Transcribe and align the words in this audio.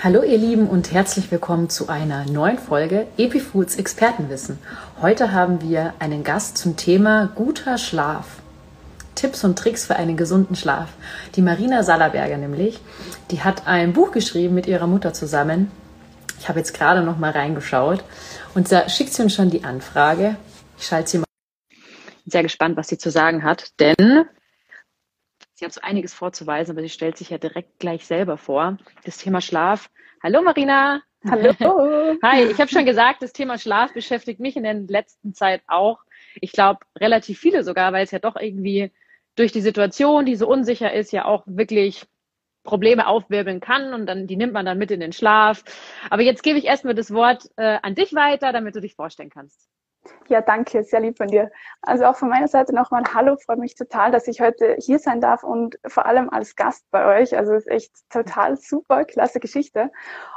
Hallo 0.00 0.22
ihr 0.22 0.38
Lieben 0.38 0.68
und 0.68 0.92
herzlich 0.92 1.32
willkommen 1.32 1.70
zu 1.70 1.88
einer 1.88 2.24
neuen 2.24 2.56
Folge 2.56 3.08
Epifoods 3.16 3.74
Expertenwissen. 3.74 4.60
Heute 5.02 5.32
haben 5.32 5.60
wir 5.60 5.92
einen 5.98 6.22
Gast 6.22 6.56
zum 6.56 6.76
Thema 6.76 7.32
guter 7.34 7.78
Schlaf. 7.78 8.40
Tipps 9.16 9.42
und 9.42 9.58
Tricks 9.58 9.86
für 9.86 9.96
einen 9.96 10.16
gesunden 10.16 10.54
Schlaf. 10.54 10.90
Die 11.34 11.42
Marina 11.42 11.82
Sallerberger 11.82 12.36
nämlich, 12.36 12.78
die 13.32 13.42
hat 13.42 13.66
ein 13.66 13.92
Buch 13.92 14.12
geschrieben 14.12 14.54
mit 14.54 14.68
ihrer 14.68 14.86
Mutter 14.86 15.12
zusammen. 15.14 15.68
Ich 16.38 16.48
habe 16.48 16.60
jetzt 16.60 16.74
gerade 16.74 17.02
noch 17.02 17.18
mal 17.18 17.32
reingeschaut 17.32 18.04
und 18.54 18.70
da 18.70 18.88
schickt 18.88 19.12
sie 19.12 19.22
uns 19.22 19.34
schon 19.34 19.50
die 19.50 19.64
Anfrage. 19.64 20.36
Ich 20.78 20.86
schalte 20.86 21.10
sie 21.10 21.18
mal. 21.18 21.24
Sehr 22.24 22.44
gespannt, 22.44 22.76
was 22.76 22.86
sie 22.86 22.98
zu 22.98 23.10
sagen 23.10 23.42
hat, 23.42 23.72
denn 23.80 24.26
Sie 25.58 25.64
hat 25.64 25.72
so 25.72 25.80
einiges 25.80 26.14
vorzuweisen, 26.14 26.70
aber 26.70 26.82
sie 26.82 26.88
stellt 26.88 27.16
sich 27.16 27.30
ja 27.30 27.38
direkt 27.38 27.80
gleich 27.80 28.06
selber 28.06 28.36
vor. 28.36 28.78
Das 29.04 29.18
Thema 29.18 29.40
Schlaf. 29.40 29.90
Hallo 30.22 30.40
Marina. 30.40 31.02
Hallo. 31.28 31.52
Hi, 32.22 32.44
ich 32.44 32.60
habe 32.60 32.70
schon 32.70 32.84
gesagt, 32.84 33.22
das 33.22 33.32
Thema 33.32 33.58
Schlaf 33.58 33.92
beschäftigt 33.92 34.38
mich 34.38 34.56
in 34.56 34.62
der 34.62 34.74
letzten 34.74 35.34
Zeit 35.34 35.62
auch. 35.66 35.98
Ich 36.40 36.52
glaube, 36.52 36.78
relativ 36.96 37.40
viele 37.40 37.64
sogar, 37.64 37.92
weil 37.92 38.04
es 38.04 38.12
ja 38.12 38.20
doch 38.20 38.36
irgendwie 38.36 38.92
durch 39.34 39.50
die 39.50 39.60
Situation, 39.60 40.26
die 40.26 40.36
so 40.36 40.46
unsicher 40.46 40.92
ist, 40.92 41.10
ja 41.10 41.24
auch 41.24 41.42
wirklich 41.46 42.06
Probleme 42.62 43.08
aufwirbeln 43.08 43.58
kann 43.58 43.94
und 43.94 44.06
dann 44.06 44.28
die 44.28 44.36
nimmt 44.36 44.52
man 44.52 44.64
dann 44.64 44.78
mit 44.78 44.92
in 44.92 45.00
den 45.00 45.12
Schlaf. 45.12 45.64
Aber 46.08 46.22
jetzt 46.22 46.44
gebe 46.44 46.60
ich 46.60 46.66
erstmal 46.66 46.94
das 46.94 47.12
Wort 47.12 47.50
äh, 47.56 47.78
an 47.82 47.96
dich 47.96 48.14
weiter, 48.14 48.52
damit 48.52 48.76
du 48.76 48.80
dich 48.80 48.94
vorstellen 48.94 49.30
kannst. 49.30 49.68
Ja, 50.28 50.40
danke, 50.42 50.82
sehr 50.84 51.00
lieb 51.00 51.16
von 51.16 51.28
dir. 51.28 51.50
Also 51.82 52.04
auch 52.04 52.16
von 52.16 52.28
meiner 52.28 52.48
Seite 52.48 52.74
nochmal 52.74 53.02
Hallo, 53.14 53.36
freut 53.36 53.58
mich 53.58 53.74
total, 53.74 54.10
dass 54.10 54.28
ich 54.28 54.40
heute 54.40 54.76
hier 54.78 54.98
sein 54.98 55.20
darf 55.20 55.42
und 55.42 55.78
vor 55.86 56.06
allem 56.06 56.28
als 56.30 56.54
Gast 56.56 56.84
bei 56.90 57.20
euch. 57.20 57.36
Also 57.36 57.54
ist 57.54 57.68
echt 57.68 57.92
total 58.10 58.56
super, 58.56 59.04
klasse 59.04 59.40
Geschichte. 59.40 59.90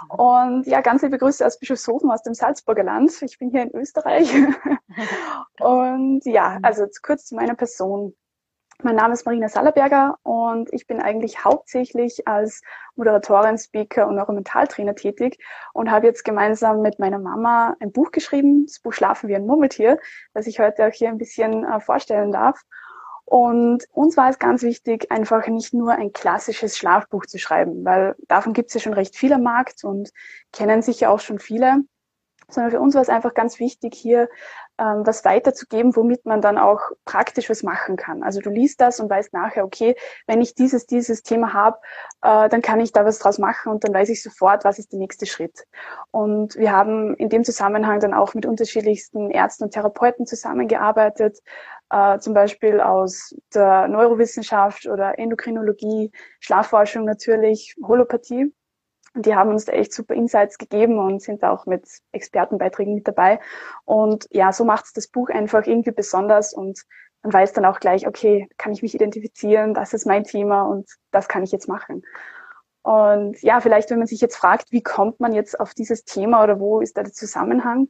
Und 0.09 0.65
ja, 0.67 0.81
ganz 0.81 1.01
liebe 1.01 1.17
Grüße 1.17 1.45
aus 1.45 1.59
Bischofshofen 1.59 2.09
aus 2.09 2.23
dem 2.23 2.33
Salzburger 2.33 2.83
Land. 2.83 3.21
Ich 3.21 3.37
bin 3.37 3.51
hier 3.51 3.63
in 3.63 3.75
Österreich. 3.75 4.31
und 5.59 6.25
ja, 6.25 6.59
also 6.61 6.85
kurz 7.01 7.25
zu 7.25 7.35
meiner 7.35 7.55
Person. 7.55 8.15
Mein 8.83 8.95
Name 8.95 9.13
ist 9.13 9.27
Marina 9.27 9.47
Sallerberger 9.47 10.17
und 10.23 10.73
ich 10.73 10.87
bin 10.87 10.99
eigentlich 10.99 11.45
hauptsächlich 11.45 12.27
als 12.27 12.61
Moderatorin, 12.95 13.59
Speaker 13.59 14.07
und 14.07 14.17
auch 14.19 14.27
tätig 14.95 15.37
und 15.73 15.91
habe 15.91 16.07
jetzt 16.07 16.23
gemeinsam 16.23 16.81
mit 16.81 16.97
meiner 16.97 17.19
Mama 17.19 17.75
ein 17.79 17.91
Buch 17.91 18.11
geschrieben, 18.11 18.65
das 18.65 18.79
Buch 18.79 18.93
Schlafen 18.93 19.29
wie 19.29 19.35
ein 19.35 19.45
Murmeltier, 19.45 19.99
das 20.33 20.47
ich 20.47 20.59
heute 20.59 20.87
auch 20.87 20.91
hier 20.91 21.09
ein 21.09 21.19
bisschen 21.19 21.63
äh, 21.63 21.79
vorstellen 21.79 22.31
darf. 22.31 22.63
Und 23.25 23.85
uns 23.93 24.17
war 24.17 24.29
es 24.29 24.39
ganz 24.39 24.63
wichtig, 24.63 25.11
einfach 25.11 25.45
nicht 25.47 25.75
nur 25.75 25.91
ein 25.91 26.11
klassisches 26.11 26.75
Schlafbuch 26.75 27.27
zu 27.27 27.37
schreiben, 27.37 27.85
weil 27.85 28.15
davon 28.27 28.53
gibt 28.53 28.69
es 28.69 28.73
ja 28.73 28.81
schon 28.81 28.93
recht 28.93 29.15
viel 29.15 29.31
am 29.33 29.43
Markt 29.43 29.83
und 29.83 30.09
kennen 30.51 30.81
sicher 30.81 31.11
auch 31.11 31.19
schon 31.19 31.37
viele, 31.37 31.83
sondern 32.49 32.71
für 32.71 32.79
uns 32.79 32.95
war 32.95 33.01
es 33.01 33.09
einfach 33.09 33.33
ganz 33.33 33.59
wichtig, 33.59 33.93
hier 33.95 34.27
ähm, 34.81 35.05
was 35.05 35.23
weiterzugeben, 35.23 35.95
womit 35.95 36.25
man 36.25 36.41
dann 36.41 36.57
auch 36.57 36.79
praktisch 37.05 37.49
was 37.51 37.61
machen 37.61 37.97
kann. 37.97 38.23
Also 38.23 38.39
du 38.39 38.49
liest 38.49 38.81
das 38.81 38.99
und 38.99 39.09
weißt 39.09 39.31
nachher, 39.31 39.63
okay, 39.63 39.95
wenn 40.25 40.41
ich 40.41 40.55
dieses, 40.55 40.87
dieses 40.87 41.21
Thema 41.21 41.53
habe, 41.53 41.77
äh, 42.23 42.49
dann 42.49 42.63
kann 42.63 42.79
ich 42.79 42.91
da 42.91 43.05
was 43.05 43.19
draus 43.19 43.37
machen 43.37 43.71
und 43.71 43.83
dann 43.83 43.93
weiß 43.93 44.09
ich 44.09 44.23
sofort, 44.23 44.65
was 44.65 44.79
ist 44.79 44.91
der 44.91 44.99
nächste 44.99 45.27
Schritt. 45.27 45.65
Und 46.09 46.55
wir 46.55 46.71
haben 46.71 47.13
in 47.15 47.29
dem 47.29 47.43
Zusammenhang 47.43 47.99
dann 47.99 48.15
auch 48.15 48.33
mit 48.33 48.47
unterschiedlichsten 48.47 49.29
Ärzten 49.29 49.65
und 49.65 49.71
Therapeuten 49.71 50.25
zusammengearbeitet, 50.25 51.37
äh, 51.91 52.17
zum 52.17 52.33
Beispiel 52.33 52.81
aus 52.81 53.35
der 53.53 53.87
Neurowissenschaft 53.87 54.87
oder 54.87 55.19
Endokrinologie, 55.19 56.11
Schlafforschung 56.39 57.05
natürlich, 57.05 57.75
Holopathie. 57.83 58.51
Und 59.13 59.25
die 59.25 59.35
haben 59.35 59.49
uns 59.49 59.65
da 59.65 59.73
echt 59.73 59.93
super 59.93 60.13
Insights 60.13 60.57
gegeben 60.57 60.97
und 60.97 61.21
sind 61.21 61.43
da 61.43 61.51
auch 61.51 61.65
mit 61.65 61.85
Expertenbeiträgen 62.11 62.95
mit 62.95 63.07
dabei. 63.07 63.39
Und 63.83 64.27
ja, 64.31 64.53
so 64.53 64.63
macht 64.63 64.85
es 64.85 64.93
das 64.93 65.07
Buch 65.07 65.29
einfach 65.29 65.65
irgendwie 65.65 65.91
besonders 65.91 66.53
und 66.53 66.85
man 67.23 67.33
weiß 67.33 67.53
dann 67.53 67.65
auch 67.65 67.79
gleich, 67.79 68.07
okay, 68.07 68.47
kann 68.57 68.71
ich 68.71 68.81
mich 68.81 68.95
identifizieren, 68.95 69.73
das 69.73 69.93
ist 69.93 70.05
mein 70.05 70.23
Thema 70.23 70.63
und 70.63 70.89
das 71.11 71.27
kann 71.27 71.43
ich 71.43 71.51
jetzt 71.51 71.67
machen. 71.67 72.03
Und 72.83 73.39
ja, 73.43 73.59
vielleicht, 73.59 73.91
wenn 73.91 73.99
man 73.99 74.07
sich 74.07 74.21
jetzt 74.21 74.37
fragt, 74.37 74.71
wie 74.71 74.81
kommt 74.81 75.19
man 75.19 75.33
jetzt 75.33 75.59
auf 75.59 75.73
dieses 75.73 76.03
Thema 76.03 76.43
oder 76.43 76.59
wo 76.59 76.81
ist 76.81 76.97
da 76.97 77.03
der 77.03 77.13
Zusammenhang? 77.13 77.89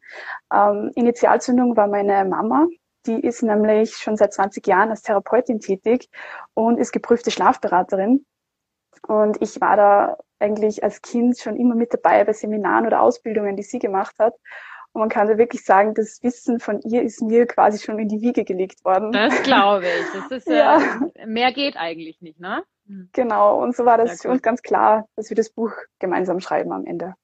Ähm, 0.54 0.92
Initialzündung 0.96 1.78
war 1.78 1.88
meine 1.88 2.26
Mama. 2.26 2.68
Die 3.06 3.20
ist 3.20 3.42
nämlich 3.42 3.96
schon 3.96 4.18
seit 4.18 4.34
20 4.34 4.68
Jahren 4.68 4.90
als 4.90 5.02
Therapeutin 5.02 5.60
tätig 5.60 6.10
und 6.54 6.78
ist 6.78 6.92
geprüfte 6.92 7.32
Schlafberaterin. 7.32 8.26
Und 9.08 9.42
ich 9.42 9.62
war 9.62 9.78
da 9.78 10.18
eigentlich 10.42 10.84
als 10.84 11.02
Kind 11.02 11.38
schon 11.40 11.56
immer 11.56 11.76
mit 11.76 11.94
dabei 11.94 12.24
bei 12.24 12.34
Seminaren 12.34 12.88
oder 12.88 13.02
Ausbildungen, 13.02 13.56
die 13.56 13.64
sie 13.64 13.80
gemacht 13.80 14.16
hat. 14.20 14.34
Und 14.94 15.00
man 15.00 15.10
kann 15.10 15.28
da 15.28 15.38
wirklich 15.38 15.64
sagen, 15.64 15.94
das 15.94 16.22
Wissen 16.22 16.60
von 16.60 16.82
ihr 16.82 17.02
ist 17.02 17.22
mir 17.22 17.46
quasi 17.46 17.80
schon 17.84 17.98
in 17.98 18.10
die 18.10 18.22
Wiege 18.22 18.44
gelegt 18.44 18.84
worden. 18.84 19.14
Das 19.14 19.42
glaube 19.44 19.86
ich. 19.86 20.22
Das 20.22 20.32
ist, 20.38 20.48
ja. 20.48 20.82
äh, 21.16 21.26
mehr 21.26 21.54
geht 21.54 21.78
eigentlich 21.78 22.22
nicht, 22.22 22.40
ne? 22.40 22.64
Hm. 22.88 23.10
Genau. 23.14 23.62
Und 23.62 23.76
so 23.76 23.86
war 23.86 23.98
das 23.98 24.22
für 24.22 24.30
uns 24.30 24.42
ganz 24.42 24.62
klar, 24.62 25.08
dass 25.16 25.30
wir 25.30 25.36
das 25.38 25.50
Buch 25.50 25.72
gemeinsam 26.00 26.42
schreiben 26.42 26.74
am 26.74 26.86
Ende. 26.86 27.16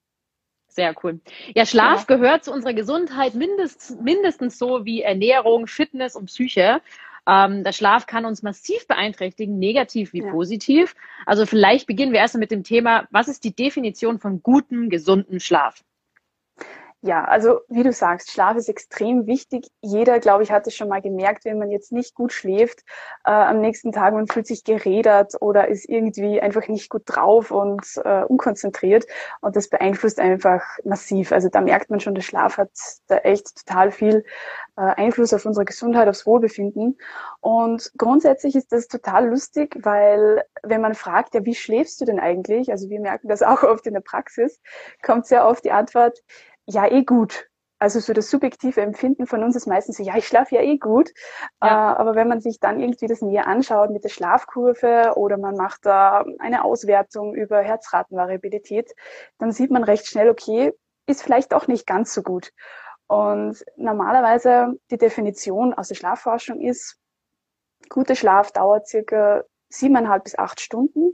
Sehr 0.69 0.94
cool. 1.03 1.19
Ja, 1.55 1.66
Schlaf 1.66 2.07
ja. 2.07 2.16
gehört 2.16 2.44
zu 2.45 2.53
unserer 2.53 2.73
Gesundheit 2.73 3.34
mindest, 3.34 3.99
mindestens 3.99 4.57
so 4.59 4.85
wie 4.85 5.01
Ernährung, 5.01 5.67
Fitness 5.67 6.16
und 6.16 6.28
Psyche. 6.28 6.81
Ähm, 7.27 7.63
der 7.63 7.73
Schlaf 7.73 8.05
kann 8.07 8.25
uns 8.25 8.41
massiv 8.41 8.88
beeinträchtigen, 8.88 9.59
negativ 9.59 10.13
wie 10.13 10.23
ja. 10.23 10.31
positiv. 10.31 10.95
Also 11.25 11.45
vielleicht 11.45 11.85
beginnen 11.85 12.13
wir 12.13 12.19
erstmal 12.19 12.39
mit 12.39 12.51
dem 12.51 12.63
Thema, 12.63 13.07
was 13.11 13.27
ist 13.27 13.43
die 13.43 13.55
Definition 13.55 14.19
von 14.19 14.41
gutem, 14.41 14.89
gesunden 14.89 15.39
Schlaf? 15.39 15.83
Ja, 17.02 17.25
also 17.25 17.59
wie 17.69 17.84
du 17.84 17.94
sagst, 17.94 18.31
Schlaf 18.31 18.58
ist 18.58 18.69
extrem 18.69 19.28
wichtig. 19.28 19.68
Jeder, 19.81 20.19
glaube 20.19 20.41
ich, 20.41 20.52
hat 20.52 20.66
es 20.66 20.74
schon 20.74 20.90
mal 20.90 21.02
gemerkt, 21.02 21.46
wenn 21.46 21.59
man 21.59 21.69
jetzt 21.69 21.91
nicht 21.91 22.16
gut 22.16 22.34
schläft, 22.34 22.81
äh, 23.24 23.30
am 23.30 23.62
nächsten 23.62 23.91
Tag, 23.91 24.16
man 24.16 24.25
fühlt 24.25 24.47
sich 24.47 24.63
gerädert 24.63 25.35
oder 25.40 25.68
ist 25.68 25.88
irgendwie 25.88 26.41
einfach 26.41 26.68
nicht 26.68 26.90
gut 26.90 27.03
drauf 27.06 27.52
und 27.52 27.85
äh, 28.03 28.24
unkonzentriert. 28.24 29.06
Und 29.41 29.56
das 29.56 29.69
beeinflusst 29.69 30.19
einfach 30.19 30.63
massiv. 30.85 31.31
Also 31.31 31.50
da 31.50 31.62
merkt 31.62 31.91
man 31.91 32.00
schon, 32.00 32.16
der 32.16 32.24
Schlaf 32.24 32.58
hat 32.58 32.72
da 33.08 33.18
echt 33.18 33.68
total 33.68 33.91
viel 33.91 34.25
äh, 34.75 34.81
Einfluss 34.81 35.34
auf 35.35 35.46
unsere 35.46 35.66
Gesundheit, 35.66 36.09
aufs 36.09 36.25
Wohlbefinden. 36.25 36.97
Und 37.41 37.91
grundsätzlich 37.97 38.56
ist 38.56 38.72
das 38.72 38.88
total 38.88 39.29
lustig, 39.29 39.78
weil 39.84 40.44
wenn 40.64 40.81
man 40.81 40.96
fragt, 40.96 41.35
ja, 41.35 41.46
wie 41.46 41.56
schläfst 41.56 42.02
du 42.02 42.06
denn 42.06 42.19
eigentlich? 42.19 42.72
Also 42.72 42.90
wir 42.90 43.00
merken 43.00 43.28
das 43.28 43.44
auch 43.44 43.62
oft 43.62 43.85
in 43.85 43.94
der 43.94 44.02
Praxis, 44.02 44.59
kommt 45.03 45.28
sehr 45.28 45.47
oft 45.47 45.64
die 45.64 45.72
Antwort, 45.72 46.24
ja 46.67 46.85
eh 46.85 47.03
gut. 47.03 47.47
Also 47.79 48.00
so 48.00 48.11
das 48.13 48.31
subjektive 48.31 48.81
Empfinden 48.81 49.28
von 49.28 49.44
uns 49.44 49.55
ist 49.55 49.67
meistens 49.67 49.97
so, 49.97 50.03
ja, 50.03 50.17
ich 50.17 50.28
schlafe 50.28 50.55
ja 50.55 50.61
eh 50.61 50.78
gut. 50.78 51.11
Ja. 51.61 51.94
Äh, 51.94 51.95
aber 51.97 52.16
wenn 52.16 52.28
man 52.28 52.41
sich 52.41 52.59
dann 52.59 52.79
irgendwie 52.79 53.07
das 53.07 53.22
näher 53.22 53.47
anschaut 53.47 53.91
mit 53.91 54.03
der 54.03 54.09
Schlafkurve 54.09 55.13
oder 55.16 55.38
man 55.38 55.55
macht 55.55 55.85
da 55.85 56.25
eine 56.39 56.63
Auswertung 56.63 57.35
über 57.35 57.61
Herzratenvariabilität, 57.61 58.91
dann 59.38 59.51
sieht 59.51 59.69
man 59.69 59.83
recht 59.83 60.07
schnell, 60.07 60.29
okay, 60.29 60.73
ist 61.05 61.22
vielleicht 61.22 61.53
auch 61.53 61.67
nicht 61.67 61.85
ganz 61.85 62.13
so 62.13 62.23
gut. 62.23 62.51
Und 63.07 63.63
normalerweise 63.78 64.73
die 64.91 64.97
Definition 64.97 65.73
aus 65.73 65.88
der 65.88 65.95
Schlafforschung 65.95 66.59
ist, 66.59 66.97
guter 67.89 68.16
Schlaf 68.16 68.51
dauert 68.51 68.88
circa 68.88 69.44
siebeneinhalb 69.69 70.23
bis 70.23 70.38
acht 70.38 70.61
Stunden 70.61 71.13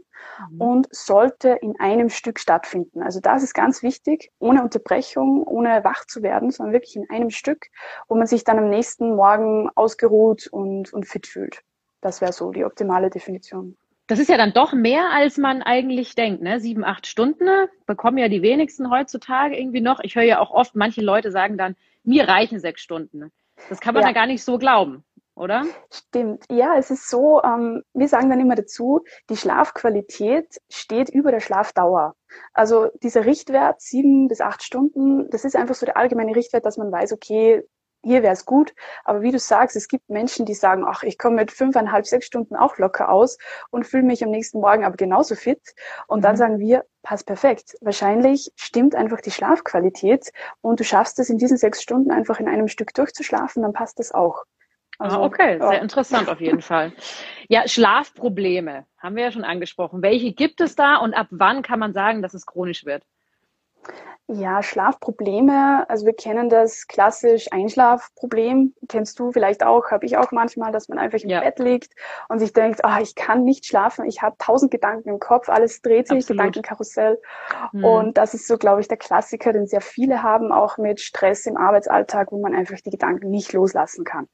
mhm. 0.49 0.61
und 0.61 0.87
sollte 0.91 1.49
in 1.49 1.79
einem 1.79 2.09
Stück 2.09 2.39
stattfinden. 2.39 3.01
Also 3.01 3.19
das 3.19 3.43
ist 3.43 3.53
ganz 3.53 3.83
wichtig, 3.83 4.31
ohne 4.39 4.63
Unterbrechung, 4.63 5.43
ohne 5.43 5.83
wach 5.83 6.05
zu 6.05 6.21
werden, 6.21 6.51
sondern 6.51 6.73
wirklich 6.73 6.95
in 6.95 7.09
einem 7.09 7.29
Stück, 7.29 7.67
wo 8.07 8.15
man 8.15 8.27
sich 8.27 8.43
dann 8.43 8.59
am 8.59 8.69
nächsten 8.69 9.15
Morgen 9.15 9.69
ausgeruht 9.75 10.47
und, 10.47 10.93
und 10.93 11.07
fit 11.07 11.27
fühlt. 11.27 11.61
Das 12.01 12.21
wäre 12.21 12.33
so 12.33 12.51
die 12.51 12.65
optimale 12.65 13.09
Definition. 13.09 13.77
Das 14.07 14.19
ist 14.19 14.29
ja 14.29 14.37
dann 14.37 14.51
doch 14.51 14.73
mehr, 14.73 15.11
als 15.11 15.37
man 15.37 15.61
eigentlich 15.61 16.13
denkt. 16.13 16.41
Ne? 16.41 16.59
Sieben, 16.59 16.83
acht 16.83 17.07
Stunden 17.07 17.47
bekommen 17.85 18.17
ja 18.17 18.27
die 18.27 18.41
wenigsten 18.41 18.91
heutzutage 18.91 19.57
irgendwie 19.57 19.79
noch. 19.79 20.01
Ich 20.01 20.15
höre 20.15 20.23
ja 20.23 20.39
auch 20.39 20.51
oft, 20.51 20.75
manche 20.75 21.01
Leute 21.01 21.31
sagen 21.31 21.57
dann, 21.57 21.75
mir 22.03 22.27
reichen 22.27 22.59
sechs 22.59 22.81
Stunden. 22.81 23.31
Das 23.69 23.79
kann 23.79 23.93
man 23.93 24.03
ja. 24.03 24.09
da 24.09 24.13
gar 24.13 24.27
nicht 24.27 24.43
so 24.43 24.57
glauben 24.57 25.05
oder? 25.35 25.65
Stimmt. 25.91 26.45
Ja, 26.49 26.75
es 26.77 26.91
ist 26.91 27.09
so, 27.09 27.41
ähm, 27.43 27.83
wir 27.93 28.07
sagen 28.07 28.29
dann 28.29 28.39
immer 28.39 28.55
dazu, 28.55 29.03
die 29.29 29.37
Schlafqualität 29.37 30.61
steht 30.69 31.09
über 31.09 31.31
der 31.31 31.39
Schlafdauer. 31.39 32.15
Also 32.53 32.89
dieser 33.01 33.25
Richtwert, 33.25 33.81
sieben 33.81 34.27
bis 34.27 34.41
acht 34.41 34.63
Stunden, 34.63 35.29
das 35.29 35.45
ist 35.45 35.55
einfach 35.55 35.75
so 35.75 35.85
der 35.85 35.97
allgemeine 35.97 36.35
Richtwert, 36.35 36.65
dass 36.65 36.77
man 36.77 36.91
weiß, 36.91 37.13
okay, 37.13 37.63
hier 38.03 38.21
wäre 38.21 38.33
es 38.33 38.45
gut. 38.45 38.73
Aber 39.05 39.21
wie 39.21 39.31
du 39.31 39.39
sagst, 39.39 39.75
es 39.75 39.87
gibt 39.87 40.09
Menschen, 40.09 40.45
die 40.45 40.53
sagen, 40.53 40.83
ach, 40.85 41.03
ich 41.03 41.17
komme 41.17 41.37
mit 41.37 41.51
fünfeinhalb, 41.51 42.05
sechs 42.05 42.25
Stunden 42.25 42.55
auch 42.55 42.77
locker 42.77 43.09
aus 43.09 43.37
und 43.71 43.87
fühle 43.87 44.03
mich 44.03 44.23
am 44.23 44.29
nächsten 44.29 44.59
Morgen 44.59 44.83
aber 44.83 44.97
genauso 44.97 45.35
fit. 45.35 45.61
Und 46.07 46.19
mhm. 46.19 46.23
dann 46.23 46.37
sagen 46.37 46.59
wir, 46.59 46.85
passt 47.01 47.25
perfekt. 47.25 47.77
Wahrscheinlich 47.81 48.51
stimmt 48.55 48.95
einfach 48.95 49.21
die 49.21 49.31
Schlafqualität 49.31 50.31
und 50.61 50.79
du 50.79 50.83
schaffst 50.83 51.17
es 51.19 51.29
in 51.29 51.37
diesen 51.37 51.57
sechs 51.57 51.81
Stunden 51.81 52.11
einfach 52.11 52.39
in 52.39 52.47
einem 52.47 52.67
Stück 52.67 52.93
durchzuschlafen, 52.93 53.63
dann 53.63 53.73
passt 53.73 53.99
das 53.99 54.11
auch. 54.11 54.43
Also, 54.99 55.17
ah, 55.17 55.25
okay, 55.25 55.59
sehr 55.59 55.81
interessant 55.81 56.29
auf 56.29 56.39
jeden 56.39 56.61
Fall. 56.61 56.93
Ja, 57.49 57.67
Schlafprobleme 57.67 58.85
haben 58.97 59.15
wir 59.15 59.23
ja 59.23 59.31
schon 59.31 59.43
angesprochen. 59.43 60.01
Welche 60.01 60.33
gibt 60.33 60.61
es 60.61 60.75
da 60.75 60.97
und 60.97 61.13
ab 61.13 61.27
wann 61.31 61.61
kann 61.61 61.79
man 61.79 61.93
sagen, 61.93 62.21
dass 62.21 62.33
es 62.33 62.45
chronisch 62.45 62.85
wird? 62.85 63.03
Ja, 64.27 64.63
Schlafprobleme. 64.63 65.85
Also 65.89 66.05
wir 66.05 66.13
kennen 66.13 66.47
das 66.47 66.87
klassisch 66.87 67.47
Einschlafproblem. 67.51 68.73
Kennst 68.87 69.19
du 69.19 69.33
vielleicht 69.33 69.63
auch, 69.65 69.91
habe 69.91 70.05
ich 70.05 70.15
auch 70.15 70.31
manchmal, 70.31 70.71
dass 70.71 70.87
man 70.87 70.97
einfach 70.97 71.19
im 71.19 71.29
ja. 71.29 71.41
Bett 71.41 71.59
liegt 71.59 71.93
und 72.29 72.39
sich 72.39 72.53
denkt, 72.53 72.85
ah, 72.85 73.01
ich 73.01 73.15
kann 73.15 73.43
nicht 73.43 73.65
schlafen, 73.65 74.05
ich 74.05 74.21
habe 74.21 74.37
tausend 74.39 74.71
Gedanken 74.71 75.09
im 75.09 75.19
Kopf, 75.19 75.49
alles 75.49 75.81
dreht 75.81 76.07
sich, 76.07 76.19
Absolut. 76.19 76.39
Gedankenkarussell. 76.39 77.21
Hm. 77.71 77.83
Und 77.83 78.17
das 78.17 78.33
ist 78.33 78.47
so, 78.47 78.57
glaube 78.57 78.79
ich, 78.79 78.87
der 78.87 78.97
Klassiker, 78.97 79.51
den 79.51 79.67
sehr 79.67 79.81
viele 79.81 80.23
haben, 80.23 80.53
auch 80.53 80.77
mit 80.77 81.01
Stress 81.01 81.45
im 81.45 81.57
Arbeitsalltag, 81.57 82.31
wo 82.31 82.39
man 82.39 82.55
einfach 82.55 82.79
die 82.79 82.91
Gedanken 82.91 83.29
nicht 83.29 83.51
loslassen 83.51 84.05
kann. 84.05 84.29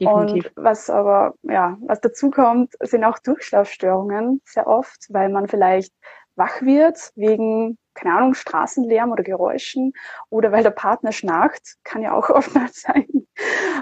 Definitiv. 0.00 0.46
Und 0.56 0.64
was 0.64 0.88
aber, 0.88 1.34
ja, 1.42 1.76
was 1.82 2.00
dazu 2.00 2.30
kommt, 2.30 2.72
sind 2.80 3.04
auch 3.04 3.18
Durchschlafstörungen 3.18 4.40
sehr 4.46 4.66
oft, 4.66 5.06
weil 5.10 5.28
man 5.28 5.48
vielleicht 5.48 5.92
wach 6.34 6.62
wird 6.62 7.10
wegen 7.16 7.76
keine 7.98 8.14
Ahnung, 8.14 8.34
Straßenlärm 8.34 9.10
oder 9.10 9.22
Geräuschen 9.22 9.92
oder 10.30 10.52
weil 10.52 10.62
der 10.62 10.70
Partner 10.70 11.12
schnarcht, 11.12 11.76
kann 11.84 12.02
ja 12.02 12.12
auch 12.12 12.30
oftmals 12.30 12.82
sein. 12.82 13.06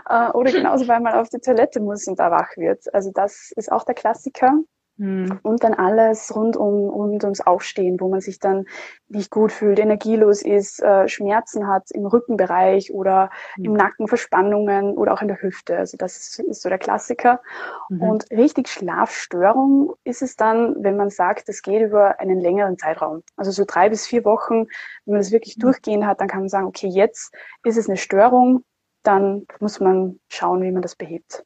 Äh, 0.08 0.30
oder 0.32 0.52
genauso, 0.52 0.88
weil 0.88 1.00
man 1.00 1.14
auf 1.14 1.28
die 1.28 1.40
Toilette 1.40 1.80
muss 1.80 2.06
und 2.06 2.18
da 2.18 2.30
wach 2.30 2.56
wird. 2.56 2.92
Also 2.94 3.10
das 3.12 3.52
ist 3.56 3.70
auch 3.70 3.84
der 3.84 3.94
Klassiker. 3.94 4.52
Hm. 4.98 5.40
Und 5.42 5.62
dann 5.62 5.74
alles 5.74 6.34
rund 6.34 6.56
um 6.56 6.88
rund 6.88 7.22
ums 7.24 7.42
Aufstehen, 7.42 8.00
wo 8.00 8.08
man 8.08 8.20
sich 8.20 8.38
dann 8.38 8.64
nicht 9.08 9.30
gut 9.30 9.52
fühlt, 9.52 9.78
energielos 9.78 10.42
ist, 10.42 10.82
äh, 10.82 11.06
Schmerzen 11.06 11.68
hat 11.68 11.90
im 11.90 12.06
Rückenbereich 12.06 12.92
oder 12.92 13.30
hm. 13.56 13.64
im 13.64 13.72
Nacken 13.74 14.08
Verspannungen 14.08 14.96
oder 14.96 15.12
auch 15.12 15.20
in 15.20 15.28
der 15.28 15.42
Hüfte. 15.42 15.76
Also 15.76 15.96
das 15.98 16.16
ist, 16.16 16.38
ist 16.38 16.62
so 16.62 16.68
der 16.68 16.78
Klassiker. 16.78 17.40
Mhm. 17.88 18.02
Und 18.02 18.30
richtig 18.30 18.68
Schlafstörung 18.68 19.94
ist 20.04 20.22
es 20.22 20.36
dann, 20.36 20.76
wenn 20.82 20.96
man 20.96 21.10
sagt, 21.10 21.48
das 21.48 21.62
geht 21.62 21.82
über 21.82 22.18
einen 22.20 22.40
längeren 22.40 22.78
Zeitraum. 22.78 23.22
Also 23.36 23.50
so 23.50 23.64
drei 23.66 23.88
bis 23.88 24.06
vier 24.06 24.24
Wochen, 24.24 24.66
wenn 25.04 25.12
man 25.12 25.18
das 25.18 25.32
wirklich 25.32 25.56
mhm. 25.56 25.62
durchgehend 25.62 26.06
hat, 26.06 26.20
dann 26.20 26.28
kann 26.28 26.40
man 26.40 26.48
sagen, 26.48 26.66
okay, 26.66 26.88
jetzt 26.88 27.34
ist 27.64 27.76
es 27.76 27.88
eine 27.88 27.96
Störung, 27.96 28.64
dann 29.02 29.46
muss 29.60 29.80
man 29.80 30.20
schauen, 30.28 30.62
wie 30.62 30.72
man 30.72 30.82
das 30.82 30.96
behebt. 30.96 31.44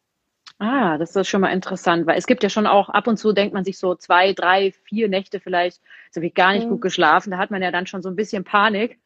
Ah, 0.60 0.98
das 0.98 1.16
ist 1.16 1.26
schon 1.26 1.40
mal 1.40 1.52
interessant, 1.52 2.06
weil 2.06 2.18
es 2.18 2.26
gibt 2.26 2.42
ja 2.42 2.50
schon 2.50 2.66
auch 2.66 2.90
ab 2.90 3.06
und 3.06 3.16
zu 3.16 3.32
denkt 3.32 3.54
man 3.54 3.64
sich 3.64 3.78
so 3.78 3.94
zwei, 3.94 4.34
drei, 4.34 4.72
vier 4.84 5.08
Nächte 5.08 5.40
vielleicht, 5.40 5.80
so 6.10 6.20
ich 6.20 6.34
gar 6.34 6.52
nicht 6.52 6.66
mhm. 6.66 6.72
gut 6.72 6.82
geschlafen. 6.82 7.30
Da 7.30 7.38
hat 7.38 7.50
man 7.50 7.62
ja 7.62 7.70
dann 7.70 7.86
schon 7.86 8.02
so 8.02 8.10
ein 8.10 8.16
bisschen 8.16 8.44
Panik. 8.44 8.98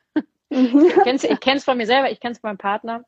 Mhm. 0.51 0.87
ich 0.87 0.95
kenne 1.05 1.19
ich 1.23 1.41
kenn's 1.41 1.65
von 1.65 1.77
mir 1.77 1.87
selber, 1.87 2.11
ich 2.11 2.19
kenne 2.19 2.33
es 2.33 2.41
von 2.41 2.49
meinem 2.49 2.59
Partner. 2.59 3.05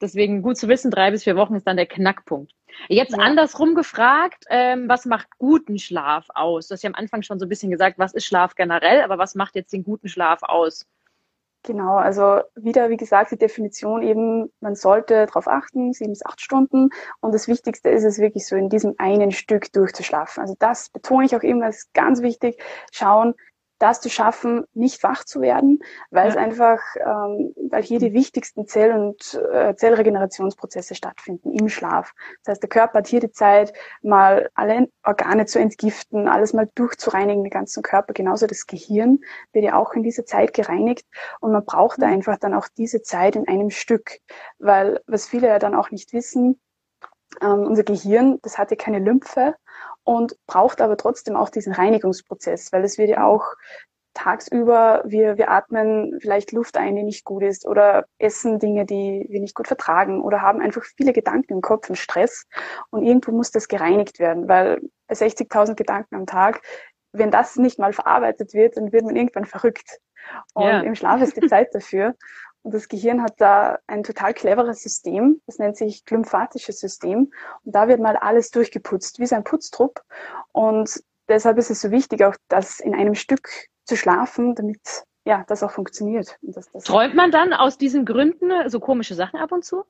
Deswegen 0.00 0.42
gut 0.42 0.56
zu 0.56 0.66
wissen, 0.66 0.90
drei 0.90 1.12
bis 1.12 1.24
vier 1.24 1.36
Wochen 1.36 1.54
ist 1.54 1.66
dann 1.66 1.76
der 1.76 1.86
Knackpunkt. 1.86 2.52
Jetzt 2.88 3.12
ja. 3.12 3.18
andersrum 3.18 3.74
gefragt, 3.74 4.44
ähm, 4.48 4.88
was 4.88 5.06
macht 5.06 5.28
guten 5.38 5.78
Schlaf 5.78 6.26
aus? 6.34 6.68
Du 6.68 6.74
hast 6.74 6.82
ja 6.82 6.90
am 6.90 6.94
Anfang 6.96 7.22
schon 7.22 7.38
so 7.38 7.46
ein 7.46 7.48
bisschen 7.48 7.70
gesagt, 7.70 7.98
was 7.98 8.14
ist 8.14 8.24
Schlaf 8.24 8.56
generell, 8.56 9.02
aber 9.02 9.18
was 9.18 9.34
macht 9.34 9.54
jetzt 9.54 9.72
den 9.72 9.84
guten 9.84 10.08
Schlaf 10.08 10.42
aus? 10.42 10.86
Genau, 11.64 11.96
also 11.96 12.40
wieder, 12.56 12.88
wie 12.88 12.96
gesagt, 12.96 13.32
die 13.32 13.36
Definition 13.36 14.02
eben, 14.02 14.50
man 14.60 14.74
sollte 14.74 15.26
darauf 15.26 15.46
achten, 15.46 15.92
sieben 15.92 16.12
bis 16.12 16.24
acht 16.24 16.40
Stunden. 16.40 16.88
Und 17.20 17.34
das 17.34 17.48
Wichtigste 17.48 17.90
ist 17.90 18.04
es 18.04 18.18
wirklich 18.18 18.46
so, 18.46 18.56
in 18.56 18.70
diesem 18.70 18.94
einen 18.96 19.30
Stück 19.30 19.70
durchzuschlafen. 19.72 20.40
Also 20.40 20.56
das 20.58 20.88
betone 20.88 21.26
ich 21.26 21.36
auch 21.36 21.42
immer, 21.42 21.68
ist 21.68 21.92
ganz 21.92 22.22
wichtig. 22.22 22.62
Schauen, 22.92 23.34
das 23.80 24.00
zu 24.00 24.10
schaffen, 24.10 24.64
nicht 24.74 25.02
wach 25.02 25.24
zu 25.24 25.40
werden, 25.40 25.80
weil 26.10 26.24
ja. 26.24 26.30
es 26.30 26.36
einfach, 26.36 26.78
ähm, 26.96 27.54
weil 27.70 27.82
hier 27.82 27.98
die 27.98 28.12
wichtigsten 28.12 28.66
Zell- 28.66 28.92
und 28.92 29.34
äh, 29.52 29.74
Zellregenerationsprozesse 29.74 30.94
stattfinden 30.94 31.50
im 31.58 31.68
Schlaf. 31.68 32.12
Das 32.44 32.52
heißt, 32.52 32.62
der 32.62 32.68
Körper 32.68 32.98
hat 32.98 33.08
hier 33.08 33.20
die 33.20 33.32
Zeit, 33.32 33.72
mal 34.02 34.50
alle 34.54 34.88
Organe 35.02 35.46
zu 35.46 35.58
entgiften, 35.58 36.28
alles 36.28 36.52
mal 36.52 36.68
durchzureinigen, 36.74 37.42
den 37.42 37.50
ganzen 37.50 37.82
Körper. 37.82 38.12
Genauso 38.12 38.46
das 38.46 38.66
Gehirn 38.66 39.20
wird 39.52 39.64
ja 39.64 39.76
auch 39.76 39.94
in 39.94 40.02
dieser 40.02 40.26
Zeit 40.26 40.52
gereinigt 40.52 41.06
und 41.40 41.52
man 41.52 41.64
braucht 41.64 41.98
mhm. 41.98 42.04
einfach 42.04 42.38
dann 42.38 42.54
auch 42.54 42.68
diese 42.76 43.02
Zeit 43.02 43.34
in 43.34 43.48
einem 43.48 43.70
Stück, 43.70 44.18
weil 44.58 45.00
was 45.06 45.26
viele 45.26 45.48
ja 45.48 45.58
dann 45.58 45.74
auch 45.74 45.90
nicht 45.90 46.12
wissen, 46.12 46.60
ähm, 47.40 47.62
unser 47.62 47.84
Gehirn, 47.84 48.38
das 48.42 48.58
hat 48.58 48.70
ja 48.70 48.76
keine 48.76 48.98
Lymphe 48.98 49.54
und 50.04 50.36
braucht 50.46 50.80
aber 50.80 50.96
trotzdem 50.96 51.36
auch 51.36 51.50
diesen 51.50 51.72
Reinigungsprozess, 51.72 52.72
weil 52.72 52.84
es 52.84 52.98
wird 52.98 53.10
ja 53.10 53.24
auch 53.24 53.44
tagsüber, 54.14 55.02
wir, 55.06 55.38
wir 55.38 55.50
atmen 55.50 56.18
vielleicht 56.20 56.52
Luft 56.52 56.76
ein, 56.76 56.96
die 56.96 57.02
nicht 57.02 57.24
gut 57.24 57.42
ist 57.42 57.66
oder 57.66 58.06
essen 58.18 58.58
Dinge, 58.58 58.84
die 58.84 59.26
wir 59.28 59.40
nicht 59.40 59.54
gut 59.54 59.68
vertragen 59.68 60.20
oder 60.20 60.42
haben 60.42 60.60
einfach 60.60 60.84
viele 60.96 61.12
Gedanken 61.12 61.52
im 61.52 61.60
Kopf 61.60 61.88
und 61.88 61.96
Stress 61.96 62.46
und 62.90 63.04
irgendwo 63.04 63.30
muss 63.30 63.50
das 63.50 63.68
gereinigt 63.68 64.18
werden, 64.18 64.48
weil 64.48 64.80
60.000 65.08 65.74
Gedanken 65.74 66.16
am 66.16 66.26
Tag, 66.26 66.60
wenn 67.12 67.30
das 67.30 67.56
nicht 67.56 67.78
mal 67.78 67.92
verarbeitet 67.92 68.52
wird, 68.52 68.76
dann 68.76 68.92
wird 68.92 69.04
man 69.04 69.16
irgendwann 69.16 69.44
verrückt. 69.44 69.98
Und 70.54 70.64
ja. 70.64 70.80
im 70.80 70.94
Schlaf 70.94 71.20
ist 71.22 71.36
die 71.36 71.48
Zeit 71.48 71.74
dafür. 71.74 72.14
Und 72.62 72.74
das 72.74 72.88
Gehirn 72.88 73.22
hat 73.22 73.34
da 73.38 73.78
ein 73.86 74.02
total 74.02 74.34
cleveres 74.34 74.82
System, 74.82 75.40
das 75.46 75.58
nennt 75.58 75.76
sich 75.76 76.04
glymphatisches 76.04 76.78
System. 76.78 77.32
Und 77.64 77.74
da 77.74 77.88
wird 77.88 78.00
mal 78.00 78.16
alles 78.16 78.50
durchgeputzt, 78.50 79.18
wie 79.18 79.26
so 79.26 79.36
ein 79.36 79.44
Putztrupp. 79.44 80.02
Und 80.52 81.02
deshalb 81.28 81.58
ist 81.58 81.70
es 81.70 81.80
so 81.80 81.90
wichtig, 81.90 82.22
auch 82.24 82.36
das 82.48 82.80
in 82.80 82.94
einem 82.94 83.14
Stück 83.14 83.48
zu 83.84 83.96
schlafen, 83.96 84.54
damit 84.54 85.04
ja, 85.24 85.44
das 85.48 85.62
auch 85.62 85.70
funktioniert. 85.70 86.38
Das, 86.42 86.70
das 86.72 86.84
Träumt 86.84 87.14
man 87.14 87.30
dann 87.30 87.52
aus 87.52 87.78
diesen 87.78 88.04
Gründen 88.04 88.68
so 88.68 88.80
komische 88.80 89.14
Sachen 89.14 89.38
ab 89.38 89.52
und 89.52 89.64
zu? 89.64 89.84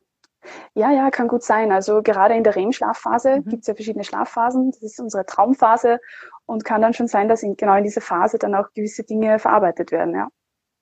Ja, 0.74 0.90
ja, 0.90 1.10
kann 1.10 1.28
gut 1.28 1.42
sein. 1.42 1.70
Also 1.70 2.02
gerade 2.02 2.34
in 2.34 2.44
der 2.44 2.56
REM-Schlafphase 2.56 3.36
mhm. 3.36 3.44
gibt 3.48 3.62
es 3.62 3.66
ja 3.66 3.74
verschiedene 3.74 4.04
Schlafphasen. 4.04 4.70
Das 4.70 4.82
ist 4.82 5.00
unsere 5.00 5.26
Traumphase 5.26 6.00
und 6.46 6.64
kann 6.64 6.82
dann 6.82 6.94
schon 6.94 7.08
sein, 7.08 7.28
dass 7.28 7.42
in, 7.42 7.56
genau 7.56 7.76
in 7.76 7.84
dieser 7.84 8.00
Phase 8.00 8.38
dann 8.38 8.54
auch 8.54 8.72
gewisse 8.74 9.04
Dinge 9.04 9.38
verarbeitet 9.38 9.92
werden, 9.92 10.14
ja. 10.14 10.28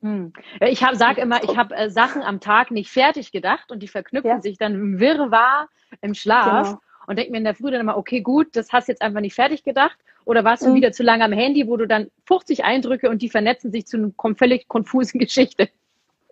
Hm. 0.01 0.33
Ich 0.61 0.85
hab, 0.85 0.95
sag 0.95 1.19
immer, 1.19 1.43
ich 1.43 1.57
habe 1.57 1.75
äh, 1.75 1.91
Sachen 1.91 2.23
am 2.23 2.41
Tag 2.41 2.71
nicht 2.71 2.91
fertig 2.91 3.33
gedacht 3.33 3.73
und 3.73 3.83
die 3.83 3.89
verknüpfen 3.89 4.31
ja. 4.31 4.41
sich 4.41 4.57
dann 4.57 4.75
im 4.75 5.01
Wirrwarr 5.01 5.69
im 6.01 6.15
Schlaf 6.15 6.69
genau. 6.69 6.81
und 7.07 7.19
denke 7.19 7.33
mir 7.33 7.39
in 7.39 7.45
der 7.45 7.57
Früh 7.57 7.71
dann 7.71 7.81
immer, 7.81 7.97
okay, 7.97 8.21
gut, 8.21 8.55
das 8.55 8.73
hast 8.73 8.87
du 8.87 8.93
jetzt 8.93 9.03
einfach 9.03 9.21
nicht 9.21 9.35
fertig 9.35 9.65
gedacht 9.65 9.99
oder 10.25 10.45
warst 10.45 10.63
du 10.63 10.71
mhm. 10.71 10.75
wieder 10.75 10.93
zu 10.93 11.03
lange 11.03 11.25
am 11.25 11.33
Handy, 11.33 11.67
wo 11.67 11.77
du 11.77 11.87
dann 11.87 12.11
50 12.27 12.65
Eindrücke 12.65 13.11
und 13.11 13.23
die 13.23 13.29
vernetzen 13.29 13.73
sich 13.73 13.87
zu 13.87 13.97
einer 13.97 14.35
völlig 14.37 14.69
konfusen 14.69 15.19
Geschichte. 15.21 15.69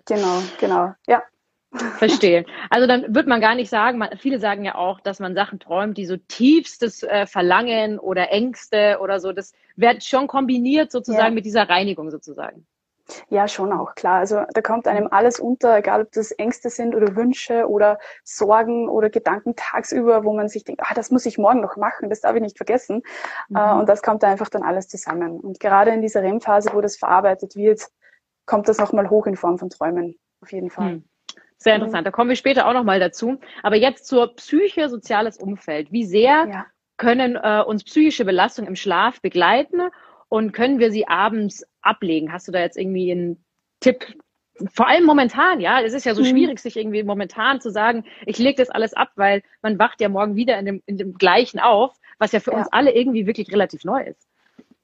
Genau, 0.07 0.43
genau, 0.61 0.95
ja. 1.09 1.23
Verstehe. 1.99 2.45
Also 2.71 2.87
dann 2.87 3.15
wird 3.15 3.27
man 3.27 3.41
gar 3.41 3.55
nicht 3.55 3.69
sagen, 3.69 3.99
man, 3.99 4.17
viele 4.19 4.39
sagen 4.39 4.65
ja 4.65 4.77
auch, 4.77 5.01
dass 5.01 5.19
man 5.19 5.35
Sachen 5.35 5.59
träumt, 5.59 5.97
die 5.99 6.07
so 6.07 6.17
tiefstes 6.17 7.03
äh, 7.03 7.27
Verlangen 7.27 7.99
oder 7.99 8.31
Ängste 8.31 8.99
oder 9.01 9.19
so, 9.19 9.33
das 9.33 9.53
wird 9.75 10.05
schon 10.05 10.27
kombiniert 10.27 10.93
sozusagen 10.93 11.29
ja. 11.29 11.35
mit 11.35 11.45
dieser 11.45 11.69
Reinigung 11.69 12.11
sozusagen. 12.11 12.67
Ja, 13.29 13.47
schon 13.49 13.73
auch, 13.73 13.95
klar. 13.95 14.19
Also 14.19 14.43
da 14.53 14.63
kommt 14.63 14.89
einem 14.89 15.09
alles 15.11 15.39
unter, 15.39 15.77
egal 15.77 16.03
ob 16.03 16.13
das 16.13 16.33
Ängste 16.33 16.71
sind 16.71 16.95
oder 16.95 17.15
Wünsche 17.17 17.69
oder 17.69 17.99
Sorgen 18.25 18.89
oder 18.89 19.11
Gedanken 19.11 19.55
tagsüber, 19.57 20.25
wo 20.25 20.35
man 20.35 20.49
sich 20.49 20.65
denkt, 20.65 20.83
ah, 20.85 20.95
das 20.95 21.11
muss 21.11 21.27
ich 21.27 21.39
morgen 21.39 21.61
noch 21.61 21.77
machen, 21.77 22.11
das 22.11 22.21
darf 22.21 22.35
ich 22.35 22.43
nicht 22.43 22.57
vergessen. 22.57 23.03
Mhm. 23.49 23.57
Äh, 23.57 23.73
und 23.75 23.89
das 23.89 24.03
kommt 24.03 24.25
einfach 24.25 24.49
dann 24.49 24.63
alles 24.63 24.89
zusammen. 24.89 25.39
Und 25.41 25.61
gerade 25.61 25.93
in 25.93 26.03
dieser 26.03 26.23
REM-Phase, 26.23 26.71
wo 26.73 26.81
das 26.81 26.97
verarbeitet 26.97 27.57
wird, 27.57 27.87
kommt 28.45 28.69
das 28.69 28.79
nochmal 28.79 29.11
hoch 29.11 29.27
in 29.27 29.37
Form 29.37 29.59
von 29.59 29.71
Träumen. 29.71 30.17
Auf 30.41 30.53
jeden 30.53 30.71
Fall. 30.71 30.95
Mhm. 30.97 31.05
Sehr 31.59 31.75
interessant. 31.75 32.07
Da 32.07 32.11
kommen 32.11 32.29
wir 32.29 32.37
später 32.37 32.67
auch 32.69 32.75
nochmal 32.75 33.01
dazu. 33.01 33.39
Aber 33.63 33.77
jetzt 33.77 34.07
zur 34.07 34.35
Psyche, 34.35 34.89
soziales 34.89 35.39
Umfeld. 35.39 35.91
Wie 35.91 36.05
sehr 36.05 36.47
ja. 36.49 36.67
können 36.97 37.37
äh, 37.37 37.63
uns 37.67 37.83
psychische 37.85 38.25
Belastungen 38.25 38.69
im 38.69 38.77
Schlaf 38.77 39.23
begleiten 39.23 39.81
und 40.29 40.53
können 40.53 40.79
wir 40.79 40.91
sie 40.91 41.09
abends 41.09 41.65
ablegen? 41.87 42.33
Hast 42.33 42.49
du 42.49 42.53
da 42.53 42.61
jetzt 42.61 42.77
irgendwie 42.77 43.13
einen 43.13 43.45
Tipp? 43.81 44.05
Vor 44.73 44.89
allem 44.89 45.05
momentan, 45.05 45.61
ja. 45.61 45.81
Es 45.81 45.93
ist 45.93 46.07
ja 46.07 46.15
so 46.15 46.23
mhm. 46.23 46.27
schwierig, 46.27 46.59
sich 46.61 46.77
irgendwie 46.77 47.03
momentan 47.03 47.61
zu 47.61 47.71
sagen, 47.71 48.05
ich 48.25 48.39
lege 48.39 48.57
das 48.57 48.71
alles 48.71 48.95
ab, 48.95 49.11
weil 49.17 49.43
man 49.63 49.79
wacht 49.79 50.01
ja 50.01 50.09
morgen 50.09 50.35
wieder 50.35 50.59
in 50.59 50.67
dem, 50.67 50.83
in 50.87 50.97
dem 50.97 51.15
gleichen 51.15 51.61
auf, 51.61 51.95
was 52.19 52.33
ja 52.33 52.41
für 52.41 52.53
ja. 52.53 52.59
uns 52.59 52.69
alle 52.73 52.95
irgendwie 52.95 53.27
wirklich 53.27 53.53
relativ 53.53 53.85
neu 53.85 54.03
ist. 54.03 54.27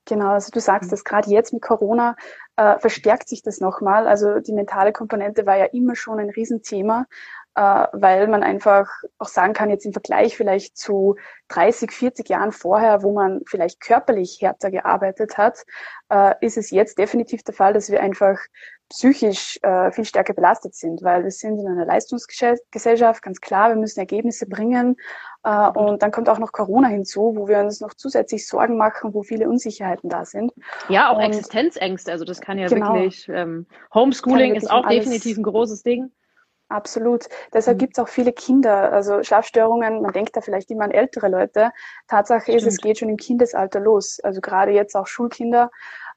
Genau, 0.05 0.31
also 0.31 0.51
du 0.51 0.59
sagst 0.59 0.91
dass 0.91 1.05
gerade 1.05 1.31
jetzt 1.31 1.53
mit 1.53 1.63
Corona 1.63 2.17
äh, 2.57 2.79
verstärkt 2.81 3.29
sich 3.29 3.43
das 3.43 3.61
nochmal. 3.61 4.09
Also 4.09 4.41
die 4.41 4.53
mentale 4.53 4.93
Komponente 4.93 5.47
war 5.47 5.57
ja 5.57 5.67
immer 5.67 5.95
schon 5.95 6.19
ein 6.19 6.31
Riesenthema 6.31 7.07
äh, 7.55 7.87
weil 7.93 8.29
man 8.29 8.43
einfach 8.43 8.89
auch 9.19 9.29
sagen 9.29 9.53
kann, 9.53 9.71
jetzt 9.71 9.85
im 9.85 9.93
Vergleich 9.93 10.37
vielleicht 10.37 10.77
zu 10.77 11.17
30, 11.49 11.91
40 11.91 12.29
Jahren 12.29 12.53
vorher, 12.53 13.03
wo 13.03 13.13
man 13.13 13.43
vielleicht 13.47 13.81
körperlich 13.81 14.39
härter 14.41 14.71
gearbeitet 14.71 15.37
hat, 15.37 15.65
äh, 16.09 16.35
ist 16.41 16.57
es 16.57 16.71
jetzt 16.71 16.99
definitiv 16.99 17.43
der 17.43 17.55
Fall, 17.55 17.75
dass 17.75 17.91
wir 17.91 18.01
einfach 18.01 18.39
psychisch 18.93 19.59
äh, 19.63 19.91
viel 19.91 20.05
stärker 20.05 20.35
belastet 20.35 20.75
sind, 20.75 21.03
weil 21.03 21.25
wir 21.25 21.31
sind 21.31 21.59
in 21.59 21.67
einer 21.67 21.87
Leistungsgesellschaft, 21.87 23.23
ganz 23.23 23.41
klar, 23.41 23.71
wir 23.71 23.77
müssen 23.77 24.01
Ergebnisse 24.01 24.47
bringen. 24.47 24.97
Äh, 25.45 25.69
und 25.71 26.03
dann 26.03 26.11
kommt 26.11 26.29
auch 26.29 26.39
noch 26.39 26.53
Corona 26.53 26.89
hinzu, 26.89 27.33
wo 27.35 27.49
wir 27.49 27.59
uns 27.61 27.81
noch 27.81 27.95
zusätzlich 27.95 28.47
Sorgen 28.47 28.77
machen, 28.77 29.15
wo 29.15 29.23
viele 29.23 29.49
Unsicherheiten 29.49 30.11
da 30.11 30.27
sind. 30.27 30.53
Ja, 30.91 31.11
auch 31.11 31.17
und, 31.17 31.25
Existenzängste, 31.25 32.13
also 32.13 32.27
das 32.27 32.41
kann 32.43 32.59
ja 32.59 32.69
genau, 32.69 32.95
wirklich, 32.95 33.29
ähm, 33.31 33.67
Homeschooling 33.95 34.55
ist 34.55 34.71
auch 34.71 34.87
definitiv 34.87 35.39
ein 35.39 35.43
großes 35.43 35.83
Ding. 35.83 36.11
Absolut. 36.73 37.29
Deshalb 37.53 37.77
mhm. 37.77 37.81
gibt 37.81 37.99
es 37.99 38.03
auch 38.03 38.09
viele 38.09 38.33
Kinder, 38.33 38.93
also 38.93 39.23
Schlafstörungen, 39.23 40.01
man 40.01 40.13
denkt 40.13 40.35
da 40.37 40.41
vielleicht 40.41 40.71
immer 40.71 40.85
an 40.85 40.91
ältere 40.91 41.29
Leute. 41.29 41.71
Tatsache 42.09 42.43
Stimmt. 42.43 42.57
ist, 42.59 42.67
es 42.67 42.77
geht 42.79 42.99
schon 42.99 43.11
im 43.11 43.19
Kindesalter 43.19 43.79
los. 43.79 44.21
Also 44.23 44.41
gerade 44.41 44.73
jetzt 44.73 44.97
auch 44.97 45.07
Schulkinder. 45.07 45.71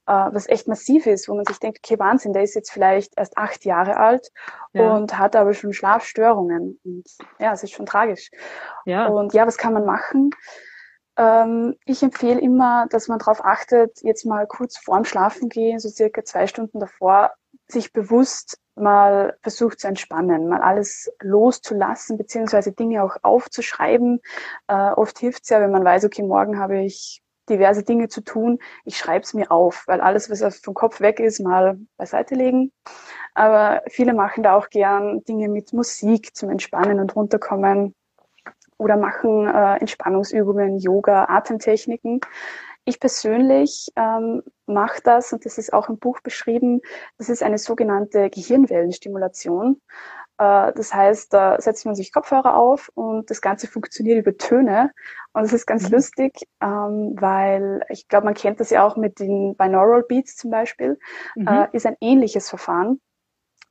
was 0.05 0.47
echt 0.47 0.67
massiv 0.67 1.07
ist, 1.07 1.27
wo 1.27 1.35
man 1.35 1.45
sich 1.45 1.59
denkt, 1.59 1.79
okay, 1.83 1.99
Wahnsinn, 1.99 2.31
der 2.31 2.43
ist 2.43 2.53
jetzt 2.53 2.71
vielleicht 2.71 3.17
erst 3.17 3.37
acht 3.37 3.65
Jahre 3.65 3.97
alt 3.97 4.31
ja. 4.73 4.93
und 4.93 5.17
hat 5.17 5.35
aber 5.35 5.53
schon 5.53 5.73
Schlafstörungen. 5.73 6.79
Und 6.85 7.03
ja, 7.39 7.53
es 7.53 7.63
ist 7.63 7.71
schon 7.71 7.87
tragisch. 7.87 8.29
Ja. 8.85 9.07
Und 9.07 9.33
ja, 9.33 9.45
was 9.47 9.57
kann 9.57 9.73
man 9.73 9.85
machen? 9.85 10.29
Ähm, 11.17 11.75
ich 11.85 12.03
empfehle 12.03 12.39
immer, 12.39 12.87
dass 12.89 13.07
man 13.07 13.19
darauf 13.19 13.43
achtet, 13.43 14.01
jetzt 14.03 14.25
mal 14.25 14.45
kurz 14.47 14.77
vorm 14.77 15.05
Schlafen 15.05 15.49
gehen, 15.49 15.79
so 15.79 15.89
circa 15.89 16.23
zwei 16.23 16.47
Stunden 16.47 16.79
davor, 16.79 17.31
sich 17.67 17.93
bewusst 17.93 18.59
mal 18.75 19.37
versucht 19.41 19.79
zu 19.79 19.87
entspannen, 19.87 20.49
mal 20.49 20.61
alles 20.61 21.11
loszulassen, 21.21 22.17
beziehungsweise 22.17 22.71
Dinge 22.73 23.03
auch 23.03 23.15
aufzuschreiben. 23.21 24.21
Äh, 24.67 24.91
oft 24.91 25.17
hilft 25.19 25.43
es 25.43 25.49
ja, 25.49 25.61
wenn 25.61 25.71
man 25.71 25.85
weiß, 25.85 26.05
okay, 26.05 26.23
morgen 26.23 26.59
habe 26.59 26.81
ich 26.81 27.21
diverse 27.49 27.83
Dinge 27.83 28.07
zu 28.07 28.21
tun, 28.21 28.59
ich 28.85 28.97
schreibe 28.97 29.23
es 29.23 29.33
mir 29.33 29.51
auf, 29.51 29.83
weil 29.87 30.01
alles, 30.01 30.29
was 30.29 30.59
vom 30.59 30.73
Kopf 30.73 30.99
weg 30.99 31.19
ist, 31.19 31.39
mal 31.39 31.77
beiseite 31.97 32.35
legen. 32.35 32.71
Aber 33.33 33.83
viele 33.87 34.13
machen 34.13 34.43
da 34.43 34.55
auch 34.55 34.69
gern 34.69 35.23
Dinge 35.25 35.47
mit 35.49 35.73
Musik 35.73 36.35
zum 36.35 36.49
Entspannen 36.49 36.99
und 36.99 37.15
runterkommen 37.15 37.93
oder 38.77 38.97
machen 38.97 39.47
äh, 39.47 39.77
Entspannungsübungen, 39.77 40.79
Yoga, 40.79 41.25
Atemtechniken. 41.25 42.19
Ich 42.85 42.99
persönlich 42.99 43.91
ähm, 43.95 44.43
mache 44.67 45.01
das, 45.03 45.33
und 45.33 45.45
das 45.45 45.57
ist 45.57 45.73
auch 45.73 45.89
im 45.89 45.97
Buch 45.97 46.19
beschrieben, 46.21 46.81
das 47.17 47.29
ist 47.29 47.41
eine 47.41 47.57
sogenannte 47.57 48.29
Gehirnwellenstimulation. 48.29 49.81
Äh, 50.37 50.73
das 50.73 50.93
heißt, 50.93 51.33
da 51.33 51.59
setzt 51.59 51.85
man 51.85 51.95
sich 51.95 52.11
Kopfhörer 52.11 52.55
auf 52.55 52.91
und 52.93 53.29
das 53.29 53.41
Ganze 53.41 53.67
funktioniert 53.67 54.19
über 54.19 54.37
Töne. 54.37 54.91
Und 55.33 55.43
das 55.43 55.53
ist 55.53 55.65
ganz 55.65 55.89
mhm. 55.89 55.95
lustig, 55.95 56.47
ähm, 56.61 57.15
weil 57.19 57.81
ich 57.89 58.07
glaube, 58.07 58.25
man 58.25 58.33
kennt 58.33 58.59
das 58.59 58.69
ja 58.69 58.85
auch 58.85 58.97
mit 58.97 59.19
den 59.19 59.55
Binaural 59.55 60.03
Beats 60.03 60.35
zum 60.35 60.51
Beispiel, 60.51 60.99
mhm. 61.35 61.47
äh, 61.47 61.67
ist 61.71 61.85
ein 61.85 61.97
ähnliches 62.01 62.49
Verfahren. 62.49 63.01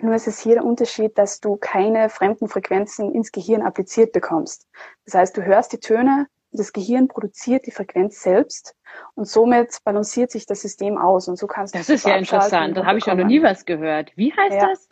Nur 0.01 0.15
ist 0.15 0.27
es 0.27 0.41
hier 0.41 0.55
der 0.55 0.65
Unterschied, 0.65 1.17
dass 1.19 1.41
du 1.41 1.57
keine 1.57 2.09
fremden 2.09 2.49
Frequenzen 2.49 3.15
ins 3.15 3.31
Gehirn 3.31 3.63
appliziert 3.63 4.13
bekommst. 4.13 4.67
Das 5.05 5.15
heißt, 5.15 5.37
du 5.37 5.45
hörst 5.45 5.73
die 5.73 5.79
Töne, 5.79 6.27
das 6.59 6.73
Gehirn 6.73 7.09
produziert 7.09 7.67
die 7.67 7.71
Frequenz 7.71 8.23
selbst 8.23 8.75
und 9.15 9.27
somit 9.27 9.79
balanciert 9.85 10.31
sich 10.31 10.47
das 10.47 10.63
System 10.63 10.99
aus 10.99 11.29
und 11.29 11.37
so 11.37 11.47
kannst 11.47 11.75
das 11.75 11.87
du. 11.87 11.93
Das 11.93 12.01
ist 12.01 12.07
ja 12.07 12.17
interessant. 12.17 12.77
Da 12.77 12.87
habe 12.87 12.99
ich 12.99 13.07
ja 13.07 13.15
noch 13.15 13.27
nie 13.27 13.43
was 13.43 13.65
gehört. 13.65 14.13
Wie 14.17 14.33
heißt 14.33 14.57
ja. 14.57 14.69
das? 14.69 14.89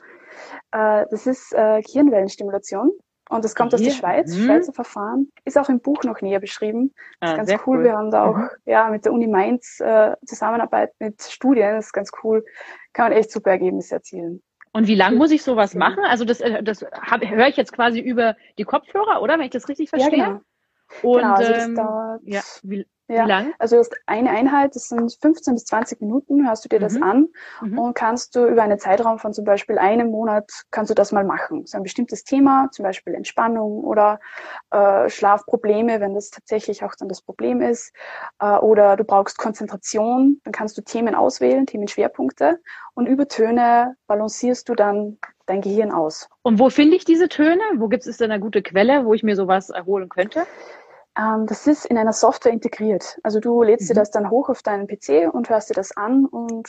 Äh, 0.72 1.06
das 1.10 1.26
ist 1.26 1.52
äh, 1.52 1.80
Gehirnwellenstimulation. 1.82 2.92
Und 3.30 3.44
das 3.44 3.54
kommt 3.54 3.70
Hier? 3.70 3.78
aus 3.78 3.84
der 3.84 3.92
Schweiz, 3.92 4.34
hm. 4.34 4.44
Schweizer 4.44 4.72
Verfahren. 4.74 5.30
Ist 5.44 5.56
auch 5.56 5.70
im 5.70 5.80
Buch 5.80 6.02
noch 6.04 6.20
näher 6.20 6.40
beschrieben. 6.40 6.92
Das 7.20 7.30
ah, 7.30 7.32
ist 7.32 7.48
ganz 7.48 7.62
cool. 7.66 7.78
cool. 7.78 7.84
Wir 7.84 7.92
haben 7.94 8.10
da 8.10 8.24
auch 8.24 8.36
mhm. 8.36 8.48
ja 8.66 8.90
mit 8.90 9.06
der 9.06 9.12
Uni 9.12 9.26
Mainz 9.26 9.80
äh, 9.80 10.16
Zusammenarbeit 10.26 10.92
mit 10.98 11.22
Studien. 11.22 11.76
Das 11.76 11.86
ist 11.86 11.92
ganz 11.92 12.10
cool. 12.22 12.44
Kann 12.92 13.10
man 13.10 13.18
echt 13.18 13.30
super 13.30 13.50
Ergebnisse 13.52 13.94
erzielen. 13.94 14.42
Und 14.74 14.86
wie 14.86 14.94
lang 14.94 15.16
muss 15.16 15.30
ich 15.30 15.42
sowas 15.42 15.74
machen? 15.74 16.04
Also 16.04 16.24
das, 16.24 16.40
äh, 16.40 16.62
das 16.62 16.82
höre 16.82 17.46
ich 17.46 17.56
jetzt 17.56 17.72
quasi 17.72 18.00
über 18.00 18.36
die 18.58 18.64
Kopfhörer, 18.64 19.22
oder? 19.22 19.34
Wenn 19.34 19.44
ich 19.44 19.50
das 19.50 19.68
richtig 19.68 19.90
verstehe? 19.90 20.18
Ja, 20.18 20.26
genau. 20.26 20.40
Und 21.02 21.18
genau, 21.18 21.34
also 21.34 21.52
das 21.52 21.64
ähm, 21.64 21.74
dauert, 21.74 22.20
ja, 22.24 22.40
wie, 22.62 22.86
ja. 23.12 23.24
Wie 23.24 23.28
lang? 23.28 23.54
Also 23.58 23.76
du 23.76 23.80
hast 23.80 23.94
eine 24.06 24.30
Einheit, 24.30 24.74
das 24.74 24.88
sind 24.88 25.16
15 25.20 25.54
bis 25.54 25.64
20 25.66 26.00
Minuten, 26.00 26.46
hörst 26.46 26.64
du 26.64 26.68
dir 26.68 26.78
das 26.78 26.94
mhm. 26.94 27.02
an 27.02 27.28
mhm. 27.60 27.78
und 27.78 27.94
kannst 27.94 28.34
du 28.34 28.46
über 28.46 28.62
einen 28.62 28.78
Zeitraum 28.78 29.18
von 29.18 29.34
zum 29.34 29.44
Beispiel 29.44 29.78
einem 29.78 30.10
Monat, 30.10 30.50
kannst 30.70 30.90
du 30.90 30.94
das 30.94 31.12
mal 31.12 31.24
machen. 31.24 31.66
So 31.66 31.76
ein 31.76 31.82
bestimmtes 31.82 32.24
Thema, 32.24 32.68
zum 32.72 32.84
Beispiel 32.84 33.14
Entspannung 33.14 33.84
oder 33.84 34.18
äh, 34.70 35.10
Schlafprobleme, 35.10 36.00
wenn 36.00 36.14
das 36.14 36.30
tatsächlich 36.30 36.84
auch 36.84 36.94
dann 36.94 37.08
das 37.08 37.20
Problem 37.20 37.60
ist. 37.60 37.92
Äh, 38.38 38.56
oder 38.56 38.96
du 38.96 39.04
brauchst 39.04 39.36
Konzentration, 39.36 40.40
dann 40.44 40.52
kannst 40.52 40.78
du 40.78 40.82
Themen 40.82 41.14
auswählen, 41.14 41.66
Themenschwerpunkte 41.66 42.60
und 42.94 43.06
über 43.06 43.28
Töne 43.28 43.96
balancierst 44.06 44.68
du 44.68 44.74
dann 44.74 45.18
dein 45.46 45.60
Gehirn 45.60 45.92
aus. 45.92 46.28
Und 46.42 46.58
wo 46.58 46.70
finde 46.70 46.96
ich 46.96 47.04
diese 47.04 47.28
Töne? 47.28 47.62
Wo 47.76 47.88
gibt 47.88 48.06
es 48.06 48.16
denn 48.16 48.30
eine 48.30 48.40
gute 48.40 48.62
Quelle, 48.62 49.04
wo 49.04 49.12
ich 49.12 49.22
mir 49.22 49.36
sowas 49.36 49.70
erholen 49.70 50.08
könnte? 50.08 50.46
Ähm, 51.16 51.46
das 51.46 51.66
ist 51.66 51.84
in 51.84 51.98
einer 51.98 52.12
Software 52.12 52.52
integriert. 52.52 53.18
Also 53.22 53.40
du 53.40 53.62
lädst 53.62 53.84
mhm. 53.84 53.94
dir 53.94 54.00
das 54.00 54.10
dann 54.10 54.30
hoch 54.30 54.48
auf 54.48 54.62
deinen 54.62 54.86
PC 54.86 55.32
und 55.32 55.50
hörst 55.50 55.70
dir 55.70 55.74
das 55.74 55.96
an 55.96 56.26
und 56.26 56.68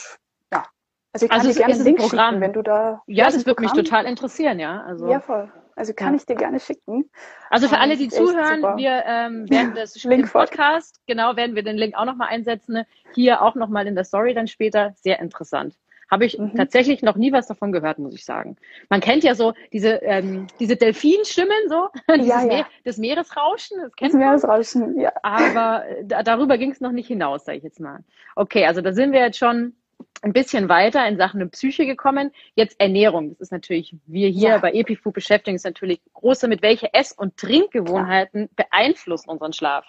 ja. 0.51 0.65
Also 1.13 1.25
ich 1.25 1.31
kann 1.31 1.41
also 1.41 1.51
dir 1.51 1.59
gerne 1.59 1.73
einen 1.75 1.83
Link 1.83 1.99
Programm. 1.99 2.29
schicken, 2.29 2.41
wenn 2.41 2.53
du 2.53 2.61
da. 2.61 3.01
Ja, 3.07 3.25
das 3.25 3.45
würde 3.45 3.61
mich 3.61 3.71
total 3.71 4.05
interessieren, 4.05 4.59
ja. 4.59 4.81
Also 4.81 5.07
ja, 5.07 5.19
voll. 5.19 5.51
Also 5.75 5.93
kann 5.93 6.09
ja. 6.09 6.17
ich 6.17 6.25
dir 6.25 6.35
gerne 6.35 6.59
schicken. 6.59 7.09
Also 7.49 7.67
für 7.67 7.79
alle, 7.79 7.97
die 7.97 8.09
zuhören, 8.09 8.61
wir 8.77 9.03
ähm, 9.05 9.45
werden 9.49 9.73
das 9.75 10.03
Link 10.03 10.31
Podcast, 10.31 10.99
genau, 11.07 11.35
werden 11.35 11.55
wir 11.55 11.63
den 11.63 11.77
Link 11.77 11.95
auch 11.95 12.05
nochmal 12.05 12.27
einsetzen. 12.29 12.83
Hier 13.15 13.41
auch 13.41 13.55
nochmal 13.55 13.87
in 13.87 13.95
der 13.95 14.03
Story 14.03 14.33
dann 14.33 14.47
später. 14.47 14.93
Sehr 14.95 15.19
interessant. 15.19 15.75
Habe 16.13 16.25
ich 16.25 16.37
mhm. 16.37 16.53
tatsächlich 16.53 17.01
noch 17.01 17.15
nie 17.15 17.31
was 17.31 17.47
davon 17.47 17.71
gehört, 17.71 17.97
muss 17.97 18.13
ich 18.13 18.23
sagen. 18.23 18.55
Man 18.87 19.01
kennt 19.01 19.23
ja 19.23 19.33
so 19.33 19.53
diese, 19.71 19.95
ähm, 20.03 20.45
diese 20.59 20.75
Delfinstimmen, 20.75 21.57
so, 21.69 21.87
ja, 22.07 22.15
ja. 22.17 22.45
Meer, 22.45 22.67
das 22.83 22.99
Meeresrauschen, 22.99 23.79
das 23.81 23.95
kennt 23.95 24.13
das 24.13 24.19
man. 24.19 24.27
Meeresrauschen, 24.27 24.99
ja. 24.99 25.11
Aber 25.23 25.87
äh, 25.87 26.05
da, 26.05 26.21
darüber 26.21 26.59
ging 26.59 26.69
es 26.69 26.81
noch 26.81 26.91
nicht 26.91 27.07
hinaus, 27.07 27.45
sage 27.45 27.57
ich 27.57 27.63
jetzt 27.63 27.79
mal. 27.79 28.03
Okay, 28.35 28.67
also 28.67 28.81
da 28.81 28.93
sind 28.93 29.11
wir 29.11 29.21
jetzt 29.21 29.39
schon 29.39 29.73
ein 30.21 30.33
bisschen 30.33 30.69
weiter 30.69 31.03
in 31.07 31.17
Sachen 31.17 31.49
Psyche 31.49 31.87
gekommen. 31.87 32.29
Jetzt 32.53 32.79
Ernährung. 32.79 33.29
Das 33.31 33.41
ist 33.41 33.51
natürlich, 33.51 33.95
wir 34.05 34.29
hier 34.29 34.49
ja. 34.49 34.57
bei 34.59 34.71
EpiFood 34.71 35.15
beschäftigen 35.15 35.55
uns 35.55 35.63
natürlich 35.63 35.99
große, 36.13 36.47
mit 36.47 36.61
welche 36.61 36.93
Ess- 36.93 37.13
und 37.13 37.37
Trinkgewohnheiten 37.37 38.49
Klar. 38.55 38.67
beeinflussen 38.69 39.31
unseren 39.31 39.53
Schlaf. 39.53 39.87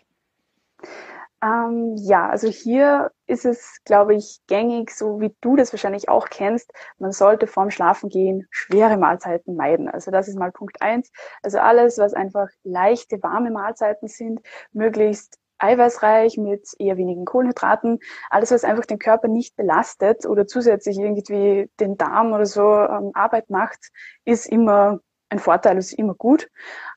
Ähm, 1.45 1.97
ja, 1.99 2.29
also 2.31 2.49
hier 2.49 3.11
ist 3.27 3.45
es, 3.45 3.81
glaube 3.85 4.15
ich, 4.15 4.41
gängig, 4.47 4.91
so 4.91 5.21
wie 5.21 5.35
du 5.43 5.57
das 5.57 5.73
wahrscheinlich 5.73 6.09
auch 6.09 6.29
kennst. 6.31 6.73
Man 6.99 7.13
sollte 7.13 7.47
vorm 7.47 7.71
Schlafengehen 7.71 8.47
schwere 8.51 8.97
Mahlzeiten 8.97 9.55
meiden. 9.55 9.89
Also 9.89 10.11
das 10.11 10.29
ist 10.29 10.39
mal 10.39 10.53
Punkt 10.53 10.81
eins. 10.81 11.11
Also 11.43 11.59
alles, 11.59 11.99
was 11.99 12.15
einfach 12.15 12.49
leichte, 12.63 13.23
warme 13.23 13.51
Mahlzeiten 13.51 14.09
sind, 14.09 14.41
möglichst 14.73 15.39
eiweißreich 15.59 16.39
mit 16.39 16.67
eher 16.79 16.97
wenigen 16.97 17.27
Kohlenhydraten. 17.27 17.99
Alles, 18.31 18.51
was 18.51 18.65
einfach 18.65 18.87
den 18.87 18.99
Körper 18.99 19.29
nicht 19.29 19.55
belastet 19.57 20.25
oder 20.27 20.47
zusätzlich 20.47 20.99
irgendwie 20.99 21.69
den 21.79 21.97
Darm 21.99 22.33
oder 22.33 22.47
so 22.47 22.63
ähm, 22.63 23.11
Arbeit 23.15 23.51
macht, 23.51 23.91
ist 24.25 24.47
immer 24.47 25.01
ein 25.29 25.39
Vorteil, 25.39 25.77
ist 25.77 25.93
immer 25.93 26.15
gut. 26.15 26.49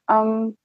Ähm, 0.10 0.58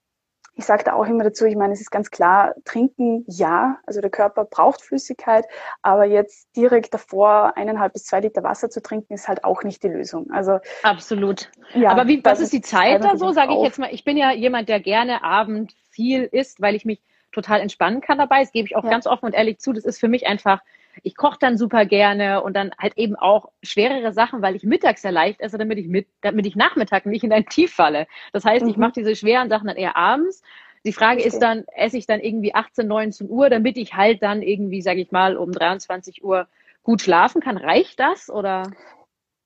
ich 0.54 0.64
sage 0.66 0.84
da 0.84 0.92
auch 0.92 1.06
immer 1.06 1.24
dazu, 1.24 1.46
ich 1.46 1.56
meine, 1.56 1.72
es 1.72 1.80
ist 1.80 1.90
ganz 1.90 2.10
klar, 2.10 2.54
trinken 2.64 3.24
ja, 3.26 3.78
also 3.86 4.00
der 4.00 4.10
Körper 4.10 4.44
braucht 4.44 4.82
Flüssigkeit, 4.82 5.46
aber 5.80 6.04
jetzt 6.04 6.54
direkt 6.56 6.92
davor 6.92 7.56
eineinhalb 7.56 7.94
bis 7.94 8.04
zwei 8.04 8.20
Liter 8.20 8.42
Wasser 8.42 8.68
zu 8.68 8.82
trinken, 8.82 9.14
ist 9.14 9.28
halt 9.28 9.44
auch 9.44 9.62
nicht 9.62 9.82
die 9.82 9.88
Lösung. 9.88 10.30
Also 10.30 10.58
absolut. 10.82 11.50
Ja, 11.72 11.90
aber 11.90 12.06
wie, 12.06 12.22
was 12.22 12.40
ist 12.40 12.52
die 12.52 12.60
Zeit 12.60 13.02
da 13.02 13.16
so? 13.16 13.32
Sage 13.32 13.54
ich 13.54 13.62
jetzt 13.62 13.78
mal, 13.78 13.92
ich 13.92 14.04
bin 14.04 14.16
ja 14.16 14.30
jemand, 14.32 14.68
der 14.68 14.80
gerne 14.80 15.24
Abend 15.24 15.74
viel 15.90 16.24
isst, 16.24 16.60
weil 16.60 16.74
ich 16.74 16.84
mich 16.84 17.00
total 17.32 17.60
entspannen 17.60 18.02
kann 18.02 18.18
dabei. 18.18 18.40
Das 18.40 18.52
gebe 18.52 18.66
ich 18.66 18.76
auch 18.76 18.84
ja. 18.84 18.90
ganz 18.90 19.06
offen 19.06 19.26
und 19.26 19.34
ehrlich 19.34 19.58
zu. 19.58 19.72
Das 19.72 19.84
ist 19.84 19.98
für 19.98 20.08
mich 20.08 20.26
einfach 20.26 20.60
ich 21.02 21.16
koche 21.16 21.38
dann 21.40 21.56
super 21.56 21.86
gerne 21.86 22.42
und 22.42 22.54
dann 22.54 22.72
halt 22.78 22.96
eben 22.96 23.16
auch 23.16 23.50
schwerere 23.62 24.12
Sachen, 24.12 24.42
weil 24.42 24.56
ich 24.56 24.64
mittags 24.64 25.02
ja 25.02 25.10
leicht 25.10 25.40
esse, 25.40 25.58
damit 25.58 25.78
ich 25.78 25.88
mit, 25.88 26.08
damit 26.20 26.46
ich 26.46 26.56
Nachmittag 26.56 27.06
nicht 27.06 27.24
in 27.24 27.32
ein 27.32 27.46
Tief 27.46 27.72
falle. 27.72 28.06
Das 28.32 28.44
heißt, 28.44 28.64
mhm. 28.64 28.70
ich 28.70 28.76
mache 28.76 28.92
diese 28.92 29.16
schweren 29.16 29.48
Sachen 29.48 29.66
dann 29.66 29.76
eher 29.76 29.96
abends. 29.96 30.42
Die 30.84 30.92
Frage 30.92 31.20
okay. 31.20 31.28
ist 31.28 31.38
dann, 31.38 31.64
esse 31.74 31.96
ich 31.96 32.06
dann 32.06 32.20
irgendwie 32.20 32.54
18, 32.54 32.86
19 32.86 33.30
Uhr, 33.30 33.50
damit 33.50 33.76
ich 33.76 33.94
halt 33.94 34.22
dann 34.22 34.42
irgendwie, 34.42 34.82
sage 34.82 35.00
ich 35.00 35.12
mal, 35.12 35.36
um 35.36 35.52
23 35.52 36.24
Uhr 36.24 36.48
gut 36.82 37.02
schlafen 37.02 37.40
kann. 37.40 37.56
Reicht 37.56 38.00
das 38.00 38.28
oder? 38.28 38.64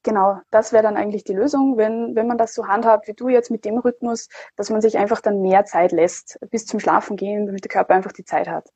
Genau, 0.03 0.39
das 0.51 0.73
wäre 0.73 0.85
dann 0.85 0.97
eigentlich 0.97 1.25
die 1.25 1.35
Lösung, 1.35 1.77
wenn, 1.77 2.15
wenn 2.15 2.29
man 2.29 2.39
das 2.39 2.55
so 2.55 2.69
handhabt 2.69 3.09
wie 3.09 3.13
du 3.13 3.29
jetzt 3.29 3.51
mit 3.51 3.65
dem 3.65 3.77
Rhythmus, 3.79 4.29
dass 4.55 4.71
man 4.71 4.81
sich 4.81 4.97
einfach 4.97 5.21
dann 5.21 5.43
mehr 5.43 5.65
Zeit 5.65 5.91
lässt 5.91 6.39
bis 6.51 6.65
zum 6.65 6.79
Schlafen 6.79 7.17
gehen, 7.17 7.47
damit 7.47 7.65
der 7.65 7.71
Körper 7.71 7.95
einfach 7.95 8.13
die 8.13 8.25
Zeit 8.25 8.49
hat. 8.49 8.69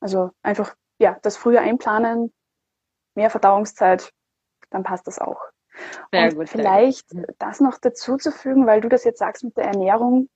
Also 0.00 0.30
einfach 0.42 0.76
ja, 0.98 1.18
das 1.22 1.36
früher 1.36 1.60
einplanen, 1.60 2.32
mehr 3.14 3.30
Verdauungszeit, 3.30 4.12
dann 4.70 4.82
passt 4.82 5.06
das 5.06 5.18
auch. 5.18 5.40
Sehr 6.12 6.24
und 6.24 6.36
gut, 6.36 6.48
vielleicht 6.48 7.06
das 7.38 7.60
noch 7.60 7.78
dazu 7.78 8.16
zu 8.16 8.32
fügen, 8.32 8.66
weil 8.66 8.80
du 8.80 8.88
das 8.88 9.04
jetzt 9.04 9.18
sagst 9.18 9.44
mit 9.44 9.56
der 9.56 9.64
Ernährung, 9.64 10.28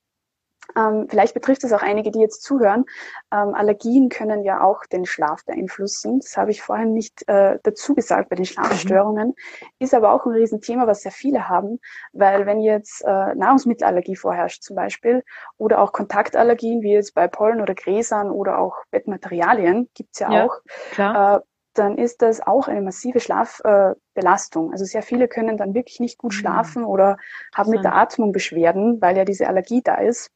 ähm, 0.75 1.07
vielleicht 1.09 1.33
betrifft 1.33 1.63
es 1.63 1.73
auch 1.73 1.81
einige, 1.81 2.11
die 2.11 2.19
jetzt 2.19 2.43
zuhören. 2.43 2.85
Ähm, 3.31 3.53
Allergien 3.53 4.09
können 4.09 4.43
ja 4.43 4.61
auch 4.61 4.85
den 4.85 5.05
Schlaf 5.05 5.45
beeinflussen. 5.45 6.19
Das 6.19 6.37
habe 6.37 6.51
ich 6.51 6.61
vorhin 6.61 6.93
nicht 6.93 7.27
äh, 7.27 7.59
dazu 7.63 7.95
gesagt 7.95 8.29
bei 8.29 8.35
den 8.35 8.45
Schlafstörungen. 8.45 9.29
Mhm. 9.29 9.67
Ist 9.79 9.93
aber 9.93 10.13
auch 10.13 10.25
ein 10.25 10.33
Riesenthema, 10.33 10.87
was 10.87 11.01
sehr 11.01 11.11
viele 11.11 11.49
haben, 11.49 11.79
weil 12.13 12.45
wenn 12.45 12.59
jetzt 12.59 13.03
äh, 13.03 13.35
Nahrungsmittelallergie 13.35 14.15
vorherrscht 14.15 14.63
zum 14.63 14.75
Beispiel 14.75 15.23
oder 15.57 15.79
auch 15.79 15.91
Kontaktallergien, 15.91 16.81
wie 16.81 16.93
jetzt 16.93 17.13
bei 17.13 17.27
Pollen 17.27 17.61
oder 17.61 17.75
Gräsern 17.75 18.29
oder 18.31 18.59
auch 18.59 18.75
Bettmaterialien, 18.91 19.89
gibt's 19.93 20.19
ja, 20.19 20.31
ja 20.31 20.45
auch, 20.45 20.59
klar. 20.91 21.37
Äh, 21.37 21.39
dann 21.73 21.97
ist 21.97 22.21
das 22.21 22.45
auch 22.45 22.67
eine 22.67 22.81
massive 22.81 23.19
Schlafbelastung. 23.19 24.69
Äh, 24.69 24.71
also 24.73 24.85
sehr 24.85 25.03
viele 25.03 25.27
können 25.27 25.57
dann 25.57 25.73
wirklich 25.73 25.99
nicht 25.99 26.17
gut 26.17 26.33
mhm. 26.33 26.37
schlafen 26.37 26.83
oder 26.83 27.17
haben 27.53 27.71
mit 27.71 27.83
der 27.83 27.95
Atmung 27.95 28.31
Beschwerden, 28.31 29.01
weil 29.01 29.17
ja 29.17 29.25
diese 29.25 29.47
Allergie 29.47 29.81
da 29.81 29.95
ist. 29.95 30.31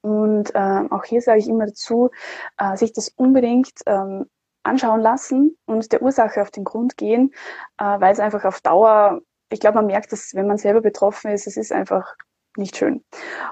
Und 0.00 0.54
äh, 0.54 0.82
auch 0.90 1.04
hier 1.04 1.20
sage 1.20 1.40
ich 1.40 1.48
immer 1.48 1.66
dazu, 1.66 2.10
äh, 2.58 2.76
sich 2.76 2.92
das 2.92 3.08
unbedingt 3.10 3.72
ähm, 3.86 4.26
anschauen 4.62 5.00
lassen 5.00 5.56
und 5.66 5.92
der 5.92 6.02
Ursache 6.02 6.42
auf 6.42 6.50
den 6.50 6.64
Grund 6.64 6.96
gehen, 6.96 7.32
äh, 7.78 8.00
weil 8.00 8.12
es 8.12 8.20
einfach 8.20 8.44
auf 8.44 8.60
Dauer, 8.60 9.20
ich 9.50 9.60
glaube, 9.60 9.76
man 9.76 9.86
merkt 9.86 10.12
dass 10.12 10.34
wenn 10.34 10.46
man 10.46 10.58
selber 10.58 10.80
betroffen 10.80 11.30
ist, 11.30 11.46
es 11.46 11.56
ist 11.56 11.72
einfach 11.72 12.14
nicht 12.58 12.76
schön. 12.76 13.04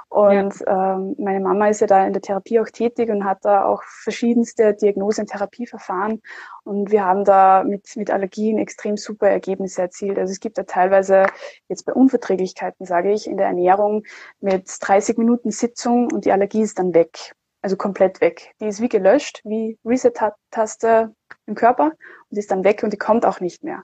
Und 0.09 0.61
ja. 0.61 0.97
ähm, 0.97 1.15
meine 1.19 1.41
Mama 1.41 1.69
ist 1.69 1.81
ja 1.81 1.87
da 1.87 2.07
in 2.07 2.13
der 2.13 2.23
Therapie 2.23 2.61
auch 2.61 2.69
tätig 2.69 3.09
und 3.11 3.25
hat 3.25 3.45
da 3.45 3.65
auch 3.65 3.83
verschiedenste 3.85 4.75
Diagnose- 4.75 5.23
und 5.23 5.31
Therapieverfahren. 5.31 6.21
Und 6.65 6.91
wir 6.91 7.05
haben 7.05 7.25
da 7.25 7.65
mit, 7.65 7.97
mit 7.97 8.11
Allergien 8.11 8.59
extrem 8.59 8.97
super 8.97 9.29
Ergebnisse 9.29 9.83
erzielt. 9.83 10.19
Also 10.19 10.33
es 10.33 10.41
gibt 10.41 10.59
da 10.59 10.65
teilweise 10.65 11.27
jetzt 11.69 11.87
bei 11.87 11.93
Unverträglichkeiten, 11.93 12.85
sage 12.85 13.13
ich, 13.13 13.27
in 13.27 13.37
der 13.37 13.47
Ernährung 13.47 14.05
mit 14.41 14.69
30 14.81 15.17
Minuten 15.17 15.51
Sitzung 15.51 16.11
und 16.13 16.25
die 16.25 16.33
Allergie 16.33 16.63
ist 16.63 16.79
dann 16.79 16.93
weg. 16.93 17.35
Also 17.63 17.77
komplett 17.77 18.21
weg. 18.21 18.55
Die 18.61 18.67
ist 18.67 18.81
wie 18.81 18.89
gelöscht, 18.89 19.41
wie 19.45 19.79
Reset-Taste 19.85 21.15
im 21.47 21.55
Körper 21.55 21.93
und 22.31 22.39
ist 22.39 22.51
dann 22.51 22.65
weg 22.65 22.83
und 22.83 22.93
die 22.93 22.99
kommt 22.99 23.27
auch 23.27 23.41
nicht 23.41 23.65
mehr. 23.65 23.83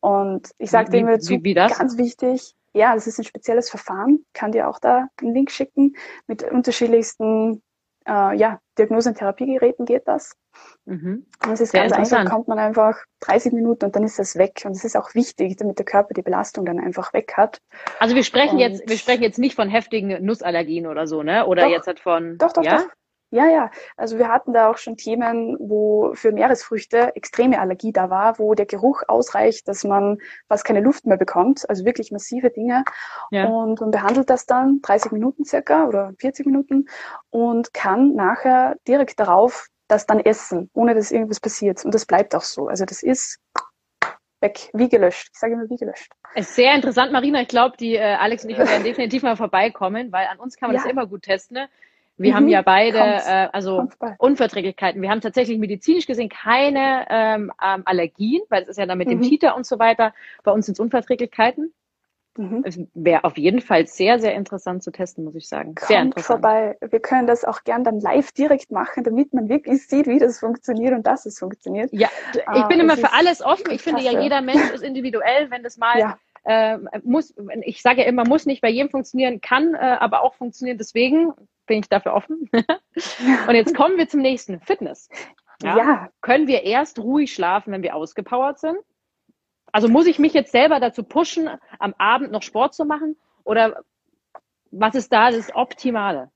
Und 0.00 0.50
ich 0.58 0.70
sage 0.70 0.90
dem 0.90 1.06
dazu, 1.06 1.34
wie, 1.34 1.44
wie 1.44 1.54
ganz 1.54 1.96
wichtig, 1.96 2.56
ja, 2.72 2.94
das 2.94 3.06
ist 3.06 3.18
ein 3.18 3.24
spezielles 3.24 3.70
Verfahren, 3.70 4.24
kann 4.32 4.52
dir 4.52 4.68
auch 4.68 4.78
da 4.78 5.08
einen 5.20 5.34
Link 5.34 5.50
schicken. 5.50 5.94
Mit 6.26 6.42
unterschiedlichsten 6.42 7.62
äh, 8.06 8.36
ja, 8.36 8.60
Diagnose- 8.78 9.10
und 9.10 9.18
Therapiegeräten 9.18 9.84
geht 9.84 10.08
das. 10.08 10.36
Mhm. 10.84 11.26
Und 11.44 11.52
es 11.52 11.60
ist 11.60 11.72
Sehr 11.72 11.88
ganz 11.88 12.12
einfach, 12.12 12.30
kommt 12.30 12.48
man 12.48 12.58
einfach 12.58 12.98
30 13.20 13.52
Minuten 13.52 13.86
und 13.86 13.96
dann 13.96 14.04
ist 14.04 14.18
das 14.18 14.36
weg. 14.36 14.62
Und 14.64 14.72
es 14.72 14.84
ist 14.84 14.96
auch 14.96 15.14
wichtig, 15.14 15.56
damit 15.56 15.78
der 15.78 15.86
Körper 15.86 16.14
die 16.14 16.22
Belastung 16.22 16.64
dann 16.64 16.78
einfach 16.78 17.12
weg 17.12 17.34
hat. 17.36 17.60
Also 18.00 18.14
wir 18.14 18.24
sprechen 18.24 18.54
und 18.54 18.60
jetzt, 18.60 18.88
wir 18.88 18.98
sprechen 18.98 19.22
jetzt 19.22 19.38
nicht 19.38 19.54
von 19.54 19.68
heftigen 19.68 20.24
Nussallergien 20.24 20.86
oder 20.86 21.06
so, 21.06 21.22
ne? 21.22 21.46
Oder 21.46 21.62
doch, 21.62 21.70
jetzt 21.70 21.86
halt 21.86 22.00
von. 22.00 22.38
Doch, 22.38 22.52
doch, 22.52 22.62
ja? 22.62 22.78
doch. 22.78 22.88
Ja, 23.32 23.46
ja. 23.46 23.70
Also 23.96 24.18
wir 24.18 24.28
hatten 24.28 24.52
da 24.52 24.70
auch 24.70 24.76
schon 24.76 24.98
Themen, 24.98 25.56
wo 25.58 26.12
für 26.12 26.32
Meeresfrüchte 26.32 27.16
extreme 27.16 27.60
Allergie 27.60 27.90
da 27.90 28.10
war, 28.10 28.38
wo 28.38 28.52
der 28.52 28.66
Geruch 28.66 29.02
ausreicht, 29.08 29.66
dass 29.68 29.84
man 29.84 30.18
fast 30.48 30.66
keine 30.66 30.80
Luft 30.80 31.06
mehr 31.06 31.16
bekommt. 31.16 31.68
Also 31.70 31.86
wirklich 31.86 32.12
massive 32.12 32.50
Dinge. 32.50 32.84
Ja. 33.30 33.46
Und 33.46 33.80
man 33.80 33.90
behandelt 33.90 34.28
das 34.28 34.44
dann 34.44 34.80
30 34.82 35.12
Minuten 35.12 35.46
circa 35.46 35.86
oder 35.86 36.12
40 36.18 36.44
Minuten 36.44 36.88
und 37.30 37.72
kann 37.72 38.14
nachher 38.14 38.76
direkt 38.86 39.18
darauf 39.18 39.68
das 39.88 40.04
dann 40.04 40.20
essen, 40.20 40.68
ohne 40.74 40.94
dass 40.94 41.10
irgendwas 41.10 41.40
passiert. 41.40 41.82
Und 41.86 41.94
das 41.94 42.04
bleibt 42.04 42.34
auch 42.34 42.42
so. 42.42 42.68
Also 42.68 42.84
das 42.84 43.02
ist 43.02 43.40
weg, 44.42 44.68
wie 44.74 44.90
gelöscht. 44.90 45.30
Ich 45.32 45.38
sage 45.38 45.54
immer 45.54 45.70
wie 45.70 45.76
gelöscht. 45.76 46.12
ist 46.34 46.54
sehr 46.54 46.74
interessant, 46.74 47.12
Marina. 47.12 47.40
Ich 47.40 47.48
glaube, 47.48 47.78
die 47.78 47.94
äh, 47.94 48.14
Alex 48.14 48.44
und 48.44 48.50
ich 48.50 48.58
werden 48.58 48.84
definitiv 48.84 49.22
mal 49.22 49.36
vorbeikommen, 49.36 50.12
weil 50.12 50.26
an 50.26 50.38
uns 50.38 50.56
kann 50.56 50.68
man 50.68 50.76
ja. 50.76 50.82
das 50.82 50.90
immer 50.90 51.06
gut 51.06 51.22
testen. 51.22 51.54
Ne? 51.54 51.68
Wir 52.22 52.32
mhm. 52.32 52.36
haben 52.36 52.48
ja 52.48 52.62
beide 52.62 52.98
äh, 52.98 53.48
also 53.52 53.88
Unverträglichkeiten. 54.18 55.02
Wir 55.02 55.10
haben 55.10 55.20
tatsächlich 55.20 55.58
medizinisch 55.58 56.06
gesehen 56.06 56.28
keine 56.28 57.06
ähm, 57.10 57.52
ähm, 57.62 57.82
Allergien, 57.84 58.42
weil 58.48 58.62
es 58.62 58.70
ist 58.70 58.78
ja 58.78 58.86
dann 58.86 58.98
mit 58.98 59.08
mhm. 59.08 59.20
dem 59.20 59.22
Titer 59.22 59.56
und 59.56 59.66
so 59.66 59.78
weiter. 59.78 60.14
Bei 60.44 60.52
uns 60.52 60.66
sind 60.66 60.74
es 60.74 60.80
Unverträglichkeiten. 60.80 61.72
Mhm. 62.38 62.88
Wäre 62.94 63.24
auf 63.24 63.36
jeden 63.36 63.60
Fall 63.60 63.86
sehr, 63.86 64.18
sehr 64.18 64.34
interessant 64.34 64.82
zu 64.82 64.90
testen, 64.90 65.24
muss 65.24 65.34
ich 65.34 65.48
sagen. 65.48 65.74
Sehr 65.80 65.98
Kommt 65.98 66.16
interessant. 66.16 66.40
vorbei. 66.40 66.78
Wir 66.80 67.00
können 67.00 67.26
das 67.26 67.44
auch 67.44 67.62
gern 67.64 67.84
dann 67.84 68.00
live 68.00 68.32
direkt 68.32 68.70
machen, 68.70 69.04
damit 69.04 69.34
man 69.34 69.50
wirklich 69.50 69.86
sieht, 69.86 70.06
wie 70.06 70.18
das 70.18 70.40
funktioniert 70.40 70.94
und 70.94 71.06
dass 71.06 71.26
es 71.26 71.38
funktioniert. 71.38 71.92
Ja, 71.92 72.08
ich 72.54 72.64
bin 72.68 72.78
äh, 72.78 72.84
immer 72.84 72.96
für 72.96 73.12
alles 73.12 73.42
offen. 73.42 73.70
Ich 73.70 73.82
finde 73.82 74.02
ja, 74.02 74.18
jeder 74.18 74.40
Mensch 74.40 74.70
ist 74.74 74.82
individuell, 74.82 75.50
wenn 75.50 75.62
das 75.62 75.76
mal 75.76 75.98
ja. 75.98 76.18
Äh, 76.44 76.78
muss, 77.04 77.34
ich 77.62 77.82
sage 77.82 78.02
ja 78.02 78.06
immer, 78.06 78.26
muss 78.26 78.46
nicht 78.46 78.62
bei 78.62 78.70
jedem 78.70 78.90
funktionieren, 78.90 79.40
kann 79.40 79.74
äh, 79.74 79.78
aber 79.78 80.22
auch 80.22 80.34
funktionieren. 80.34 80.78
Deswegen 80.78 81.32
bin 81.66 81.80
ich 81.80 81.88
dafür 81.88 82.14
offen. 82.14 82.50
und 83.48 83.54
jetzt 83.54 83.74
kommen 83.76 83.96
wir 83.96 84.08
zum 84.08 84.20
nächsten, 84.20 84.60
Fitness. 84.60 85.08
Ja? 85.62 85.76
ja. 85.76 86.08
Können 86.20 86.46
wir 86.46 86.64
erst 86.64 86.98
ruhig 86.98 87.32
schlafen, 87.32 87.72
wenn 87.72 87.82
wir 87.82 87.94
ausgepowert 87.94 88.58
sind? 88.58 88.76
Also 89.70 89.88
muss 89.88 90.06
ich 90.06 90.18
mich 90.18 90.34
jetzt 90.34 90.52
selber 90.52 90.80
dazu 90.80 91.02
pushen, 91.02 91.48
am 91.78 91.94
Abend 91.98 92.30
noch 92.30 92.42
Sport 92.42 92.74
zu 92.74 92.84
machen? 92.84 93.16
Oder 93.44 93.82
was 94.70 94.94
ist 94.94 95.12
da 95.12 95.30
das 95.30 95.54
Optimale? 95.54 96.30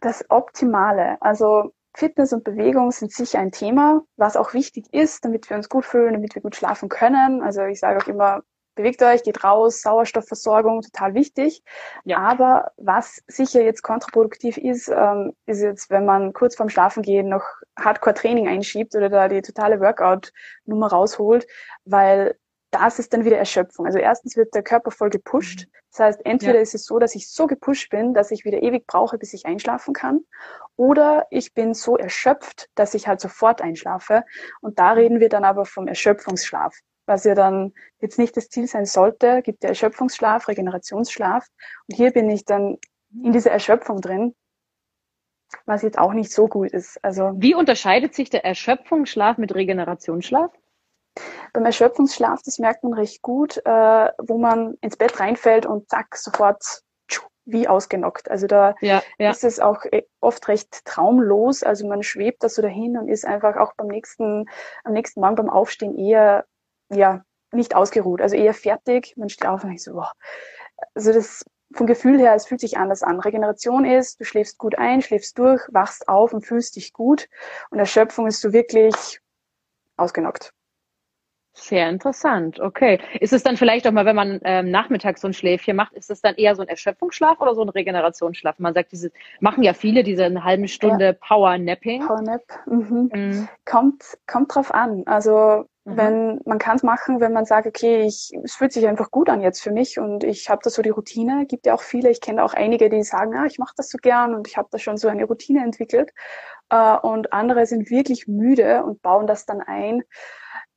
Das 0.00 0.24
Optimale. 0.30 1.20
Also 1.20 1.72
Fitness 1.94 2.32
und 2.32 2.44
Bewegung 2.44 2.90
sind 2.90 3.12
sicher 3.12 3.38
ein 3.38 3.52
Thema, 3.52 4.02
was 4.16 4.36
auch 4.36 4.54
wichtig 4.54 4.86
ist, 4.92 5.24
damit 5.24 5.50
wir 5.50 5.56
uns 5.56 5.68
gut 5.68 5.84
fühlen, 5.84 6.14
damit 6.14 6.34
wir 6.34 6.42
gut 6.42 6.56
schlafen 6.56 6.88
können. 6.88 7.42
Also 7.42 7.64
ich 7.64 7.80
sage 7.80 7.98
auch 7.98 8.08
immer, 8.08 8.42
bewegt 8.74 9.02
euch, 9.02 9.22
geht 9.22 9.44
raus, 9.44 9.82
Sauerstoffversorgung, 9.82 10.82
total 10.82 11.14
wichtig. 11.14 11.62
Ja. 12.04 12.18
Aber 12.18 12.72
was 12.76 13.22
sicher 13.26 13.62
jetzt 13.62 13.82
kontraproduktiv 13.82 14.56
ist, 14.56 14.88
ähm, 14.88 15.34
ist 15.46 15.60
jetzt, 15.60 15.90
wenn 15.90 16.04
man 16.04 16.32
kurz 16.32 16.56
vorm 16.56 16.68
Schlafengehen 16.68 17.28
noch 17.28 17.44
Hardcore-Training 17.78 18.48
einschiebt 18.48 18.94
oder 18.94 19.08
da 19.08 19.28
die 19.28 19.42
totale 19.42 19.80
Workout-Nummer 19.80 20.88
rausholt, 20.88 21.46
weil 21.84 22.36
das 22.70 22.98
ist 22.98 23.12
dann 23.12 23.24
wieder 23.24 23.36
Erschöpfung. 23.36 23.86
Also 23.86 23.98
erstens 23.98 24.36
wird 24.36 24.54
der 24.54 24.62
Körper 24.62 24.90
voll 24.90 25.10
gepusht. 25.10 25.66
Mhm. 25.66 25.72
Das 25.90 26.00
heißt, 26.00 26.20
entweder 26.24 26.54
ja. 26.54 26.60
ist 26.62 26.74
es 26.74 26.86
so, 26.86 26.98
dass 26.98 27.14
ich 27.14 27.30
so 27.30 27.46
gepusht 27.46 27.90
bin, 27.90 28.14
dass 28.14 28.30
ich 28.30 28.46
wieder 28.46 28.62
ewig 28.62 28.86
brauche, 28.86 29.18
bis 29.18 29.34
ich 29.34 29.44
einschlafen 29.44 29.92
kann, 29.92 30.24
oder 30.76 31.26
ich 31.30 31.52
bin 31.52 31.74
so 31.74 31.98
erschöpft, 31.98 32.70
dass 32.74 32.94
ich 32.94 33.06
halt 33.06 33.20
sofort 33.20 33.60
einschlafe. 33.60 34.24
Und 34.62 34.78
da 34.78 34.92
reden 34.92 35.20
wir 35.20 35.28
dann 35.28 35.44
aber 35.44 35.66
vom 35.66 35.86
Erschöpfungsschlaf 35.86 36.74
was 37.06 37.24
ja 37.24 37.34
dann 37.34 37.72
jetzt 38.00 38.18
nicht 38.18 38.36
das 38.36 38.48
Ziel 38.48 38.66
sein 38.66 38.86
sollte, 38.86 39.42
gibt 39.42 39.62
ja 39.62 39.70
Erschöpfungsschlaf, 39.70 40.48
Regenerationsschlaf. 40.48 41.46
Und 41.88 41.96
hier 41.96 42.12
bin 42.12 42.30
ich 42.30 42.44
dann 42.44 42.78
in 43.22 43.32
dieser 43.32 43.50
Erschöpfung 43.50 44.00
drin, 44.00 44.34
was 45.66 45.82
jetzt 45.82 45.98
auch 45.98 46.12
nicht 46.12 46.32
so 46.32 46.48
gut 46.48 46.70
ist. 46.72 47.02
Also 47.04 47.32
Wie 47.36 47.54
unterscheidet 47.54 48.14
sich 48.14 48.30
der 48.30 48.44
Erschöpfungsschlaf 48.44 49.38
mit 49.38 49.54
Regenerationsschlaf? 49.54 50.50
Beim 51.52 51.66
Erschöpfungsschlaf, 51.66 52.40
das 52.42 52.58
merkt 52.58 52.84
man 52.84 52.94
recht 52.94 53.20
gut, 53.20 53.58
äh, 53.58 54.10
wo 54.18 54.38
man 54.38 54.74
ins 54.80 54.96
Bett 54.96 55.20
reinfällt 55.20 55.66
und 55.66 55.90
zack, 55.90 56.16
sofort 56.16 56.82
wie 57.44 57.68
ausgenockt. 57.68 58.30
Also 58.30 58.46
da 58.46 58.74
ja, 58.80 59.02
ja. 59.18 59.30
ist 59.30 59.44
es 59.44 59.58
auch 59.58 59.84
äh, 59.90 60.02
oft 60.20 60.46
recht 60.48 60.84
traumlos. 60.84 61.62
Also 61.62 61.86
man 61.86 62.02
schwebt 62.02 62.42
da 62.42 62.48
so 62.48 62.62
dahin 62.62 62.96
und 62.96 63.08
ist 63.08 63.26
einfach 63.26 63.56
auch 63.56 63.74
beim 63.76 63.88
nächsten, 63.88 64.46
am 64.84 64.92
nächsten 64.92 65.20
Morgen 65.20 65.34
beim 65.34 65.50
Aufstehen 65.50 65.96
eher 65.98 66.44
ja, 66.92 67.24
nicht 67.52 67.74
ausgeruht, 67.74 68.20
also 68.20 68.36
eher 68.36 68.54
fertig. 68.54 69.14
Man 69.16 69.28
steht 69.28 69.46
auf 69.46 69.62
und 69.62 69.70
denkt 69.70 69.82
so, 69.82 69.92
boah. 69.92 70.12
Also 70.94 71.12
das 71.12 71.44
vom 71.74 71.86
Gefühl 71.86 72.18
her, 72.18 72.34
es 72.34 72.46
fühlt 72.46 72.60
sich 72.60 72.76
anders 72.76 73.02
an. 73.02 73.20
Regeneration 73.20 73.84
ist, 73.84 74.20
du 74.20 74.24
schläfst 74.24 74.58
gut 74.58 74.76
ein, 74.78 75.02
schläfst 75.02 75.38
durch, 75.38 75.62
wachst 75.70 76.08
auf 76.08 76.32
und 76.32 76.46
fühlst 76.46 76.76
dich 76.76 76.92
gut. 76.92 77.28
Und 77.70 77.78
Erschöpfung 77.78 78.26
ist 78.26 78.42
du 78.44 78.52
wirklich 78.52 79.20
ausgenockt. 79.96 80.52
Sehr 81.54 81.90
interessant, 81.90 82.60
okay. 82.60 82.98
Ist 83.20 83.34
es 83.34 83.42
dann 83.42 83.58
vielleicht 83.58 83.86
auch 83.86 83.92
mal, 83.92 84.06
wenn 84.06 84.16
man 84.16 84.40
ähm, 84.42 84.70
nachmittags 84.70 85.20
so 85.20 85.28
ein 85.28 85.34
Schläfchen 85.34 85.76
macht, 85.76 85.92
ist 85.92 86.10
es 86.10 86.22
dann 86.22 86.34
eher 86.36 86.56
so 86.56 86.62
ein 86.62 86.68
Erschöpfungsschlaf 86.68 87.40
oder 87.40 87.54
so 87.54 87.60
ein 87.60 87.68
Regenerationsschlaf? 87.68 88.58
Man 88.58 88.72
sagt, 88.72 88.92
diese 88.92 89.12
machen 89.40 89.62
ja 89.62 89.74
viele 89.74 90.02
diese 90.02 90.24
eine 90.24 90.44
halbe 90.44 90.66
Stunde 90.66 91.04
ja. 91.04 91.12
Power 91.12 91.58
Napping. 91.58 92.06
Power 92.06 92.22
Nap, 92.22 92.42
mhm. 92.64 93.10
Mhm. 93.12 93.48
Kommt, 93.66 94.02
kommt 94.26 94.54
drauf 94.54 94.72
an. 94.72 95.02
Also 95.04 95.66
Mhm. 95.84 95.96
Wenn 95.96 96.40
man 96.44 96.58
kann 96.58 96.76
es 96.76 96.82
machen, 96.82 97.20
wenn 97.20 97.32
man 97.32 97.44
sagt, 97.44 97.66
okay, 97.66 98.02
ich, 98.02 98.30
es 98.44 98.54
fühlt 98.54 98.72
sich 98.72 98.86
einfach 98.86 99.10
gut 99.10 99.28
an 99.28 99.40
jetzt 99.40 99.62
für 99.62 99.72
mich 99.72 99.98
und 99.98 100.22
ich 100.22 100.48
habe 100.48 100.60
da 100.62 100.70
so 100.70 100.82
die 100.82 100.90
Routine. 100.90 101.46
Gibt 101.46 101.66
ja 101.66 101.74
auch 101.74 101.82
viele, 101.82 102.10
ich 102.10 102.20
kenne 102.20 102.44
auch 102.44 102.54
einige, 102.54 102.88
die 102.88 103.02
sagen, 103.02 103.34
ah, 103.36 103.46
ich 103.46 103.58
mache 103.58 103.74
das 103.76 103.88
so 103.88 103.98
gern 103.98 104.34
und 104.34 104.46
ich 104.46 104.56
habe 104.56 104.68
da 104.70 104.78
schon 104.78 104.96
so 104.96 105.08
eine 105.08 105.24
Routine 105.24 105.64
entwickelt. 105.64 106.12
Äh, 106.70 106.96
und 106.98 107.32
andere 107.32 107.66
sind 107.66 107.90
wirklich 107.90 108.28
müde 108.28 108.84
und 108.84 109.02
bauen 109.02 109.26
das 109.26 109.44
dann 109.44 109.60
ein. 109.60 110.02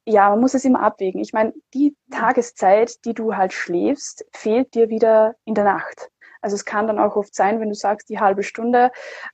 Ja, 0.08 0.30
man 0.30 0.40
muss 0.40 0.54
es 0.54 0.66
immer 0.66 0.82
abwägen. 0.82 1.22
Ich 1.22 1.34
meine, 1.34 1.54
die 1.74 1.96
mhm. 2.08 2.12
Tageszeit, 2.12 3.06
die 3.06 3.14
du 3.14 3.36
halt 3.36 3.54
schläfst, 3.54 4.26
fehlt 4.34 4.74
dir 4.74 4.90
wieder 4.90 5.36
in 5.46 5.54
der 5.54 5.66
Nacht. 5.66 6.10
Also 6.46 6.54
es 6.54 6.64
kann 6.64 6.86
dann 6.86 7.00
auch 7.00 7.16
oft 7.16 7.34
sein, 7.34 7.60
wenn 7.60 7.70
du 7.70 7.74
sagst, 7.74 8.08
die 8.08 8.20
halbe 8.20 8.44
Stunde, 8.44 8.92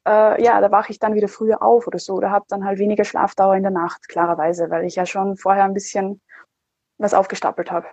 äh, 0.08 0.41
ja, 0.41 0.62
da 0.62 0.71
wache 0.71 0.93
ich 0.93 0.97
dann 0.97 1.13
wieder 1.13 1.28
früher 1.28 1.62
auf 1.62 1.86
oder 1.86 2.00
so 2.00 2.13
oder 2.13 2.32
habe 2.32 2.45
dann 2.47 2.63
halt 2.63 2.80
weniger 2.80 3.04
Schlafdauer 3.04 3.56
in 3.56 3.63
der 3.63 3.71
Nacht, 3.74 4.08
klarerweise, 4.08 4.69
weil 4.69 4.86
ich 4.86 4.95
ja 4.95 5.06
schon 5.06 5.36
vorher 5.36 5.65
ein 5.65 5.74
bisschen 5.74 6.21
was 6.97 7.13
aufgestapelt 7.13 7.69
habe. 7.69 7.88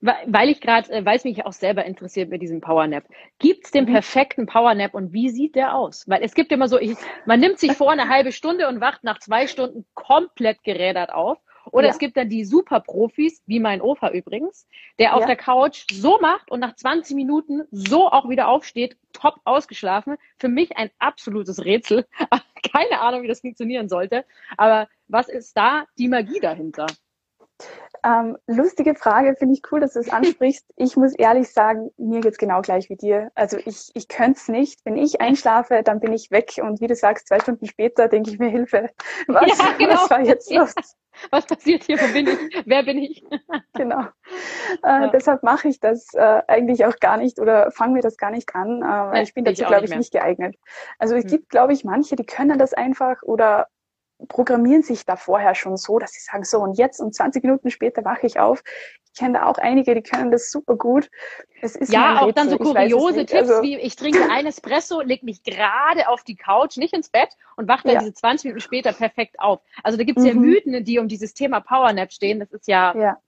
Weil 0.00 0.48
ich 0.48 0.60
gerade, 0.60 0.90
äh, 0.90 1.04
weil 1.04 1.18
es 1.18 1.22
mich 1.22 1.46
auch 1.46 1.52
selber 1.52 1.84
interessiert 1.84 2.30
mit 2.30 2.42
diesem 2.42 2.60
Powernap. 2.60 3.04
Gibt 3.38 3.66
es 3.66 3.70
den 3.70 3.84
mhm. 3.84 3.92
perfekten 3.92 4.46
Powernap 4.46 4.92
und 4.92 5.12
wie 5.12 5.28
sieht 5.28 5.54
der 5.54 5.76
aus? 5.76 6.02
Weil 6.08 6.24
es 6.24 6.34
gibt 6.34 6.50
immer 6.50 6.66
so, 6.66 6.80
ich, 6.80 6.96
man 7.26 7.38
nimmt 7.38 7.60
sich 7.60 7.74
vor 7.74 7.92
eine 7.92 8.08
halbe 8.08 8.32
Stunde 8.32 8.66
und 8.66 8.80
wacht 8.80 9.04
nach 9.04 9.20
zwei 9.20 9.46
Stunden 9.46 9.86
komplett 9.94 10.64
gerädert 10.64 11.12
auf. 11.12 11.38
Oder 11.72 11.86
ja. 11.86 11.92
es 11.92 11.98
gibt 11.98 12.16
dann 12.16 12.28
die 12.28 12.44
Superprofis, 12.44 13.42
wie 13.46 13.60
mein 13.60 13.80
Opa 13.80 14.10
übrigens, 14.10 14.66
der 14.98 15.14
auf 15.14 15.22
ja. 15.22 15.26
der 15.26 15.36
Couch 15.36 15.84
so 15.92 16.18
macht 16.20 16.50
und 16.50 16.60
nach 16.60 16.74
20 16.74 17.14
Minuten 17.16 17.62
so 17.70 18.08
auch 18.08 18.28
wieder 18.28 18.48
aufsteht, 18.48 18.96
top 19.12 19.40
ausgeschlafen. 19.44 20.16
Für 20.38 20.48
mich 20.48 20.76
ein 20.76 20.90
absolutes 20.98 21.64
Rätsel. 21.64 22.06
Keine 22.72 23.00
Ahnung, 23.00 23.22
wie 23.22 23.28
das 23.28 23.40
funktionieren 23.40 23.88
sollte. 23.88 24.24
Aber 24.56 24.88
was 25.06 25.28
ist 25.28 25.56
da 25.56 25.84
die 25.98 26.08
Magie 26.08 26.40
dahinter? 26.40 26.86
Ähm, 28.04 28.36
lustige 28.46 28.94
Frage, 28.94 29.34
finde 29.36 29.54
ich 29.54 29.62
cool, 29.72 29.80
dass 29.80 29.94
du 29.94 30.00
es 30.00 30.08
ansprichst. 30.12 30.64
ich 30.76 30.96
muss 30.96 31.14
ehrlich 31.14 31.52
sagen, 31.52 31.90
mir 31.96 32.20
geht's 32.20 32.38
genau 32.38 32.62
gleich 32.62 32.88
wie 32.88 32.96
dir. 32.96 33.30
Also 33.34 33.58
ich, 33.64 33.90
ich 33.94 34.08
könnte 34.08 34.38
es 34.38 34.48
nicht. 34.48 34.80
Wenn 34.84 34.96
ich 34.96 35.20
einschlafe, 35.20 35.82
dann 35.82 36.00
bin 36.00 36.12
ich 36.12 36.30
weg 36.30 36.52
und 36.62 36.80
wie 36.80 36.86
du 36.86 36.94
sagst, 36.94 37.28
zwei 37.28 37.40
Stunden 37.40 37.66
später 37.66 38.08
denke 38.08 38.30
ich 38.30 38.38
mir 38.38 38.48
Hilfe. 38.48 38.90
Was, 39.26 39.58
ja, 39.58 39.72
genau. 39.78 39.94
was 39.94 40.10
war 40.10 40.20
jetzt 40.20 40.50
los? 40.52 40.74
Was 41.30 41.46
passiert 41.46 41.82
hier? 41.82 41.98
Wo 42.00 42.12
bin 42.12 42.28
ich? 42.28 42.62
Wer 42.64 42.84
bin 42.84 42.98
ich? 42.98 43.24
genau. 43.74 44.02
Äh, 44.02 44.86
ja. 44.86 45.08
Deshalb 45.08 45.42
mache 45.42 45.66
ich 45.66 45.80
das 45.80 46.14
äh, 46.14 46.42
eigentlich 46.46 46.84
auch 46.84 46.96
gar 47.00 47.16
nicht 47.16 47.40
oder 47.40 47.72
fange 47.72 47.94
mir 47.94 48.02
das 48.02 48.16
gar 48.16 48.30
nicht 48.30 48.54
an, 48.54 48.82
äh, 48.82 48.84
weil 48.84 49.22
ich 49.24 49.34
bin 49.34 49.44
dazu, 49.44 49.64
glaube 49.64 49.86
ich, 49.86 49.96
nicht 49.96 50.12
geeignet. 50.12 50.54
Also 51.00 51.16
es 51.16 51.24
hm. 51.24 51.30
gibt, 51.30 51.48
glaube 51.48 51.72
ich, 51.72 51.82
manche, 51.82 52.14
die 52.14 52.26
können 52.26 52.56
das 52.56 52.72
einfach 52.72 53.22
oder 53.22 53.66
programmieren 54.26 54.82
sich 54.82 55.04
da 55.04 55.16
vorher 55.16 55.54
schon 55.54 55.76
so, 55.76 55.98
dass 55.98 56.12
sie 56.12 56.20
sagen, 56.20 56.44
so 56.44 56.58
und 56.58 56.76
jetzt 56.76 57.00
und 57.00 57.14
20 57.14 57.44
Minuten 57.44 57.70
später 57.70 58.04
wache 58.04 58.26
ich 58.26 58.40
auf. 58.40 58.62
Ich 59.04 59.18
kenne 59.18 59.38
da 59.38 59.46
auch 59.46 59.58
einige, 59.58 59.94
die 59.94 60.02
können 60.02 60.30
das 60.30 60.50
super 60.50 60.76
gut. 60.76 61.08
Es 61.60 61.76
ist 61.76 61.92
ja, 61.92 62.20
auch 62.20 62.32
dann 62.32 62.50
so 62.50 62.58
kuriose 62.58 63.26
Tipps 63.26 63.50
also, 63.50 63.62
wie 63.62 63.76
ich 63.78 63.96
trinke 63.96 64.28
ein 64.30 64.46
Espresso, 64.46 65.00
leg 65.00 65.22
mich 65.22 65.42
gerade 65.42 66.08
auf 66.08 66.24
die 66.24 66.36
Couch, 66.36 66.76
nicht 66.76 66.94
ins 66.94 67.08
Bett 67.08 67.30
und 67.56 67.68
wache 67.68 67.84
dann 67.84 67.94
ja. 67.94 68.00
diese 68.00 68.14
20 68.14 68.44
Minuten 68.44 68.60
später 68.60 68.92
perfekt 68.92 69.40
auf. 69.40 69.60
Also 69.82 69.98
da 69.98 70.04
gibt 70.04 70.18
es 70.18 70.24
mhm. 70.24 70.30
ja 70.30 70.34
Mythen, 70.34 70.84
die 70.84 70.98
um 70.98 71.08
dieses 71.08 71.34
Thema 71.34 71.60
Powernap 71.60 72.12
stehen. 72.12 72.40
Das 72.40 72.50
ist 72.52 72.68
ja, 72.68 72.96
ja. 72.96 73.18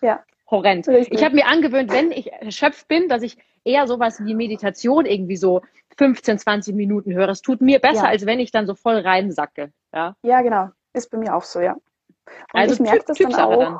ja. 0.00 0.24
horrend. 0.50 0.86
Richtig. 0.88 1.18
Ich 1.18 1.24
habe 1.24 1.34
mir 1.34 1.46
angewöhnt, 1.46 1.92
wenn 1.92 2.12
ich 2.12 2.32
erschöpft 2.32 2.88
bin, 2.88 3.08
dass 3.08 3.22
ich 3.22 3.38
eher 3.64 3.86
sowas 3.86 4.20
wie 4.24 4.34
Meditation 4.34 5.06
irgendwie 5.06 5.36
so 5.36 5.62
15, 5.98 6.38
20 6.38 6.74
Minuten 6.74 7.12
höre. 7.12 7.28
Es 7.28 7.42
tut 7.42 7.60
mir 7.60 7.78
besser, 7.78 8.04
ja. 8.04 8.08
als 8.08 8.26
wenn 8.26 8.40
ich 8.40 8.50
dann 8.50 8.66
so 8.66 8.74
voll 8.74 8.98
reinsacke. 8.98 9.72
Ja, 9.92 10.16
ja 10.22 10.42
genau. 10.42 10.70
Ist 10.92 11.10
bei 11.10 11.18
mir 11.18 11.34
auch 11.34 11.44
so, 11.44 11.60
ja. 11.60 11.74
Und 11.74 12.60
also 12.60 12.74
ich 12.74 12.80
merke 12.80 13.04
das 13.06 13.18
dann 13.18 13.34
auch. 13.34 13.58
Dann. 13.58 13.78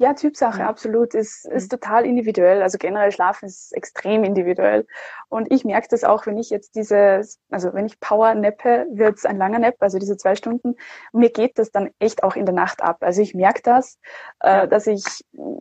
Ja, 0.00 0.14
Typsache, 0.14 0.64
absolut. 0.64 1.12
Ist, 1.12 1.44
ist 1.44 1.70
mhm. 1.70 1.76
total 1.76 2.06
individuell. 2.06 2.62
Also 2.62 2.78
generell 2.78 3.12
Schlafen 3.12 3.44
ist 3.44 3.76
extrem 3.76 4.24
individuell. 4.24 4.86
Und 5.28 5.52
ich 5.52 5.66
merke 5.66 5.88
das 5.90 6.04
auch, 6.04 6.24
wenn 6.24 6.38
ich 6.38 6.48
jetzt 6.48 6.74
diese, 6.74 7.20
also 7.50 7.74
wenn 7.74 7.84
ich 7.84 8.00
Power 8.00 8.34
nappe, 8.34 8.86
wird 8.90 9.18
es 9.18 9.26
ein 9.26 9.36
langer 9.36 9.58
Nap, 9.58 9.74
also 9.80 9.98
diese 9.98 10.16
zwei 10.16 10.36
Stunden. 10.36 10.76
Mir 11.12 11.28
geht 11.28 11.58
das 11.58 11.70
dann 11.70 11.90
echt 11.98 12.22
auch 12.22 12.34
in 12.34 12.46
der 12.46 12.54
Nacht 12.54 12.82
ab. 12.82 12.96
Also 13.00 13.20
ich 13.20 13.34
merke 13.34 13.60
das, 13.62 13.98
äh, 14.42 14.48
ja. 14.48 14.62
äh, 14.62 14.68
dass 14.68 14.86
ich 14.86 15.04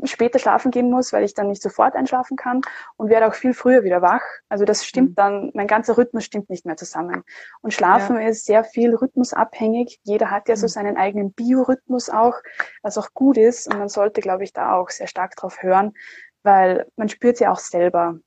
später 0.06 0.40
schlafen 0.40 0.72
gehen 0.72 0.90
muss, 0.90 1.12
weil 1.12 1.26
ich 1.26 1.34
dann 1.34 1.50
nicht 1.50 1.62
sofort 1.62 1.96
einschlafen 1.96 2.38
kann 2.38 2.62
und 2.96 3.10
werde 3.10 3.28
auch 3.28 3.34
viel 3.34 3.54
früher 3.54 3.84
wieder 3.84 4.02
wach. 4.02 4.24
Also 4.48 4.64
das 4.64 4.86
stimmt 4.86 5.10
mhm. 5.10 5.16
dann, 5.16 5.52
mein 5.54 5.68
ganzer 5.68 5.98
Rhythmus 5.98 6.24
stimmt 6.24 6.50
nicht 6.50 6.66
mehr 6.66 6.78
zusammen. 6.78 7.24
Und 7.60 7.74
Schlafen 7.74 8.16
ja. 8.22 8.30
ist 8.30 8.46
sehr 8.46 8.64
viel 8.64 8.96
rhythmusabhängig. 8.96 10.00
Jeder 10.04 10.32
hat 10.32 10.48
ja 10.48 10.56
so 10.56 10.68
mhm. 10.68 10.70
seinen 10.70 10.98
eigenen 10.98 11.34
Biorhythmus 11.34 12.10
auch, 12.10 12.36
was 12.84 12.98
auch 12.98 13.10
gut 13.14 13.38
ist. 13.38 13.68
Und 13.68 13.80
man 13.80 13.90
sollte, 13.90 14.22
glaube 14.30 14.44
ich, 14.44 14.54
da 14.54 14.74
auch 14.74 14.90
sehr 14.92 15.08
stark 15.08 15.36
drauf 15.36 15.64
hören, 15.64 15.94
weil 16.44 16.86
man 16.96 17.10
spürt 17.10 17.38
sie 17.38 17.48
auch 17.48 17.58
selber. 17.58 18.20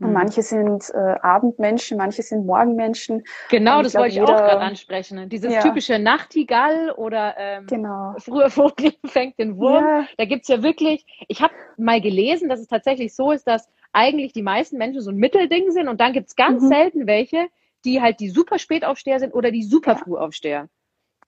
Und 0.00 0.08
mhm. 0.08 0.12
manche 0.14 0.42
sind 0.42 0.90
äh, 0.94 1.16
Abendmenschen, 1.20 1.98
manche 1.98 2.22
sind 2.22 2.46
Morgenmenschen. 2.46 3.22
Genau, 3.50 3.82
das 3.82 3.92
glaub, 3.92 4.02
wollte 4.02 4.14
ich 4.14 4.20
jeder, 4.20 4.34
auch 4.34 4.38
gerade 4.38 4.60
ansprechen. 4.60 5.18
Ne? 5.18 5.26
Dieses 5.26 5.52
ja. 5.52 5.60
typische 5.60 5.98
Nachtigall 5.98 6.90
oder 6.90 7.34
ähm, 7.38 7.66
genau. 7.66 8.14
früher 8.18 8.48
Vogel 8.58 8.92
fängt 9.04 9.38
den 9.38 9.58
Wurm. 9.58 9.84
Ja. 9.84 10.06
Da 10.16 10.24
gibt's 10.24 10.48
ja 10.48 10.62
wirklich, 10.62 11.04
ich 11.28 11.42
habe 11.42 11.52
mal 11.76 12.00
gelesen, 12.00 12.48
dass 12.48 12.60
es 12.60 12.68
tatsächlich 12.68 13.14
so 13.14 13.30
ist, 13.30 13.46
dass 13.46 13.68
eigentlich 13.92 14.32
die 14.32 14.42
meisten 14.42 14.78
Menschen 14.78 15.02
so 15.02 15.10
ein 15.10 15.16
Mittelding 15.16 15.70
sind 15.70 15.88
und 15.88 16.00
dann 16.00 16.14
gibt's 16.14 16.34
ganz 16.34 16.62
mhm. 16.62 16.68
selten 16.68 17.06
welche, 17.06 17.48
die 17.84 18.00
halt 18.00 18.20
die 18.20 18.30
super 18.30 18.58
Spätaufsteher 18.58 19.20
sind 19.20 19.34
oder 19.34 19.50
die 19.50 19.62
super 19.62 19.92
ja. 19.92 19.98
Frühaufsteher. 19.98 20.68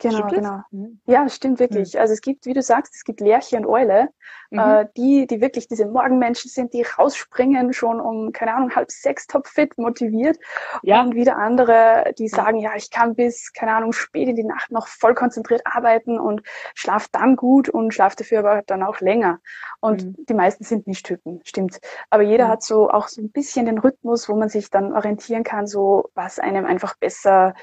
Genau, 0.01 0.29
stimmt 0.29 0.33
genau. 0.33 0.61
Mhm. 0.71 1.01
Ja, 1.07 1.29
stimmt 1.29 1.59
wirklich. 1.59 1.95
Mhm. 1.95 2.01
Also 2.01 2.13
es 2.13 2.21
gibt, 2.21 2.47
wie 2.47 2.53
du 2.53 2.63
sagst, 2.63 2.95
es 2.95 3.03
gibt 3.03 3.21
Lerche 3.21 3.57
und 3.57 3.67
Eule, 3.67 4.09
mhm. 4.51 4.59
äh, 4.59 4.87
die, 4.97 5.27
die 5.27 5.41
wirklich 5.41 5.67
diese 5.67 5.87
Morgenmenschen 5.87 6.51
sind, 6.51 6.73
die 6.73 6.83
rausspringen 6.83 7.73
schon 7.73 8.01
um, 8.01 8.31
keine 8.33 8.55
Ahnung, 8.55 8.75
halb 8.77 8.91
sechs 8.93 9.27
topfit 9.27 9.77
motiviert. 9.77 10.39
Ja. 10.83 11.03
Und 11.03 11.17
wieder 11.17 11.37
andere, 11.37 12.15
die 12.17 12.29
sagen, 12.29 12.59
ja, 12.59 12.73
ich 12.77 12.91
kann 12.91 13.17
bis, 13.17 13.53
keine 13.53 13.73
Ahnung, 13.73 13.93
spät 13.93 14.29
in 14.29 14.37
die 14.37 14.45
Nacht 14.45 14.71
noch 14.71 14.87
voll 14.87 15.15
konzentriert 15.15 15.63
arbeiten 15.65 16.21
und 16.21 16.43
schlaf 16.75 17.09
dann 17.09 17.35
gut 17.35 17.69
und 17.69 17.93
schlaf 17.93 18.15
dafür 18.15 18.41
aber 18.41 18.63
dann 18.67 18.85
auch 18.85 19.01
länger. 19.01 19.41
Und 19.81 20.05
mhm. 20.05 20.17
die 20.29 20.35
meisten 20.35 20.63
sind 20.63 20.87
Mischtypen, 20.87 21.41
stimmt. 21.45 21.81
Aber 22.11 22.23
jeder 22.23 22.47
mhm. 22.47 22.51
hat 22.51 22.63
so 22.63 22.89
auch 22.89 23.09
so 23.09 23.21
ein 23.21 23.33
bisschen 23.33 23.67
den 23.67 23.79
Rhythmus, 23.79 24.29
wo 24.29 24.37
man 24.37 24.49
sich 24.49 24.71
dann 24.71 24.93
orientieren 24.93 25.43
kann, 25.43 25.67
so 25.67 26.11
was 26.15 26.39
einem 26.39 26.67
einfach 26.67 26.97
besser 26.97 27.55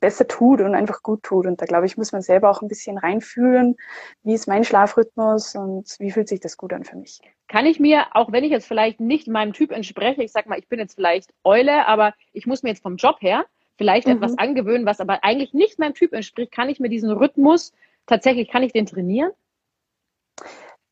besser 0.00 0.26
tut 0.26 0.60
und 0.60 0.74
einfach 0.74 1.02
gut 1.02 1.22
tut. 1.22 1.46
Und 1.46 1.60
da 1.60 1.66
glaube 1.66 1.86
ich, 1.86 1.96
muss 1.96 2.12
man 2.12 2.22
selber 2.22 2.50
auch 2.50 2.62
ein 2.62 2.68
bisschen 2.68 2.98
reinfühlen, 2.98 3.76
wie 4.22 4.34
ist 4.34 4.48
mein 4.48 4.64
Schlafrhythmus 4.64 5.54
und 5.54 5.96
wie 5.98 6.10
fühlt 6.10 6.28
sich 6.28 6.40
das 6.40 6.56
gut 6.56 6.72
an 6.72 6.84
für 6.84 6.96
mich. 6.96 7.20
Kann 7.48 7.66
ich 7.66 7.78
mir, 7.78 8.06
auch 8.12 8.32
wenn 8.32 8.44
ich 8.44 8.50
jetzt 8.50 8.66
vielleicht 8.66 9.00
nicht 9.00 9.28
meinem 9.28 9.52
Typ 9.52 9.70
entspreche, 9.70 10.22
ich 10.22 10.32
sag 10.32 10.46
mal, 10.46 10.58
ich 10.58 10.68
bin 10.68 10.78
jetzt 10.78 10.94
vielleicht 10.94 11.32
Eule, 11.44 11.86
aber 11.86 12.14
ich 12.32 12.46
muss 12.46 12.62
mir 12.62 12.70
jetzt 12.70 12.82
vom 12.82 12.96
Job 12.96 13.16
her 13.20 13.44
vielleicht 13.76 14.06
mhm. 14.06 14.14
etwas 14.14 14.38
angewöhnen, 14.38 14.86
was 14.86 15.00
aber 15.00 15.22
eigentlich 15.24 15.54
nicht 15.54 15.78
meinem 15.78 15.94
Typ 15.94 16.12
entspricht, 16.12 16.52
kann 16.52 16.68
ich 16.68 16.80
mir 16.80 16.88
diesen 16.88 17.10
Rhythmus 17.10 17.72
tatsächlich, 18.06 18.48
kann 18.48 18.62
ich 18.62 18.72
den 18.72 18.86
trainieren? 18.86 19.30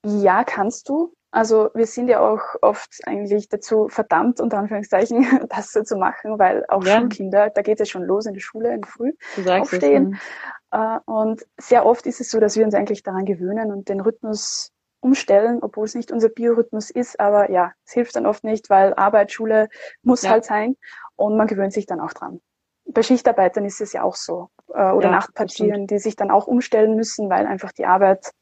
Ja, 0.04 0.44
kannst 0.44 0.88
du. 0.88 1.12
Also 1.32 1.70
wir 1.74 1.86
sind 1.86 2.08
ja 2.08 2.20
auch 2.20 2.40
oft 2.60 3.00
eigentlich 3.06 3.48
dazu 3.48 3.88
verdammt, 3.88 4.40
unter 4.40 4.58
Anführungszeichen, 4.58 5.46
das 5.48 5.72
so 5.72 5.82
zu 5.82 5.96
machen, 5.96 6.38
weil 6.38 6.64
auch 6.68 6.84
ja. 6.84 6.98
Schulkinder, 6.98 7.50
da 7.50 7.62
geht 7.62 7.80
es 7.80 7.88
schon 7.88 8.02
los 8.02 8.26
in 8.26 8.34
der 8.34 8.40
Schule 8.40 8.74
in 8.74 8.82
der 8.82 8.90
Früh, 8.90 9.12
aufstehen. 9.48 10.18
Es, 10.70 10.78
äh, 10.78 10.98
und 11.04 11.46
sehr 11.56 11.86
oft 11.86 12.06
ist 12.06 12.20
es 12.20 12.30
so, 12.30 12.40
dass 12.40 12.56
wir 12.56 12.64
uns 12.64 12.74
eigentlich 12.74 13.02
daran 13.02 13.24
gewöhnen 13.24 13.70
und 13.70 13.88
den 13.88 14.00
Rhythmus 14.00 14.72
umstellen, 15.00 15.60
obwohl 15.62 15.84
es 15.84 15.94
nicht 15.94 16.12
unser 16.12 16.28
Biorhythmus 16.28 16.90
ist. 16.90 17.18
Aber 17.20 17.50
ja, 17.50 17.72
es 17.86 17.92
hilft 17.92 18.16
dann 18.16 18.26
oft 18.26 18.44
nicht, 18.44 18.68
weil 18.68 18.94
Arbeit, 18.94 19.32
Schule 19.32 19.68
muss 20.02 20.22
ja. 20.22 20.30
halt 20.30 20.44
sein 20.44 20.76
und 21.16 21.36
man 21.36 21.46
gewöhnt 21.46 21.72
sich 21.72 21.86
dann 21.86 22.00
auch 22.00 22.12
dran. 22.12 22.40
Bei 22.86 23.02
Schichtarbeitern 23.02 23.64
ist 23.64 23.80
es 23.80 23.92
ja 23.92 24.02
auch 24.02 24.16
so. 24.16 24.48
Äh, 24.74 24.90
oder 24.90 25.06
ja, 25.06 25.12
Nachtpartieren, 25.12 25.86
die 25.86 25.98
sich 25.98 26.16
dann 26.16 26.30
auch 26.30 26.48
umstellen 26.48 26.96
müssen, 26.96 27.30
weil 27.30 27.46
einfach 27.46 27.72
die 27.72 27.86
Arbeit 27.86 28.32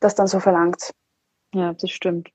das 0.00 0.14
dann 0.14 0.26
so 0.26 0.40
verlangt. 0.40 0.92
Ja, 1.56 1.72
das 1.72 1.90
stimmt. 1.90 2.28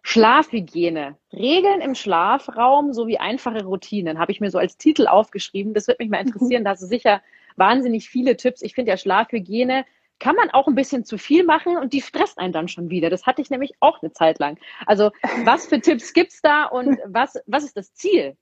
Schlafhygiene. 0.00 1.18
Regeln 1.30 1.82
im 1.82 1.94
Schlafraum 1.94 2.94
sowie 2.94 3.18
einfache 3.18 3.62
Routinen 3.64 4.18
habe 4.18 4.32
ich 4.32 4.40
mir 4.40 4.50
so 4.50 4.56
als 4.56 4.78
Titel 4.78 5.08
aufgeschrieben. 5.08 5.74
Das 5.74 5.88
wird 5.88 5.98
mich 5.98 6.08
mal 6.08 6.20
interessieren. 6.26 6.64
Da 6.64 6.70
hast 6.70 6.82
du 6.82 6.86
sicher 6.86 7.20
wahnsinnig 7.56 8.08
viele 8.08 8.36
Tipps. 8.38 8.62
Ich 8.62 8.74
finde 8.74 8.92
ja 8.92 8.96
Schlafhygiene 8.96 9.84
kann 10.18 10.36
man 10.36 10.48
auch 10.52 10.66
ein 10.66 10.74
bisschen 10.74 11.04
zu 11.04 11.18
viel 11.18 11.44
machen 11.44 11.76
und 11.76 11.92
die 11.92 12.00
stresst 12.00 12.38
einen 12.38 12.54
dann 12.54 12.68
schon 12.68 12.88
wieder. 12.88 13.10
Das 13.10 13.26
hatte 13.26 13.42
ich 13.42 13.50
nämlich 13.50 13.74
auch 13.80 14.00
eine 14.00 14.12
Zeit 14.12 14.38
lang. 14.38 14.58
Also 14.86 15.10
was 15.44 15.66
für 15.66 15.78
Tipps 15.78 16.14
gibt's 16.14 16.40
da 16.40 16.64
und 16.64 16.98
was, 17.04 17.38
was 17.46 17.64
ist 17.64 17.76
das 17.76 17.92
Ziel? 17.92 18.38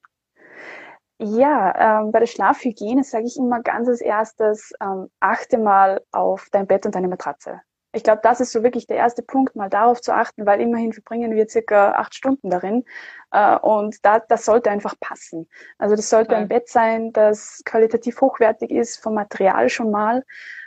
Ja, 1.19 2.03
ähm, 2.03 2.13
bei 2.13 2.21
der 2.21 2.27
Schlafhygiene 2.29 3.03
sage 3.03 3.27
ich 3.27 3.37
immer 3.37 3.61
ganz 3.63 3.89
als 3.89 4.01
erstes, 4.01 4.73
ähm, 4.81 5.09
achte 5.19 5.59
mal 5.59 6.01
auf 6.13 6.47
dein 6.53 6.69
Bett 6.69 6.87
und 6.87 6.95
deine 6.95 7.09
Matratze. 7.09 7.61
Ich 7.95 8.03
glaube, 8.03 8.21
das 8.23 8.41
ist 8.41 8.53
so 8.53 8.63
wirklich 8.63 8.87
der 8.87 8.97
erste 8.97 9.23
Punkt, 9.23 9.57
mal 9.57 9.71
darauf 9.71 10.01
zu 10.01 10.13
achten, 10.13 10.47
weil 10.47 10.61
immerhin 10.61 10.93
verbringen 10.93 11.35
wir 11.35 11.49
circa 11.49 11.93
acht 11.93 12.15
Stunden 12.15 12.51
darin. 12.51 12.85
Äh, 13.31 13.57
und 13.57 14.05
da, 14.05 14.19
das 14.19 14.45
sollte 14.45 14.71
einfach 14.71 14.95
passen. 15.01 15.49
Also 15.79 15.97
das 15.97 16.11
sollte 16.11 16.33
okay. 16.33 16.43
ein 16.43 16.49
Bett 16.49 16.69
sein, 16.69 17.13
das 17.13 17.63
qualitativ 17.65 18.21
hochwertig 18.21 18.71
ist, 18.71 19.03
vom 19.03 19.15
Material 19.15 19.69
schon 19.69 19.91
mal, 19.91 20.25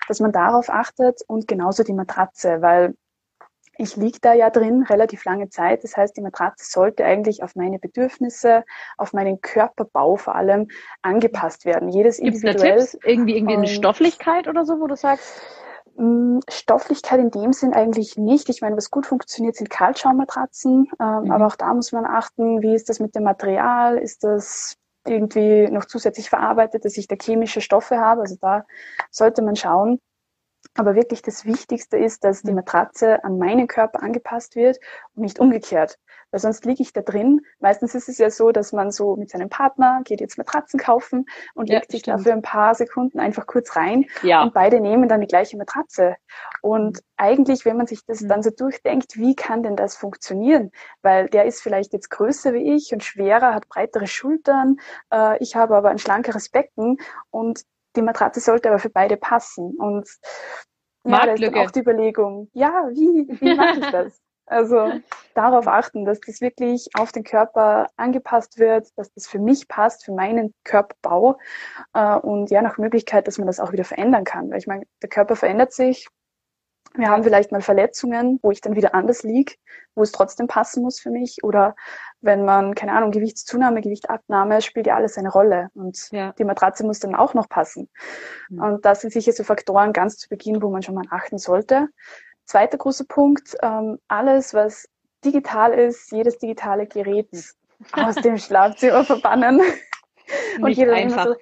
dass 0.08 0.20
man 0.20 0.32
darauf 0.32 0.70
achtet 0.70 1.22
und 1.28 1.48
genauso 1.48 1.84
die 1.84 1.94
Matratze, 1.94 2.62
weil 2.62 2.96
ich 3.78 3.96
liege 3.96 4.18
da 4.22 4.34
ja 4.34 4.50
drin 4.50 4.84
relativ 4.84 5.24
lange 5.26 5.50
Zeit. 5.50 5.84
Das 5.84 5.96
heißt, 5.96 6.18
die 6.18 6.22
Matratze 6.22 6.66
sollte 6.70 7.06
eigentlich 7.06 7.44
auf 7.44 7.56
meine 7.56 7.80
Bedürfnisse, 7.80 8.64
auf 8.98 9.14
meinen 9.14 9.42
Körperbau 9.42 10.16
vor 10.16 10.36
allem 10.36 10.68
angepasst 11.02 11.66
werden. 11.66 11.90
Jedes 11.90 12.18
Gibt's 12.18 12.42
individuell. 12.42 12.78
Da 12.78 12.86
Tipps? 12.86 12.98
Irgendwie, 13.06 13.36
irgendwie 13.36 13.56
eine 13.56 13.68
Stofflichkeit 13.68 14.48
oder 14.48 14.66
so, 14.66 14.80
wo 14.80 14.88
du 14.88 14.96
sagst? 14.96 15.42
Mm, 15.98 16.40
Stofflichkeit 16.48 17.20
in 17.20 17.32
dem 17.32 17.54
Sinn 17.54 17.74
eigentlich 17.74 18.18
nicht. 18.18 18.50
Ich 18.50 18.62
meine, 18.62 18.78
was 18.78 18.92
gut 18.92 19.08
funktioniert, 19.08 19.56
sind 19.56 19.70
Kaltschaummatratzen. 19.70 20.88
Ähm, 21.00 21.24
mhm. 21.24 21.32
Aber 21.32 21.48
auch 21.48 21.56
da 21.56 21.74
muss 21.74 21.92
man 21.92 22.06
achten, 22.06 22.62
wie 22.62 22.76
ist 22.76 22.90
das 22.90 23.00
mit 23.00 23.16
dem 23.16 23.24
Material? 23.24 23.98
Ist 23.98 24.24
das 24.24 24.76
irgendwie 25.08 25.70
noch 25.72 25.86
zusätzlich 25.86 26.30
verarbeitet, 26.30 26.86
dass 26.86 26.98
ich 26.98 27.08
da 27.08 27.16
chemische 27.20 27.62
Stoffe 27.62 27.98
habe? 27.98 28.22
Also 28.22 28.36
da 28.40 28.66
sollte 29.10 29.42
man 29.42 29.56
schauen. 29.56 30.00
Aber 30.78 30.96
wirklich 30.96 31.22
das 31.22 31.46
Wichtigste 31.46 31.98
ist, 31.98 32.24
dass 32.24 32.44
die 32.44 32.52
mhm. 32.52 32.58
Matratze 32.58 33.24
an 33.24 33.38
meinen 33.38 33.68
Körper 33.68 34.02
angepasst 34.02 34.56
wird 34.56 34.80
und 35.16 35.24
nicht 35.24 35.40
umgekehrt. 35.40 35.98
Weil 36.32 36.40
sonst 36.42 36.66
liege 36.66 36.84
ich 36.84 36.94
da 36.94 37.02
drin. 37.02 37.42
Meistens 37.60 37.96
ist 37.96 38.10
es 38.10 38.18
ja 38.18 38.30
so, 38.30 38.52
dass 38.52 38.74
man 38.74 38.92
so 38.92 39.16
mit 39.16 39.30
seinem 39.30 39.50
Partner 39.50 40.02
geht 40.04 40.20
jetzt 40.20 40.38
Matratzen 40.38 40.80
kaufen 40.80 41.26
und 41.56 41.70
ja, 41.70 41.76
legt 41.76 41.92
sich 41.92 42.04
da 42.04 42.18
für 42.18 42.34
ein 42.34 42.42
paar 42.42 42.76
Sekunden 42.76 43.20
einfach 43.20 43.48
kurz 43.48 43.76
rein 43.76 44.06
ja. 44.24 44.44
und 44.44 44.54
beide 44.54 44.82
nehmen 44.82 45.08
dann 45.08 45.22
die 45.22 45.28
gleiche 45.28 45.58
Matratze. 45.58 46.16
Und 46.62 47.02
eigentlich, 47.16 47.66
wenn 47.66 47.78
man 47.78 47.88
sich 47.88 48.06
das 48.06 48.22
mhm. 48.22 48.28
dann 48.28 48.44
so 48.44 48.50
durchdenkt, 48.50 49.16
wie 49.16 49.36
kann 49.36 49.64
denn 49.64 49.76
das 49.76 49.96
funktionieren? 49.96 50.72
Weil 51.02 51.28
der 51.30 51.46
ist 51.46 51.62
vielleicht 51.62 51.94
jetzt 51.94 52.10
größer 52.10 52.54
wie 52.54 52.76
ich 52.76 52.92
und 52.94 53.04
schwerer, 53.04 53.54
hat 53.54 53.70
breitere 53.70 54.08
Schultern. 54.08 54.78
Äh, 55.12 55.42
ich 55.42 55.56
habe 55.56 55.76
aber 55.76 55.90
ein 55.90 55.98
schlankeres 55.98 56.50
Becken 56.50 56.98
und 57.32 57.64
die 57.98 58.02
Matratze 58.02 58.40
sollte 58.40 58.70
aber 58.70 58.80
für 58.80 58.90
beide 58.90 59.18
passen. 59.18 59.76
Und 59.78 60.08
Ja, 61.04 61.26
da 61.26 61.34
ist 61.34 61.44
dann 61.44 61.56
auch 61.56 61.72
die 61.72 61.80
Überlegung, 61.80 62.50
ja, 62.54 62.88
wie, 62.92 63.28
wie 63.42 63.56
mache 63.56 63.80
ich 63.80 63.92
das? 63.92 64.20
Also 64.50 64.94
darauf 65.34 65.68
achten, 65.68 66.06
dass 66.06 66.22
das 66.22 66.40
wirklich 66.40 66.88
auf 66.94 67.12
den 67.12 67.26
Körper 67.26 67.88
angepasst 67.98 68.58
wird, 68.58 68.88
dass 68.96 69.12
das 69.12 69.28
für 69.28 69.40
mich 69.40 69.68
passt, 69.68 70.06
für 70.06 70.14
meinen 70.14 70.54
Körperbau 70.64 71.38
äh, 71.94 72.16
und 72.16 72.50
ja 72.50 72.62
nach 72.62 72.78
Möglichkeit, 72.78 73.28
dass 73.28 73.38
man 73.38 73.48
das 73.48 73.60
auch 73.60 73.74
wieder 73.74 73.84
verändern 73.84 74.24
kann. 74.24 74.50
Weil 74.50 74.60
ich 74.60 74.68
meine, 74.68 74.86
der 75.02 75.10
Körper 75.10 75.36
verändert 75.36 75.74
sich. 75.74 76.08
Wir 76.96 77.10
haben 77.10 77.24
vielleicht 77.24 77.52
mal 77.52 77.62
Verletzungen, 77.62 78.40
wo 78.42 78.52
ich 78.52 78.62
dann 78.62 78.76
wieder 78.76 78.96
anders 78.96 79.24
liege, 79.24 79.54
wo 79.96 80.04
es 80.04 80.12
trotzdem 80.12 80.48
passen 80.48 80.84
muss 80.84 81.00
für 81.00 81.12
mich. 81.12 81.44
Oder 81.44 81.76
wenn 82.22 82.46
man, 82.46 82.76
keine 82.76 82.94
Ahnung, 82.94 83.12
Gewichtszunahme, 83.12 83.82
Gewichtabnahme, 83.82 84.62
spielt 84.62 84.88
ja 84.88 84.96
alles 84.96 85.18
eine 85.18 85.30
Rolle. 85.30 85.70
Und 85.74 86.10
ja. 86.12 86.34
die 86.34 86.44
Matratze 86.44 86.86
muss 86.86 87.00
dann 87.00 87.16
auch 87.16 87.34
noch 87.34 87.50
passen. 87.50 87.90
Mhm. 88.50 88.62
Und 88.62 88.86
das 88.86 89.02
sind 89.02 89.14
sicher 89.14 89.32
so 89.32 89.44
Faktoren 89.44 89.94
ganz 89.94 90.18
zu 90.18 90.30
Beginn, 90.30 90.62
wo 90.62 90.70
man 90.70 90.82
schon 90.82 90.96
mal 90.96 91.06
achten 91.10 91.38
sollte. 91.38 91.88
Zweiter 92.46 92.78
großer 92.78 93.06
Punkt, 93.06 93.56
ähm, 93.62 94.00
alles, 94.08 94.54
was 94.54 94.88
digital 95.24 95.74
ist, 95.74 96.12
jedes 96.12 96.38
digitale 96.38 96.88
Gerät 96.88 97.30
aus 97.92 98.16
dem 98.16 98.38
Schlafzimmer 98.38 99.04
verbannen. 99.04 99.62
Und 100.62 100.72
jeder 100.72 100.94
einfach. 100.94 101.26
immer 101.26 101.36
so, 101.36 101.40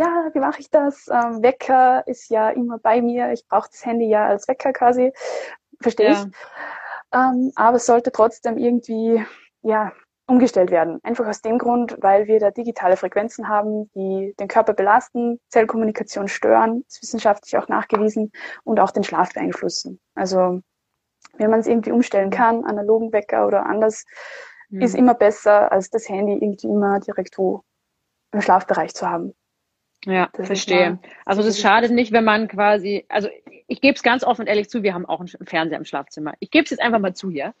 ja, 0.00 0.30
wie 0.32 0.40
mache 0.40 0.60
ich 0.60 0.70
das? 0.70 1.08
Ähm, 1.08 1.42
Wecker 1.42 2.06
ist 2.06 2.30
ja 2.30 2.48
immer 2.48 2.78
bei 2.78 3.02
mir. 3.02 3.32
Ich 3.32 3.46
brauche 3.46 3.68
das 3.70 3.84
Handy 3.84 4.08
ja 4.08 4.26
als 4.26 4.48
Wecker 4.48 4.72
quasi. 4.72 5.12
Verstehe 5.80 6.12
ja. 6.12 6.12
ich. 6.12 6.36
Ähm, 7.12 7.52
aber 7.54 7.76
es 7.76 7.86
sollte 7.86 8.10
trotzdem 8.10 8.56
irgendwie, 8.56 9.22
ja, 9.60 9.92
umgestellt 10.26 10.70
werden. 10.70 11.00
Einfach 11.02 11.26
aus 11.26 11.42
dem 11.42 11.58
Grund, 11.58 11.98
weil 12.00 12.28
wir 12.28 12.38
da 12.38 12.50
digitale 12.50 12.96
Frequenzen 12.96 13.48
haben, 13.48 13.90
die 13.94 14.32
den 14.38 14.48
Körper 14.48 14.72
belasten, 14.72 15.38
Zellkommunikation 15.48 16.28
stören, 16.28 16.84
ist 16.88 17.02
wissenschaftlich 17.02 17.58
auch 17.58 17.68
nachgewiesen 17.68 18.32
und 18.64 18.80
auch 18.80 18.92
den 18.92 19.02
Schlaf 19.02 19.34
beeinflussen. 19.34 20.00
Also 20.14 20.60
wenn 21.36 21.50
man 21.50 21.60
es 21.60 21.66
irgendwie 21.66 21.92
umstellen 21.92 22.30
kann, 22.30 22.64
analogen 22.64 23.12
Wecker 23.12 23.46
oder 23.46 23.66
anders, 23.66 24.06
mhm. 24.70 24.80
ist 24.80 24.94
immer 24.94 25.14
besser, 25.14 25.72
als 25.72 25.90
das 25.90 26.08
Handy 26.08 26.32
irgendwie 26.34 26.68
immer 26.68 27.00
direkt 27.00 27.36
wo 27.36 27.64
im 28.32 28.40
Schlafbereich 28.40 28.94
zu 28.94 29.10
haben. 29.10 29.34
Ja, 30.06 30.30
das 30.32 30.46
verstehe. 30.46 30.98
Also 31.26 31.42
das 31.42 31.60
schadet 31.60 31.90
nicht, 31.90 32.12
wenn 32.12 32.24
man 32.24 32.48
quasi, 32.48 33.04
also 33.08 33.28
ich 33.66 33.80
gebe 33.80 33.94
es 33.94 34.02
ganz 34.02 34.24
offen 34.24 34.42
und 34.42 34.46
ehrlich 34.46 34.70
zu, 34.70 34.82
wir 34.82 34.94
haben 34.94 35.06
auch 35.06 35.20
einen 35.20 35.28
Fernseher 35.28 35.78
im 35.78 35.84
Schlafzimmer. 35.84 36.34
Ich 36.40 36.50
gebe 36.50 36.64
es 36.64 36.70
jetzt 36.70 36.80
einfach 36.80 36.98
mal 36.98 37.14
zu 37.14 37.30
hier. 37.30 37.54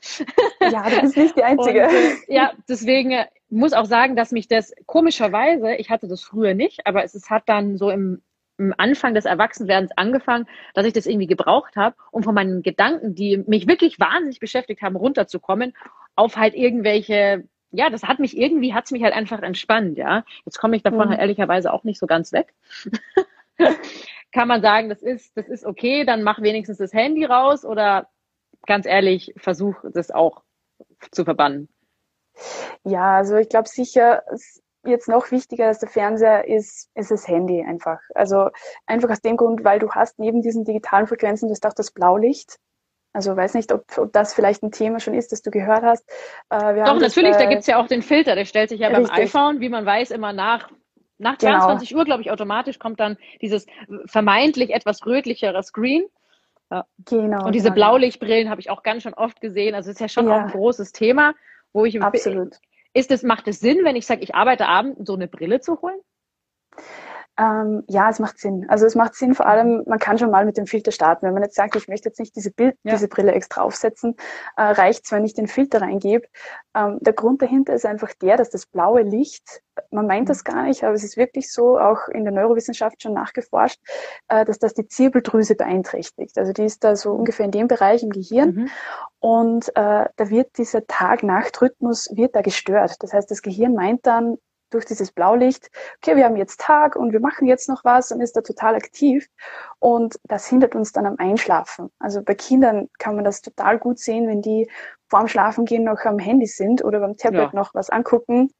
Ja, 0.60 0.88
du 0.88 1.00
bist 1.02 1.16
nicht 1.16 1.36
die 1.36 1.42
Einzige. 1.44 1.84
Und, 1.84 1.94
äh, 1.94 2.34
ja, 2.34 2.52
deswegen 2.68 3.12
äh, 3.12 3.26
muss 3.50 3.72
auch 3.74 3.84
sagen, 3.84 4.16
dass 4.16 4.32
mich 4.32 4.48
das 4.48 4.72
komischerweise, 4.86 5.74
ich 5.74 5.90
hatte 5.90 6.08
das 6.08 6.22
früher 6.22 6.54
nicht, 6.54 6.86
aber 6.86 7.04
es, 7.04 7.14
es 7.14 7.28
hat 7.28 7.44
dann 7.46 7.76
so 7.76 7.90
im, 7.90 8.22
im 8.56 8.74
Anfang 8.78 9.14
des 9.14 9.24
Erwachsenwerdens 9.24 9.92
angefangen, 9.96 10.46
dass 10.74 10.86
ich 10.86 10.92
das 10.94 11.06
irgendwie 11.06 11.26
gebraucht 11.26 11.76
habe, 11.76 11.94
um 12.10 12.22
von 12.22 12.34
meinen 12.34 12.62
Gedanken, 12.62 13.14
die 13.14 13.38
mich 13.46 13.68
wirklich 13.68 14.00
wahnsinnig 14.00 14.40
beschäftigt 14.40 14.82
haben, 14.82 14.96
runterzukommen, 14.96 15.74
auf 16.16 16.36
halt 16.36 16.54
irgendwelche 16.54 17.44
ja, 17.70 17.90
das 17.90 18.02
hat 18.02 18.18
mich 18.18 18.36
irgendwie, 18.36 18.74
hat 18.74 18.86
es 18.86 18.90
mich 18.90 19.02
halt 19.02 19.14
einfach 19.14 19.42
entspannt, 19.42 19.98
ja. 19.98 20.24
Jetzt 20.44 20.58
komme 20.58 20.76
ich 20.76 20.82
davon 20.82 21.06
mhm. 21.06 21.10
halt 21.10 21.20
ehrlicherweise 21.20 21.72
auch 21.72 21.84
nicht 21.84 21.98
so 21.98 22.06
ganz 22.06 22.32
weg. 22.32 22.54
Kann 24.32 24.48
man 24.48 24.62
sagen, 24.62 24.88
das 24.88 25.02
ist, 25.02 25.36
das 25.36 25.48
ist 25.48 25.64
okay, 25.64 26.04
dann 26.04 26.22
mach 26.22 26.40
wenigstens 26.40 26.78
das 26.78 26.92
Handy 26.92 27.24
raus 27.24 27.64
oder 27.64 28.08
ganz 28.66 28.86
ehrlich, 28.86 29.32
versuch 29.36 29.76
das 29.92 30.10
auch 30.10 30.42
zu 31.10 31.24
verbannen. 31.24 31.68
Ja, 32.84 33.16
also 33.16 33.36
ich 33.36 33.48
glaube 33.48 33.68
sicher, 33.68 34.22
jetzt 34.84 35.08
noch 35.08 35.30
wichtiger 35.30 35.66
als 35.66 35.80
der 35.80 35.88
Fernseher 35.88 36.46
ist, 36.48 36.90
ist 36.94 37.10
das 37.10 37.28
Handy 37.28 37.62
einfach. 37.62 38.00
Also 38.14 38.50
einfach 38.86 39.10
aus 39.10 39.20
dem 39.20 39.36
Grund, 39.36 39.64
weil 39.64 39.78
du 39.78 39.90
hast 39.90 40.18
neben 40.18 40.42
diesen 40.42 40.64
digitalen 40.64 41.06
Frequenzen, 41.06 41.48
das 41.48 41.58
ist 41.58 41.66
auch 41.66 41.74
das 41.74 41.90
Blaulicht. 41.90 42.58
Also 43.12 43.36
weiß 43.36 43.54
nicht, 43.54 43.72
ob, 43.72 43.84
ob 43.98 44.12
das 44.12 44.34
vielleicht 44.34 44.62
ein 44.62 44.70
Thema 44.70 45.00
schon 45.00 45.14
ist, 45.14 45.32
das 45.32 45.42
du 45.42 45.50
gehört 45.50 45.82
hast. 45.82 46.08
Äh, 46.48 46.84
Doch, 46.84 47.00
natürlich, 47.00 47.32
das, 47.32 47.40
äh, 47.40 47.44
da 47.44 47.50
gibt's 47.50 47.66
ja 47.66 47.78
auch 47.78 47.88
den 47.88 48.02
Filter, 48.02 48.36
der 48.36 48.44
stellt 48.44 48.68
sich 48.68 48.80
ja 48.80 48.88
richtig. 48.88 49.08
beim 49.08 49.24
iPhone, 49.24 49.60
wie 49.60 49.68
man 49.68 49.84
weiß, 49.84 50.10
immer 50.10 50.32
nach 50.32 50.70
nach 51.20 51.36
22 51.36 51.90
genau. 51.90 52.00
Uhr, 52.00 52.04
glaube 52.06 52.22
ich, 52.22 52.30
automatisch 52.30 52.78
kommt 52.78 52.98
dann 52.98 53.18
dieses 53.42 53.66
vermeintlich 54.06 54.70
etwas 54.70 55.04
rötlichere 55.04 55.62
Screen. 55.62 56.06
Ja. 56.70 56.86
Genau. 57.04 57.44
Und 57.44 57.54
diese 57.54 57.64
genau. 57.64 57.74
Blaulichtbrillen 57.74 58.48
habe 58.48 58.60
ich 58.60 58.70
auch 58.70 58.82
ganz 58.82 59.02
schon 59.02 59.14
oft 59.14 59.40
gesehen. 59.40 59.74
Also 59.74 59.90
es 59.90 59.96
ist 59.96 60.00
ja 60.00 60.08
schon 60.08 60.28
ja. 60.28 60.34
auch 60.34 60.40
ein 60.40 60.50
großes 60.50 60.92
Thema, 60.92 61.34
wo 61.72 61.84
ich 61.84 62.00
absolut. 62.02 62.56
Ist 62.94 63.10
es 63.10 63.22
macht 63.22 63.46
es 63.48 63.60
Sinn, 63.60 63.80
wenn 63.84 63.96
ich 63.96 64.06
sage, 64.06 64.22
ich 64.22 64.34
arbeite 64.34 64.66
abends, 64.66 65.06
so 65.06 65.14
eine 65.14 65.28
Brille 65.28 65.60
zu 65.60 65.80
holen? 65.82 66.00
Ähm, 67.40 67.84
ja, 67.88 68.10
es 68.10 68.18
macht 68.18 68.38
Sinn. 68.38 68.66
Also 68.68 68.84
es 68.84 68.94
macht 68.94 69.14
Sinn, 69.14 69.34
vor 69.34 69.46
allem, 69.46 69.82
man 69.86 69.98
kann 69.98 70.18
schon 70.18 70.30
mal 70.30 70.44
mit 70.44 70.58
dem 70.58 70.66
Filter 70.66 70.92
starten. 70.92 71.24
Wenn 71.24 71.32
man 71.32 71.42
jetzt 71.42 71.56
sagt, 71.56 71.74
ich 71.74 71.88
möchte 71.88 72.10
jetzt 72.10 72.20
nicht 72.20 72.36
diese, 72.36 72.50
Bild, 72.50 72.76
ja. 72.82 72.92
diese 72.92 73.08
Brille 73.08 73.32
extra 73.32 73.62
aufsetzen, 73.62 74.14
äh, 74.56 74.62
reicht 74.62 75.10
wenn 75.10 75.24
ich 75.24 75.32
den 75.32 75.46
Filter 75.46 75.80
reingebe. 75.80 76.26
Ähm, 76.74 76.98
der 77.00 77.14
Grund 77.14 77.40
dahinter 77.40 77.72
ist 77.72 77.86
einfach 77.86 78.12
der, 78.20 78.36
dass 78.36 78.50
das 78.50 78.66
blaue 78.66 79.00
Licht, 79.00 79.62
man 79.90 80.06
meint 80.06 80.28
das 80.28 80.44
gar 80.44 80.64
nicht, 80.64 80.84
aber 80.84 80.92
es 80.92 81.02
ist 81.02 81.16
wirklich 81.16 81.50
so, 81.50 81.78
auch 81.78 82.08
in 82.08 82.24
der 82.24 82.34
Neurowissenschaft 82.34 83.02
schon 83.02 83.14
nachgeforscht, 83.14 83.80
äh, 84.28 84.44
dass 84.44 84.58
das 84.58 84.74
die 84.74 84.86
Zirbeldrüse 84.86 85.54
beeinträchtigt. 85.54 86.36
Also 86.36 86.52
die 86.52 86.64
ist 86.64 86.84
da 86.84 86.94
so 86.94 87.12
ungefähr 87.12 87.46
in 87.46 87.52
dem 87.52 87.68
Bereich 87.68 88.02
im 88.02 88.10
Gehirn. 88.10 88.54
Mhm. 88.54 88.70
Und 89.18 89.68
äh, 89.70 90.04
da 90.14 90.30
wird 90.30 90.58
dieser 90.58 90.86
Tag-Nacht-Rhythmus 90.86 92.10
wird 92.14 92.36
da 92.36 92.42
gestört. 92.42 92.96
Das 93.00 93.14
heißt, 93.14 93.30
das 93.30 93.40
Gehirn 93.40 93.72
meint 93.72 94.06
dann, 94.06 94.36
durch 94.70 94.86
dieses 94.86 95.12
Blaulicht, 95.12 95.70
okay, 95.96 96.16
wir 96.16 96.24
haben 96.24 96.36
jetzt 96.36 96.60
Tag 96.60 96.96
und 96.96 97.12
wir 97.12 97.20
machen 97.20 97.46
jetzt 97.46 97.68
noch 97.68 97.84
was 97.84 98.12
und 98.12 98.20
ist 98.20 98.36
da 98.36 98.40
total 98.40 98.74
aktiv. 98.74 99.28
Und 99.78 100.18
das 100.24 100.46
hindert 100.46 100.74
uns 100.74 100.92
dann 100.92 101.06
am 101.06 101.16
Einschlafen. 101.18 101.90
Also 101.98 102.22
bei 102.22 102.34
Kindern 102.34 102.88
kann 102.98 103.16
man 103.16 103.24
das 103.24 103.42
total 103.42 103.78
gut 103.78 103.98
sehen, 103.98 104.28
wenn 104.28 104.42
die 104.42 104.70
vorm 105.08 105.28
Schlafengehen 105.28 105.84
noch 105.84 106.04
am 106.04 106.18
Handy 106.18 106.46
sind 106.46 106.84
oder 106.84 107.00
beim 107.00 107.16
Tablet 107.16 107.52
ja. 107.52 107.58
noch 107.58 107.74
was 107.74 107.90
angucken. 107.90 108.50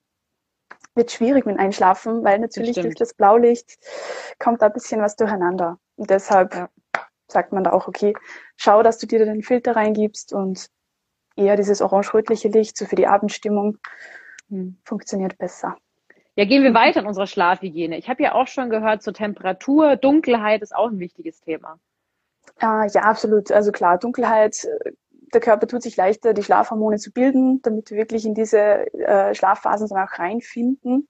Wird 0.95 1.13
schwierig 1.13 1.47
mit 1.47 1.59
Einschlafen, 1.59 2.25
weil 2.25 2.41
natürlich 2.41 2.75
das 2.75 2.83
durch 2.83 2.97
das 2.97 3.15
Blaulicht 3.15 3.79
kommt 4.39 4.61
da 4.61 4.67
ein 4.67 4.73
bisschen 4.73 5.01
was 5.01 5.15
durcheinander. 5.17 5.79
Und 5.97 6.11
deshalb 6.11 6.55
ja. 6.55 6.69
sagt 7.29 7.53
man 7.53 7.63
da 7.63 7.73
auch, 7.73 7.87
okay, 7.87 8.15
schau, 8.57 8.83
dass 8.83 8.99
du 8.99 9.07
dir 9.07 9.25
den 9.25 9.43
Filter 9.43 9.77
reingibst 9.77 10.33
und 10.33 10.69
eher 11.37 11.57
dieses 11.57 11.81
orange-rötliche 11.81 12.49
Licht, 12.49 12.77
so 12.77 12.87
für 12.87 12.97
die 12.97 13.07
Abendstimmung, 13.07 13.79
hm. 14.49 14.79
funktioniert 14.85 15.39
besser. 15.39 15.77
Ja, 16.37 16.45
gehen 16.45 16.63
wir 16.63 16.75
weiter 16.75 17.01
in 17.01 17.07
unserer 17.07 17.27
Schlafhygiene. 17.27 17.99
Ich 17.99 18.09
habe 18.09 18.23
ja 18.23 18.35
auch 18.35 18.47
schon 18.47 18.71
gehört, 18.71 19.03
zur 19.03 19.13
Temperatur, 19.13 19.97
Dunkelheit 19.97 20.63
ist 20.63 20.75
auch 20.75 20.89
ein 20.89 20.99
wichtiges 20.99 21.41
Thema. 21.41 21.79
Ah, 22.59 22.87
ja, 22.93 23.03
absolut. 23.03 23.51
Also 23.51 23.73
klar, 23.73 23.99
Dunkelheit 23.99 24.65
äh, 24.65 24.93
der 25.35 25.41
Körper 25.41 25.67
tut 25.67 25.83
sich 25.83 25.97
leichter, 25.97 26.35
die 26.35 26.43
Schlafhormone 26.43 26.99
zu 26.99 27.13
bilden, 27.13 27.63
damit 27.63 27.91
wir 27.91 27.99
wirklich 27.99 28.27
in 28.27 28.35
diese 28.35 28.93
äh, 28.95 29.35
Schlafphasen 29.35 29.89
dann 29.89 30.07
auch 30.07 30.19
reinfinden. 30.19 31.09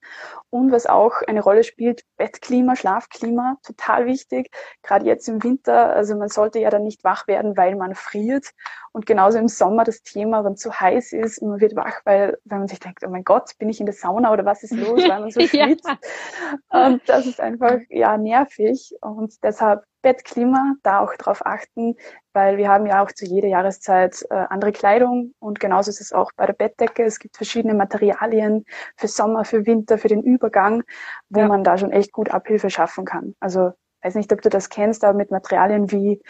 Und 0.50 0.72
was 0.72 0.87
auch 0.87 1.22
eine 1.26 1.42
Rolle 1.42 1.64
spielt, 1.64 2.04
Bettklima, 2.16 2.76
Schlafklima, 2.76 3.56
total 3.62 4.06
wichtig. 4.06 4.50
Gerade 4.83 5.06
jetzt 5.06 5.28
im 5.28 5.42
Winter, 5.42 5.94
also 5.94 6.16
man 6.16 6.28
sollte 6.28 6.59
ja 6.59 6.70
dann 6.70 6.85
nicht 6.85 7.04
wach 7.04 7.26
werden, 7.26 7.56
weil 7.56 7.76
man 7.76 7.94
friert. 7.94 8.50
Und 8.92 9.06
genauso 9.06 9.38
im 9.38 9.48
Sommer 9.48 9.85
das 9.85 10.02
Thema, 10.02 10.44
wenn 10.44 10.54
es 10.54 10.61
zu 10.61 10.72
heiß 10.72 11.12
ist 11.12 11.38
und 11.38 11.50
man 11.50 11.61
wird 11.61 11.76
wach, 11.76 12.00
weil, 12.04 12.38
weil 12.44 12.59
man 12.59 12.68
sich 12.68 12.80
denkt, 12.80 13.04
oh 13.06 13.11
mein 13.11 13.24
Gott, 13.24 13.56
bin 13.59 13.68
ich 13.68 13.80
in 13.80 13.87
der 13.87 13.94
Sauna 13.94 14.33
oder 14.33 14.44
was 14.44 14.62
ist 14.62 14.72
los, 14.72 15.00
weil 15.09 15.20
man 15.20 15.30
so 15.30 15.40
schwitzt. 15.46 15.87
ja. 15.87 16.87
Und 16.87 17.09
das 17.09 17.26
ist 17.26 17.40
einfach, 17.40 17.78
ja, 17.88 18.16
nervig. 18.18 18.96
Und 19.00 19.42
deshalb 19.44 19.85
Bettklima, 20.02 20.74
da 20.82 21.00
auch 21.00 21.14
drauf 21.14 21.44
achten, 21.44 21.96
weil 22.32 22.56
wir 22.56 22.68
haben 22.68 22.86
ja 22.86 23.02
auch 23.02 23.12
zu 23.12 23.24
jeder 23.24 23.48
Jahreszeit 23.48 24.24
äh, 24.30 24.34
andere 24.34 24.72
Kleidung 24.72 25.34
und 25.38 25.60
genauso 25.60 25.90
ist 25.90 26.00
es 26.00 26.12
auch 26.12 26.32
bei 26.36 26.46
der 26.46 26.54
Bettdecke. 26.54 27.04
Es 27.04 27.18
gibt 27.18 27.36
verschiedene 27.36 27.74
Materialien 27.74 28.64
für 28.96 29.08
Sommer, 29.08 29.44
für 29.44 29.66
Winter, 29.66 29.98
für 29.98 30.08
den 30.08 30.22
Übergang, 30.22 30.82
wo 31.28 31.40
ja. 31.40 31.48
man 31.48 31.64
da 31.64 31.76
schon 31.76 31.92
echt 31.92 32.12
gut 32.12 32.30
Abhilfe 32.30 32.70
schaffen 32.70 33.04
kann. 33.04 33.34
Also 33.40 33.72
weiß 34.02 34.14
nicht, 34.14 34.32
ob 34.32 34.42
du 34.42 34.48
das 34.48 34.68
kennst, 34.68 35.04
aber 35.04 35.16
mit 35.16 35.30
Materialien 35.30 35.90
wie 35.90 36.22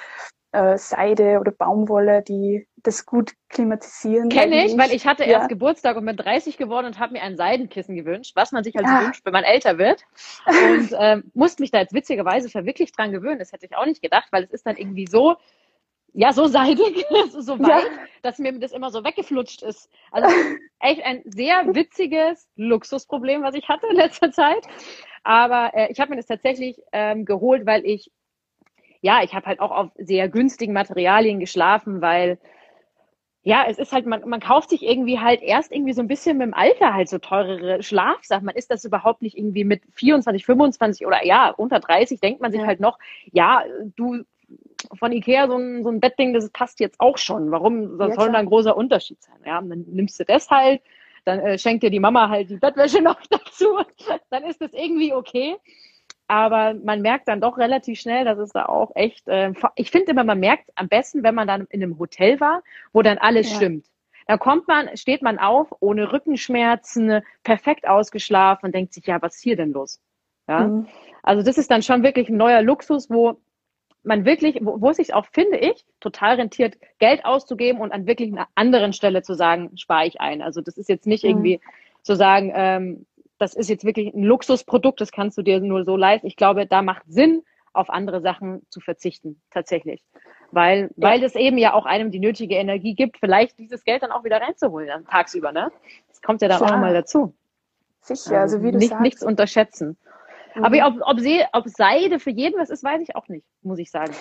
äh, 0.52 0.76
Seide 0.78 1.38
oder 1.38 1.52
Baumwolle, 1.52 2.22
die 2.22 2.66
das 2.82 3.06
gut 3.06 3.32
klimatisieren. 3.48 4.28
Kenne 4.30 4.66
ich, 4.66 4.76
weil 4.76 4.92
ich 4.92 5.06
hatte 5.06 5.24
ja. 5.24 5.30
erst 5.30 5.48
Geburtstag 5.48 5.96
und 5.96 6.06
bin 6.06 6.16
30 6.16 6.56
geworden 6.56 6.86
und 6.86 6.98
habe 6.98 7.12
mir 7.12 7.22
ein 7.22 7.36
Seidenkissen 7.36 7.94
gewünscht, 7.94 8.32
was 8.34 8.52
man 8.52 8.64
sich 8.64 8.74
halt 8.74 8.86
ja. 8.86 9.02
wünscht, 9.04 9.24
wenn 9.24 9.32
man 9.32 9.44
älter 9.44 9.78
wird. 9.78 10.02
Und 10.46 10.90
ähm, 10.98 11.30
musste 11.34 11.62
mich 11.62 11.70
da 11.70 11.78
jetzt 11.78 11.94
witzigerweise 11.94 12.48
verwirklich 12.48 12.92
dran 12.92 13.12
gewöhnen. 13.12 13.38
Das 13.38 13.52
hätte 13.52 13.66
ich 13.66 13.76
auch 13.76 13.86
nicht 13.86 14.02
gedacht, 14.02 14.28
weil 14.30 14.44
es 14.44 14.50
ist 14.50 14.66
dann 14.66 14.76
irgendwie 14.76 15.06
so, 15.06 15.36
ja, 16.12 16.32
so 16.32 16.46
seidig, 16.46 17.04
so 17.30 17.58
weit, 17.58 17.84
ja. 17.84 17.98
dass 18.22 18.38
mir 18.38 18.58
das 18.58 18.72
immer 18.72 18.90
so 18.90 19.04
weggeflutscht 19.04 19.62
ist. 19.62 19.88
Also 20.10 20.28
echt 20.80 21.04
ein 21.04 21.22
sehr 21.26 21.74
witziges 21.74 22.48
Luxusproblem, 22.56 23.42
was 23.42 23.54
ich 23.54 23.68
hatte 23.68 23.86
in 23.88 23.96
letzter 23.96 24.32
Zeit. 24.32 24.66
Aber 25.22 25.72
äh, 25.74 25.92
ich 25.92 26.00
habe 26.00 26.10
mir 26.10 26.16
das 26.16 26.26
tatsächlich 26.26 26.80
ähm, 26.92 27.24
geholt, 27.24 27.66
weil 27.66 27.84
ich, 27.84 28.10
ja, 29.00 29.22
ich 29.22 29.34
habe 29.34 29.46
halt 29.46 29.60
auch 29.60 29.70
auf 29.70 29.90
sehr 29.96 30.28
günstigen 30.28 30.72
Materialien 30.72 31.40
geschlafen, 31.40 32.00
weil 32.00 32.38
ja, 33.42 33.64
es 33.66 33.78
ist 33.78 33.92
halt, 33.92 34.04
man, 34.04 34.28
man 34.28 34.40
kauft 34.40 34.68
sich 34.68 34.82
irgendwie 34.82 35.18
halt 35.18 35.40
erst 35.40 35.72
irgendwie 35.72 35.94
so 35.94 36.02
ein 36.02 36.08
bisschen 36.08 36.36
mit 36.36 36.46
dem 36.46 36.54
Alter 36.54 36.92
halt 36.92 37.08
so 37.08 37.18
teurere 37.18 37.82
Schlafsachen. 37.82 38.44
Man 38.44 38.54
ist 38.54 38.70
das 38.70 38.84
überhaupt 38.84 39.22
nicht 39.22 39.38
irgendwie 39.38 39.64
mit 39.64 39.82
24, 39.94 40.44
25 40.44 41.06
oder 41.06 41.24
ja, 41.24 41.50
unter 41.50 41.80
30 41.80 42.20
denkt 42.20 42.42
man 42.42 42.52
sich 42.52 42.60
halt 42.60 42.80
noch, 42.80 42.98
ja, 43.32 43.64
du 43.96 44.24
von 44.98 45.12
Ikea 45.12 45.46
so 45.46 45.56
ein, 45.56 45.82
so 45.82 45.90
ein 45.90 46.00
Bettding, 46.00 46.34
das 46.34 46.50
passt 46.50 46.80
jetzt 46.80 47.00
auch 47.00 47.16
schon. 47.16 47.50
Warum 47.50 47.98
ja, 47.98 48.12
soll 48.12 48.30
da 48.30 48.38
ein 48.38 48.46
großer 48.46 48.76
Unterschied 48.76 49.22
sein? 49.22 49.38
Ja, 49.46 49.60
dann 49.60 49.86
nimmst 49.88 50.20
du 50.20 50.24
das 50.24 50.50
halt, 50.50 50.82
dann 51.24 51.40
äh, 51.40 51.58
schenkt 51.58 51.82
dir 51.82 51.90
die 51.90 52.00
Mama 52.00 52.28
halt 52.28 52.50
die 52.50 52.56
Bettwäsche 52.56 53.00
noch 53.02 53.20
dazu, 53.30 53.78
dann 54.28 54.44
ist 54.44 54.60
das 54.60 54.74
irgendwie 54.74 55.14
okay. 55.14 55.56
Aber 56.30 56.74
man 56.74 57.02
merkt 57.02 57.26
dann 57.26 57.40
doch 57.40 57.58
relativ 57.58 57.98
schnell, 57.98 58.24
dass 58.24 58.38
es 58.38 58.52
da 58.52 58.66
auch 58.66 58.92
echt, 58.94 59.26
äh, 59.26 59.52
ich 59.74 59.90
finde 59.90 60.12
immer, 60.12 60.22
man 60.22 60.38
merkt 60.38 60.70
am 60.76 60.86
besten, 60.86 61.24
wenn 61.24 61.34
man 61.34 61.48
dann 61.48 61.66
in 61.70 61.82
einem 61.82 61.98
Hotel 61.98 62.38
war, 62.38 62.62
wo 62.92 63.02
dann 63.02 63.18
alles 63.18 63.50
ja. 63.50 63.56
stimmt. 63.56 63.86
Da 64.28 64.38
kommt 64.38 64.68
man, 64.68 64.96
steht 64.96 65.22
man 65.22 65.40
auf, 65.40 65.74
ohne 65.80 66.12
Rückenschmerzen, 66.12 67.22
perfekt 67.42 67.88
ausgeschlafen 67.88 68.66
und 68.66 68.76
denkt 68.76 68.94
sich, 68.94 69.06
ja, 69.06 69.20
was 69.20 69.34
ist 69.34 69.42
hier 69.42 69.56
denn 69.56 69.72
los? 69.72 70.00
Ja. 70.46 70.68
Mhm. 70.68 70.86
Also 71.24 71.42
das 71.42 71.58
ist 71.58 71.68
dann 71.68 71.82
schon 71.82 72.04
wirklich 72.04 72.28
ein 72.28 72.36
neuer 72.36 72.62
Luxus, 72.62 73.10
wo 73.10 73.40
man 74.04 74.24
wirklich, 74.24 74.60
wo, 74.60 74.80
wo 74.80 74.90
es 74.90 74.98
sich 74.98 75.12
auch, 75.12 75.26
finde 75.32 75.58
ich, 75.58 75.84
total 75.98 76.36
rentiert, 76.36 76.78
Geld 77.00 77.24
auszugeben 77.24 77.80
und 77.80 77.90
an 77.90 78.06
wirklich 78.06 78.30
einer 78.30 78.46
anderen 78.54 78.92
Stelle 78.92 79.22
zu 79.22 79.34
sagen, 79.34 79.76
spare 79.76 80.06
ich 80.06 80.20
ein. 80.20 80.42
Also 80.42 80.60
das 80.60 80.78
ist 80.78 80.88
jetzt 80.88 81.08
nicht 81.08 81.24
mhm. 81.24 81.30
irgendwie 81.30 81.60
zu 82.02 82.14
sagen, 82.14 82.52
ähm, 82.54 83.06
das 83.40 83.54
ist 83.54 83.70
jetzt 83.70 83.84
wirklich 83.84 84.14
ein 84.14 84.22
Luxusprodukt, 84.22 85.00
das 85.00 85.12
kannst 85.12 85.38
du 85.38 85.42
dir 85.42 85.60
nur 85.60 85.84
so 85.84 85.96
leisten. 85.96 86.26
Ich 86.26 86.36
glaube, 86.36 86.66
da 86.66 86.82
macht 86.82 87.02
Sinn, 87.06 87.42
auf 87.72 87.88
andere 87.88 88.20
Sachen 88.20 88.62
zu 88.68 88.80
verzichten, 88.80 89.40
tatsächlich. 89.50 90.04
Weil, 90.50 90.90
ja. 90.96 91.08
weil 91.08 91.22
es 91.22 91.36
eben 91.36 91.56
ja 91.56 91.72
auch 91.72 91.86
einem 91.86 92.10
die 92.10 92.18
nötige 92.18 92.56
Energie 92.56 92.94
gibt, 92.94 93.18
vielleicht 93.18 93.58
dieses 93.58 93.84
Geld 93.84 94.02
dann 94.02 94.10
auch 94.10 94.24
wieder 94.24 94.40
reinzuholen, 94.40 94.88
dann 94.88 95.06
tagsüber, 95.06 95.52
ne? 95.52 95.70
Das 96.08 96.20
kommt 96.20 96.42
ja 96.42 96.48
dann 96.48 96.58
Klar. 96.58 96.70
auch 96.70 96.74
nochmal 96.74 96.92
dazu. 96.92 97.34
Sicher, 98.02 98.40
also 98.40 98.62
wie 98.62 98.72
du 98.72 98.78
nicht, 98.78 98.90
sagst. 98.90 99.02
Nichts 99.02 99.22
unterschätzen. 99.22 99.96
Mhm. 100.54 100.64
Aber 100.64 100.86
ob, 100.86 100.94
ob, 101.02 101.20
See, 101.20 101.44
ob 101.52 101.68
Seide 101.68 102.18
für 102.18 102.30
jeden 102.30 102.58
was 102.58 102.70
ist, 102.70 102.82
weiß 102.82 103.00
ich 103.02 103.16
auch 103.16 103.28
nicht, 103.28 103.44
muss 103.62 103.78
ich 103.78 103.90
sagen. 103.90 104.12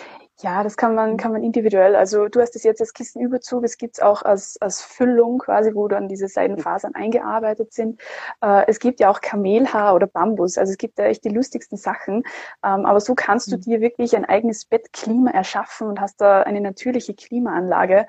Ja, 0.41 0.63
das 0.63 0.77
kann 0.77 0.95
man, 0.95 1.17
kann 1.17 1.31
man 1.31 1.43
individuell. 1.43 1.95
Also 1.95 2.27
du 2.27 2.39
hast 2.39 2.55
es 2.55 2.63
jetzt 2.63 2.81
als 2.81 2.93
Kissenüberzug, 2.93 3.63
es 3.63 3.77
gibt's 3.77 3.99
auch 3.99 4.21
als, 4.21 4.57
als 4.61 4.81
Füllung 4.81 5.39
quasi, 5.39 5.73
wo 5.73 5.87
dann 5.87 6.07
diese 6.07 6.27
Seidenfasern 6.27 6.95
eingearbeitet 6.95 7.73
sind. 7.73 7.99
Äh, 8.41 8.65
es 8.67 8.79
gibt 8.79 8.99
ja 8.99 9.09
auch 9.09 9.21
Kamelhaar 9.21 9.95
oder 9.95 10.07
Bambus. 10.07 10.57
Also 10.57 10.71
es 10.71 10.77
gibt 10.77 10.99
ja 10.99 11.05
echt 11.05 11.23
die 11.23 11.29
lustigsten 11.29 11.77
Sachen. 11.77 12.23
Ähm, 12.63 12.85
aber 12.85 12.99
so 12.99 13.15
kannst 13.15 13.51
du 13.51 13.57
mhm. 13.57 13.61
dir 13.61 13.81
wirklich 13.81 14.15
ein 14.15 14.25
eigenes 14.25 14.65
Bettklima 14.65 15.31
erschaffen 15.31 15.87
und 15.87 15.99
hast 15.99 16.21
da 16.21 16.43
eine 16.43 16.61
natürliche 16.61 17.13
Klimaanlage. 17.13 18.07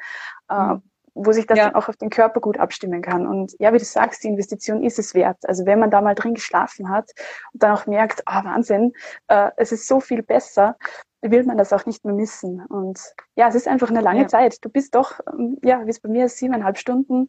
Äh, 0.48 0.54
mhm 0.54 0.82
wo 1.14 1.32
sich 1.32 1.46
das 1.46 1.58
ja. 1.58 1.66
dann 1.66 1.74
auch 1.74 1.88
auf 1.88 1.96
den 1.96 2.10
Körper 2.10 2.40
gut 2.40 2.58
abstimmen 2.58 3.02
kann. 3.02 3.26
Und 3.26 3.54
ja, 3.58 3.72
wie 3.72 3.78
du 3.78 3.84
sagst, 3.84 4.24
die 4.24 4.28
Investition 4.28 4.82
ist 4.82 4.98
es 4.98 5.14
wert. 5.14 5.38
Also 5.48 5.66
wenn 5.66 5.78
man 5.78 5.90
da 5.90 6.00
mal 6.00 6.14
drin 6.14 6.34
geschlafen 6.34 6.88
hat 6.88 7.10
und 7.52 7.62
dann 7.62 7.72
auch 7.72 7.86
merkt, 7.86 8.22
ah 8.26 8.40
oh, 8.40 8.44
Wahnsinn, 8.44 8.92
äh, 9.28 9.50
es 9.56 9.72
ist 9.72 9.86
so 9.86 10.00
viel 10.00 10.22
besser, 10.22 10.76
will 11.22 11.44
man 11.44 11.58
das 11.58 11.72
auch 11.72 11.86
nicht 11.86 12.04
mehr 12.04 12.14
missen. 12.14 12.64
Und 12.66 13.00
ja, 13.36 13.48
es 13.48 13.54
ist 13.54 13.68
einfach 13.68 13.90
eine 13.90 14.00
lange 14.00 14.22
ja. 14.22 14.28
Zeit. 14.28 14.64
Du 14.64 14.68
bist 14.68 14.94
doch, 14.94 15.20
ähm, 15.32 15.58
ja, 15.62 15.84
wie 15.84 15.90
es 15.90 16.00
bei 16.00 16.08
mir 16.08 16.26
ist, 16.26 16.38
siebeneinhalb 16.38 16.78
Stunden 16.78 17.28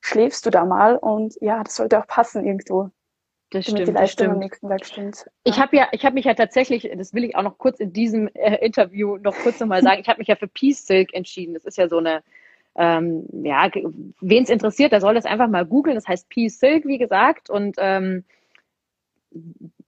schläfst 0.00 0.44
du 0.46 0.50
da 0.50 0.64
mal 0.64 0.96
und 0.96 1.36
ja, 1.40 1.62
das 1.62 1.76
sollte 1.76 1.98
auch 1.98 2.06
passen 2.06 2.44
irgendwo. 2.44 2.90
Das 3.50 3.64
stimmt, 3.64 3.88
die 3.88 3.92
Leistung 3.92 4.28
das 4.28 4.34
am 4.34 4.38
nächsten 4.38 4.68
Tag 4.68 4.86
stimmt. 4.86 5.26
Ich 5.42 5.58
habe 5.58 5.76
ja, 5.76 5.88
ich 5.90 6.04
habe 6.04 6.14
mich 6.14 6.24
ja 6.24 6.34
tatsächlich, 6.34 6.88
das 6.96 7.14
will 7.14 7.24
ich 7.24 7.34
auch 7.34 7.42
noch 7.42 7.58
kurz 7.58 7.80
in 7.80 7.92
diesem 7.92 8.28
äh, 8.34 8.64
Interview 8.64 9.16
noch 9.16 9.34
kurz 9.38 9.58
nochmal 9.58 9.82
sagen, 9.82 10.00
ich 10.00 10.08
habe 10.08 10.18
mich 10.18 10.28
ja 10.28 10.36
für 10.36 10.46
Peace 10.46 10.86
Silk 10.86 11.12
entschieden. 11.14 11.54
Das 11.54 11.64
ist 11.64 11.76
ja 11.76 11.88
so 11.88 11.98
eine 11.98 12.22
ähm, 12.76 13.26
ja, 13.44 13.68
wen 14.20 14.42
es 14.42 14.50
interessiert, 14.50 14.92
der 14.92 15.00
soll 15.00 15.14
das 15.14 15.24
einfach 15.24 15.48
mal 15.48 15.66
googeln. 15.66 15.96
Das 15.96 16.06
heißt 16.06 16.28
Pea 16.28 16.48
Silk, 16.48 16.86
wie 16.86 16.98
gesagt, 16.98 17.50
und 17.50 17.76
ähm, 17.78 18.24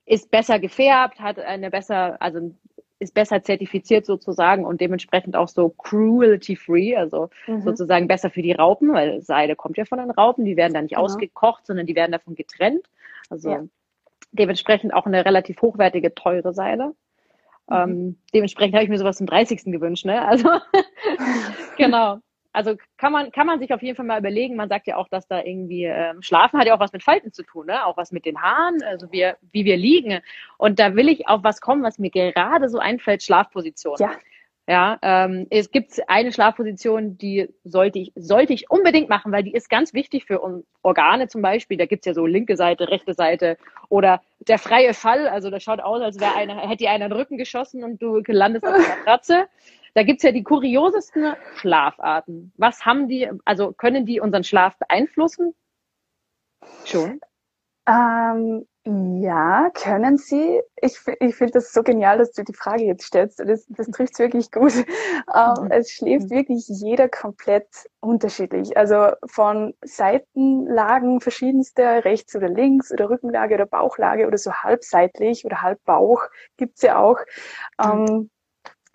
ist 0.04 0.30
besser 0.30 0.58
gefärbt, 0.58 1.20
hat 1.20 1.38
eine 1.38 1.70
besser, 1.70 2.20
also 2.20 2.54
ist 2.98 3.14
besser 3.14 3.42
zertifiziert 3.42 4.06
sozusagen 4.06 4.64
und 4.64 4.80
dementsprechend 4.80 5.36
auch 5.36 5.48
so 5.48 5.70
cruelty-free, 5.70 6.96
also 6.96 7.30
mhm. 7.46 7.62
sozusagen 7.62 8.06
besser 8.06 8.30
für 8.30 8.42
die 8.42 8.52
Raupen, 8.52 8.92
weil 8.92 9.20
Seide 9.22 9.56
kommt 9.56 9.76
ja 9.76 9.84
von 9.84 9.98
den 9.98 10.10
Raupen, 10.10 10.44
die 10.44 10.56
werden 10.56 10.74
da 10.74 10.82
nicht 10.82 10.94
genau. 10.94 11.04
ausgekocht, 11.04 11.66
sondern 11.66 11.86
die 11.86 11.96
werden 11.96 12.12
davon 12.12 12.36
getrennt. 12.36 12.86
Also 13.28 13.50
ja. 13.50 13.64
dementsprechend 14.32 14.94
auch 14.94 15.06
eine 15.06 15.24
relativ 15.24 15.60
hochwertige, 15.62 16.14
teure 16.14 16.52
Seide. 16.52 16.94
Mhm. 17.68 17.76
Ähm, 17.76 18.18
dementsprechend 18.34 18.74
habe 18.74 18.84
ich 18.84 18.90
mir 18.90 18.98
sowas 18.98 19.16
zum 19.16 19.26
30. 19.26 19.64
gewünscht, 19.64 20.04
ne? 20.04 20.24
Also 20.24 20.48
genau 21.76 22.18
also 22.52 22.76
kann 22.98 23.12
man, 23.12 23.32
kann 23.32 23.46
man 23.46 23.58
sich 23.58 23.72
auf 23.72 23.82
jeden 23.82 23.96
Fall 23.96 24.04
mal 24.04 24.18
überlegen. 24.18 24.56
Man 24.56 24.68
sagt 24.68 24.86
ja 24.86 24.96
auch, 24.96 25.08
dass 25.08 25.26
da 25.26 25.42
irgendwie 25.42 25.84
ähm, 25.84 26.22
Schlafen 26.22 26.58
hat 26.58 26.66
ja 26.66 26.74
auch 26.74 26.80
was 26.80 26.92
mit 26.92 27.02
Falten 27.02 27.32
zu 27.32 27.42
tun, 27.42 27.66
ne? 27.66 27.86
auch 27.86 27.96
was 27.96 28.12
mit 28.12 28.26
den 28.26 28.40
Haaren, 28.40 28.82
also 28.82 29.10
wir, 29.10 29.36
wie 29.52 29.64
wir 29.64 29.76
liegen. 29.76 30.20
Und 30.58 30.78
da 30.78 30.94
will 30.94 31.08
ich 31.08 31.28
auf 31.28 31.42
was 31.42 31.60
kommen, 31.60 31.82
was 31.82 31.98
mir 31.98 32.10
gerade 32.10 32.68
so 32.68 32.78
einfällt, 32.78 33.22
Schlafposition. 33.22 33.96
Ja. 33.98 34.12
Ja, 34.68 34.96
ähm, 35.02 35.48
es 35.50 35.72
gibt 35.72 36.00
eine 36.06 36.30
Schlafposition, 36.30 37.18
die 37.18 37.48
sollte 37.64 37.98
ich, 37.98 38.12
sollte 38.14 38.52
ich 38.52 38.70
unbedingt 38.70 39.08
machen, 39.08 39.32
weil 39.32 39.42
die 39.42 39.52
ist 39.52 39.68
ganz 39.68 39.92
wichtig 39.92 40.24
für 40.24 40.40
Organe 40.82 41.26
zum 41.26 41.42
Beispiel. 41.42 41.76
Da 41.76 41.86
gibt's 41.86 42.06
ja 42.06 42.14
so 42.14 42.26
linke 42.26 42.56
Seite, 42.56 42.88
rechte 42.88 43.12
Seite 43.14 43.56
oder 43.88 44.22
der 44.38 44.58
freie 44.58 44.94
Fall. 44.94 45.26
Also 45.26 45.50
das 45.50 45.64
schaut 45.64 45.80
aus, 45.80 46.00
als 46.00 46.20
wäre 46.20 46.36
einer, 46.36 46.60
hätte 46.60 46.76
dir 46.84 46.92
einer 46.92 47.08
den 47.08 47.18
Rücken 47.18 47.38
geschossen 47.38 47.82
und 47.82 48.00
du 48.00 48.22
landest 48.28 48.64
auf 48.64 48.76
der 48.76 48.86
Matratze. 48.98 49.48
Da 49.94 50.02
gibt's 50.02 50.22
ja 50.22 50.32
die 50.32 50.42
kuriosesten 50.42 51.34
Schlafarten. 51.56 52.52
Was 52.56 52.84
haben 52.84 53.08
die, 53.08 53.30
also 53.44 53.72
können 53.72 54.06
die 54.06 54.20
unseren 54.20 54.44
Schlaf 54.44 54.78
beeinflussen? 54.78 55.54
Schon. 56.84 57.20
Ähm, 57.86 58.66
ja, 58.84 59.70
können 59.74 60.16
sie. 60.16 60.60
Ich, 60.76 60.98
ich 61.20 61.36
finde 61.36 61.52
das 61.52 61.72
so 61.72 61.82
genial, 61.82 62.18
dass 62.18 62.32
du 62.32 62.42
die 62.42 62.54
Frage 62.54 62.84
jetzt 62.84 63.04
stellst. 63.04 63.38
Das, 63.38 63.64
das 63.68 63.86
trifft 63.88 64.18
wirklich 64.18 64.50
gut. 64.50 64.72
Ähm, 65.34 65.64
mhm. 65.64 65.70
Es 65.70 65.90
schläft 65.92 66.30
mhm. 66.30 66.34
wirklich 66.34 66.64
jeder 66.66 67.08
komplett 67.08 67.68
unterschiedlich. 68.00 68.76
Also 68.76 69.12
von 69.26 69.72
Seitenlagen 69.82 71.20
verschiedenste, 71.20 72.04
rechts 72.04 72.34
oder 72.34 72.48
links 72.48 72.92
oder 72.92 73.08
Rückenlage 73.08 73.54
oder 73.54 73.66
Bauchlage 73.66 74.26
oder 74.26 74.36
so 74.36 74.52
halbseitlich 74.52 75.44
oder 75.44 75.62
halbbauch 75.62 76.22
gibt's 76.56 76.82
ja 76.82 76.98
auch. 76.98 77.18
Mhm. 77.82 78.06
Ähm, 78.08 78.30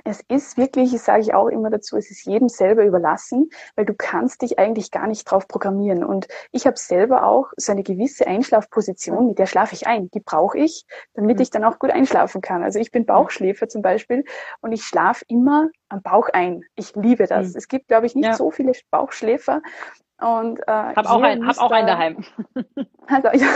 es 0.07 0.21
ist 0.29 0.57
wirklich, 0.57 0.91
das 0.91 1.05
sage 1.05 1.21
ich 1.21 1.33
auch 1.33 1.47
immer 1.47 1.69
dazu, 1.69 1.97
es 1.97 2.09
ist 2.09 2.25
jedem 2.25 2.47
selber 2.47 2.85
überlassen, 2.85 3.49
weil 3.75 3.85
du 3.85 3.93
kannst 3.93 4.41
dich 4.41 4.57
eigentlich 4.57 4.89
gar 4.91 5.05
nicht 5.05 5.29
drauf 5.29 5.47
programmieren. 5.47 6.03
Und 6.03 6.27
ich 6.51 6.65
habe 6.65 6.77
selber 6.77 7.25
auch 7.25 7.51
so 7.57 7.73
eine 7.73 7.83
gewisse 7.83 8.25
Einschlafposition, 8.25 9.27
mit 9.27 9.37
der 9.37 9.47
schlafe 9.47 9.75
ich 9.75 9.85
ein. 9.85 10.09
Die 10.11 10.21
brauche 10.21 10.57
ich, 10.57 10.85
damit 11.13 11.37
mhm. 11.37 11.41
ich 11.41 11.49
dann 11.49 11.65
auch 11.65 11.77
gut 11.77 11.91
einschlafen 11.91 12.41
kann. 12.41 12.63
Also 12.63 12.79
ich 12.79 12.91
bin 12.91 13.05
Bauchschläfer 13.05 13.67
zum 13.67 13.81
Beispiel 13.81 14.23
und 14.61 14.71
ich 14.71 14.83
schlafe 14.83 15.25
immer 15.27 15.67
am 15.89 16.01
Bauch 16.01 16.29
ein. 16.29 16.63
Ich 16.75 16.95
liebe 16.95 17.27
das. 17.27 17.49
Mhm. 17.49 17.57
Es 17.57 17.67
gibt, 17.67 17.89
glaube 17.89 18.05
ich, 18.05 18.15
nicht 18.15 18.25
ja. 18.25 18.33
so 18.33 18.49
viele 18.49 18.71
Bauchschläfer. 18.89 19.61
Und 20.19 20.59
äh, 20.61 20.71
hab 20.71 21.05
auch, 21.05 21.21
ein, 21.21 21.45
hab 21.45 21.59
auch 21.59 21.71
einen 21.71 21.87
daheim. 21.87 22.23
Also 23.09 23.29
ja, 23.33 23.47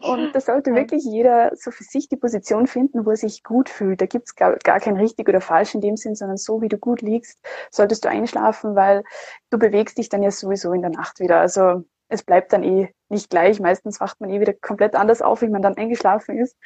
und 0.00 0.34
da 0.34 0.40
sollte 0.40 0.74
wirklich 0.74 1.04
jeder 1.04 1.52
so 1.54 1.70
für 1.70 1.84
sich 1.84 2.08
die 2.08 2.16
Position 2.16 2.66
finden, 2.66 3.04
wo 3.04 3.10
er 3.10 3.16
sich 3.16 3.42
gut 3.42 3.68
fühlt. 3.68 4.00
Da 4.00 4.06
gibt's 4.06 4.34
gar, 4.34 4.56
gar 4.56 4.80
kein 4.80 4.96
richtig 4.96 5.28
oder 5.28 5.40
falsch 5.40 5.74
in 5.74 5.80
dem 5.80 5.96
Sinn, 5.96 6.14
sondern 6.14 6.36
so 6.36 6.62
wie 6.62 6.68
du 6.68 6.78
gut 6.78 7.02
liegst, 7.02 7.44
solltest 7.70 8.04
du 8.04 8.08
einschlafen, 8.08 8.74
weil 8.74 9.04
du 9.50 9.58
bewegst 9.58 9.98
dich 9.98 10.08
dann 10.08 10.22
ja 10.22 10.30
sowieso 10.30 10.72
in 10.72 10.82
der 10.82 10.90
Nacht 10.90 11.20
wieder. 11.20 11.40
Also 11.40 11.84
es 12.08 12.22
bleibt 12.22 12.52
dann 12.52 12.62
eh 12.62 12.92
nicht 13.08 13.30
gleich. 13.30 13.60
Meistens 13.60 14.00
wacht 14.00 14.20
man 14.20 14.30
eh 14.30 14.40
wieder 14.40 14.52
komplett 14.52 14.94
anders 14.94 15.22
auf, 15.22 15.42
wie 15.42 15.48
man 15.48 15.62
dann 15.62 15.76
eingeschlafen 15.76 16.38
ist. 16.38 16.56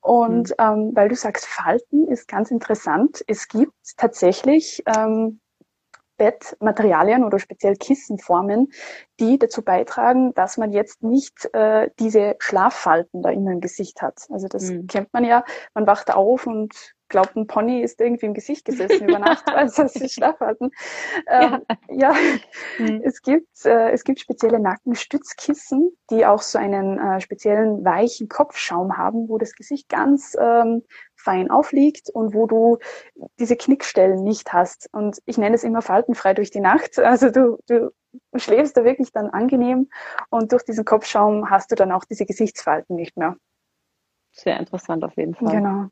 Und 0.00 0.50
mhm. 0.50 0.54
ähm, 0.58 0.90
weil 0.94 1.08
du 1.08 1.16
sagst, 1.16 1.46
Falten 1.46 2.08
ist 2.08 2.28
ganz 2.28 2.50
interessant. 2.50 3.24
Es 3.26 3.48
gibt 3.48 3.72
tatsächlich 3.96 4.82
ähm, 4.86 5.40
Bettmaterialien 6.20 7.24
oder 7.24 7.38
speziell 7.38 7.76
Kissenformen, 7.76 8.70
die 9.18 9.38
dazu 9.38 9.62
beitragen, 9.62 10.34
dass 10.34 10.58
man 10.58 10.70
jetzt 10.70 11.02
nicht 11.02 11.48
äh, 11.54 11.88
diese 11.98 12.36
Schlaffalten 12.40 13.22
da 13.22 13.30
immer 13.30 13.52
im 13.52 13.62
Gesicht 13.62 14.02
hat. 14.02 14.26
Also 14.28 14.46
das 14.46 14.70
mhm. 14.70 14.86
kennt 14.86 15.10
man 15.14 15.24
ja. 15.24 15.46
Man 15.72 15.86
wacht 15.86 16.14
auf 16.14 16.46
und 16.46 16.74
glaubt, 17.08 17.36
ein 17.36 17.46
Pony 17.46 17.80
ist 17.80 18.00
irgendwie 18.00 18.26
im 18.26 18.34
Gesicht 18.34 18.66
gesessen 18.66 19.08
über 19.08 19.18
Nacht, 19.18 19.44
weil 19.46 19.68
sie 19.70 20.08
Schlaf 20.08 20.38
hatten. 20.40 20.70
Ähm, 21.26 21.62
ja, 21.88 22.12
ja. 22.12 22.14
Mhm. 22.78 23.02
es 23.04 23.22
gibt 23.22 23.64
äh, 23.64 23.90
es 23.90 24.04
gibt 24.04 24.20
spezielle 24.20 24.58
Nackenstützkissen, 24.58 25.90
die 26.10 26.26
auch 26.26 26.42
so 26.42 26.58
einen 26.58 26.98
äh, 26.98 27.20
speziellen 27.20 27.84
weichen 27.84 28.28
Kopfschaum 28.28 28.96
haben, 28.96 29.28
wo 29.28 29.38
das 29.38 29.54
Gesicht 29.54 29.88
ganz 29.88 30.36
ähm, 30.40 30.82
fein 31.20 31.50
aufliegt 31.50 32.10
und 32.10 32.34
wo 32.34 32.46
du 32.46 32.78
diese 33.38 33.56
Knickstellen 33.56 34.24
nicht 34.24 34.52
hast. 34.52 34.88
Und 34.92 35.18
ich 35.26 35.38
nenne 35.38 35.54
es 35.54 35.64
immer 35.64 35.82
faltenfrei 35.82 36.34
durch 36.34 36.50
die 36.50 36.60
Nacht. 36.60 36.98
Also 37.10 37.30
du, 37.30 37.58
du 37.66 37.92
schläfst 38.36 38.76
da 38.76 38.84
wirklich 38.84 39.10
dann 39.12 39.30
angenehm 39.30 39.90
und 40.30 40.52
durch 40.52 40.64
diesen 40.64 40.84
Kopfschaum 40.84 41.50
hast 41.50 41.72
du 41.72 41.74
dann 41.74 41.90
auch 41.90 42.04
diese 42.04 42.24
Gesichtsfalten 42.24 42.94
nicht 42.94 43.16
mehr. 43.16 43.36
Sehr 44.32 44.58
interessant 44.58 45.02
auf 45.04 45.16
jeden 45.16 45.34
Fall. 45.34 45.56
Genau. 45.56 45.86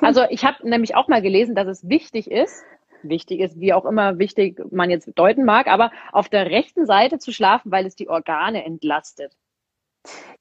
Also 0.00 0.22
ich 0.28 0.44
habe 0.44 0.68
nämlich 0.68 0.94
auch 0.94 1.08
mal 1.08 1.22
gelesen, 1.22 1.54
dass 1.54 1.66
es 1.66 1.88
wichtig 1.88 2.30
ist, 2.30 2.62
wichtig 3.02 3.40
ist, 3.40 3.58
wie 3.58 3.72
auch 3.72 3.84
immer 3.84 4.18
wichtig 4.18 4.60
man 4.70 4.90
jetzt 4.90 5.10
deuten 5.16 5.44
mag, 5.44 5.66
aber 5.66 5.90
auf 6.12 6.28
der 6.28 6.46
rechten 6.46 6.86
Seite 6.86 7.18
zu 7.18 7.32
schlafen, 7.32 7.72
weil 7.72 7.86
es 7.86 7.96
die 7.96 8.08
Organe 8.08 8.64
entlastet. 8.64 9.36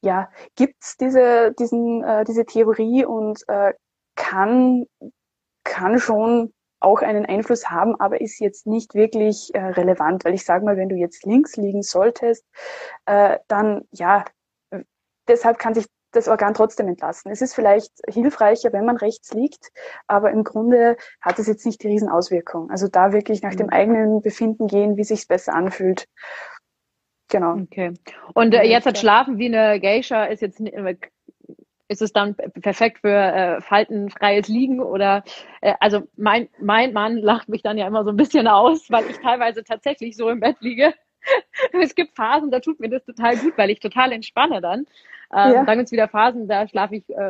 Ja, 0.01 0.29
gibt's 0.55 0.97
diese, 0.97 1.53
diesen, 1.57 2.03
äh, 2.03 2.25
diese 2.25 2.45
Theorie 2.45 3.05
und 3.05 3.47
äh, 3.47 3.73
kann, 4.15 4.85
kann 5.63 5.99
schon 5.99 6.53
auch 6.79 7.01
einen 7.01 7.25
Einfluss 7.25 7.69
haben, 7.69 7.99
aber 7.99 8.19
ist 8.19 8.39
jetzt 8.39 8.67
nicht 8.67 8.93
wirklich 8.93 9.51
äh, 9.53 9.59
relevant, 9.59 10.25
weil 10.25 10.33
ich 10.33 10.43
sage 10.43 10.65
mal, 10.65 10.77
wenn 10.77 10.89
du 10.89 10.95
jetzt 10.95 11.25
links 11.25 11.55
liegen 11.55 11.81
solltest, 11.81 12.45
äh, 13.05 13.39
dann 13.47 13.87
ja, 13.91 14.25
deshalb 15.27 15.59
kann 15.59 15.73
sich 15.73 15.87
das 16.11 16.27
Organ 16.27 16.53
trotzdem 16.53 16.87
entlassen. 16.87 17.31
Es 17.31 17.41
ist 17.41 17.55
vielleicht 17.55 17.91
hilfreicher, 18.07 18.71
wenn 18.71 18.85
man 18.85 18.97
rechts 18.97 19.33
liegt, 19.33 19.71
aber 20.07 20.31
im 20.31 20.43
Grunde 20.43 20.95
hat 21.21 21.39
es 21.39 21.47
jetzt 21.47 21.65
nicht 21.65 21.81
die 21.83 21.87
Riesenauswirkung. 21.87 22.69
Also 22.69 22.87
da 22.87 23.13
wirklich 23.13 23.41
nach 23.41 23.55
dem 23.55 23.67
mhm. 23.67 23.73
eigenen 23.73 24.21
Befinden 24.21 24.67
gehen, 24.67 24.95
wie 24.95 25.03
sich's 25.03 25.25
besser 25.25 25.53
anfühlt. 25.53 26.07
Genau. 27.29 27.55
Okay. 27.63 27.93
Und 28.35 28.53
äh, 28.53 28.63
jetzt 28.63 28.85
hat 28.85 28.97
Schlafen 28.97 29.39
wie 29.39 29.47
eine 29.47 29.79
Geisha 29.79 30.25
ist 30.25 30.41
jetzt 30.41 30.59
äh, 30.59 30.97
ist 31.93 32.01
es 32.01 32.11
dann 32.11 32.35
perfekt 32.35 32.99
für 32.99 33.09
äh, 33.09 33.61
faltenfreies 33.61 34.47
Liegen 34.47 34.81
oder 34.81 35.23
äh, 35.61 35.73
also 35.79 36.07
mein 36.17 36.49
mein 36.59 36.91
Mann 36.91 37.17
lacht 37.17 37.47
mich 37.47 37.61
dann 37.61 37.77
ja 37.77 37.87
immer 37.87 38.03
so 38.03 38.09
ein 38.09 38.17
bisschen 38.17 38.47
aus, 38.47 38.89
weil 38.89 39.09
ich 39.09 39.19
teilweise 39.19 39.63
tatsächlich 39.63 40.17
so 40.17 40.29
im 40.29 40.39
Bett 40.39 40.57
liege. 40.59 40.93
es 41.71 41.95
gibt 41.95 42.15
Phasen, 42.15 42.51
da 42.51 42.59
tut 42.59 42.79
mir 42.79 42.89
das 42.89 43.05
total 43.05 43.37
gut, 43.37 43.57
weil 43.57 43.69
ich 43.69 43.79
total 43.79 44.11
entspanne 44.11 44.59
dann. 44.59 44.79
Ähm, 45.31 45.53
ja. 45.53 45.63
Dann 45.63 45.77
gibt 45.77 45.85
es 45.85 45.91
wieder 45.91 46.07
Phasen, 46.07 46.47
da 46.47 46.67
schlafe 46.67 46.97
ich 46.97 47.09
äh, 47.09 47.29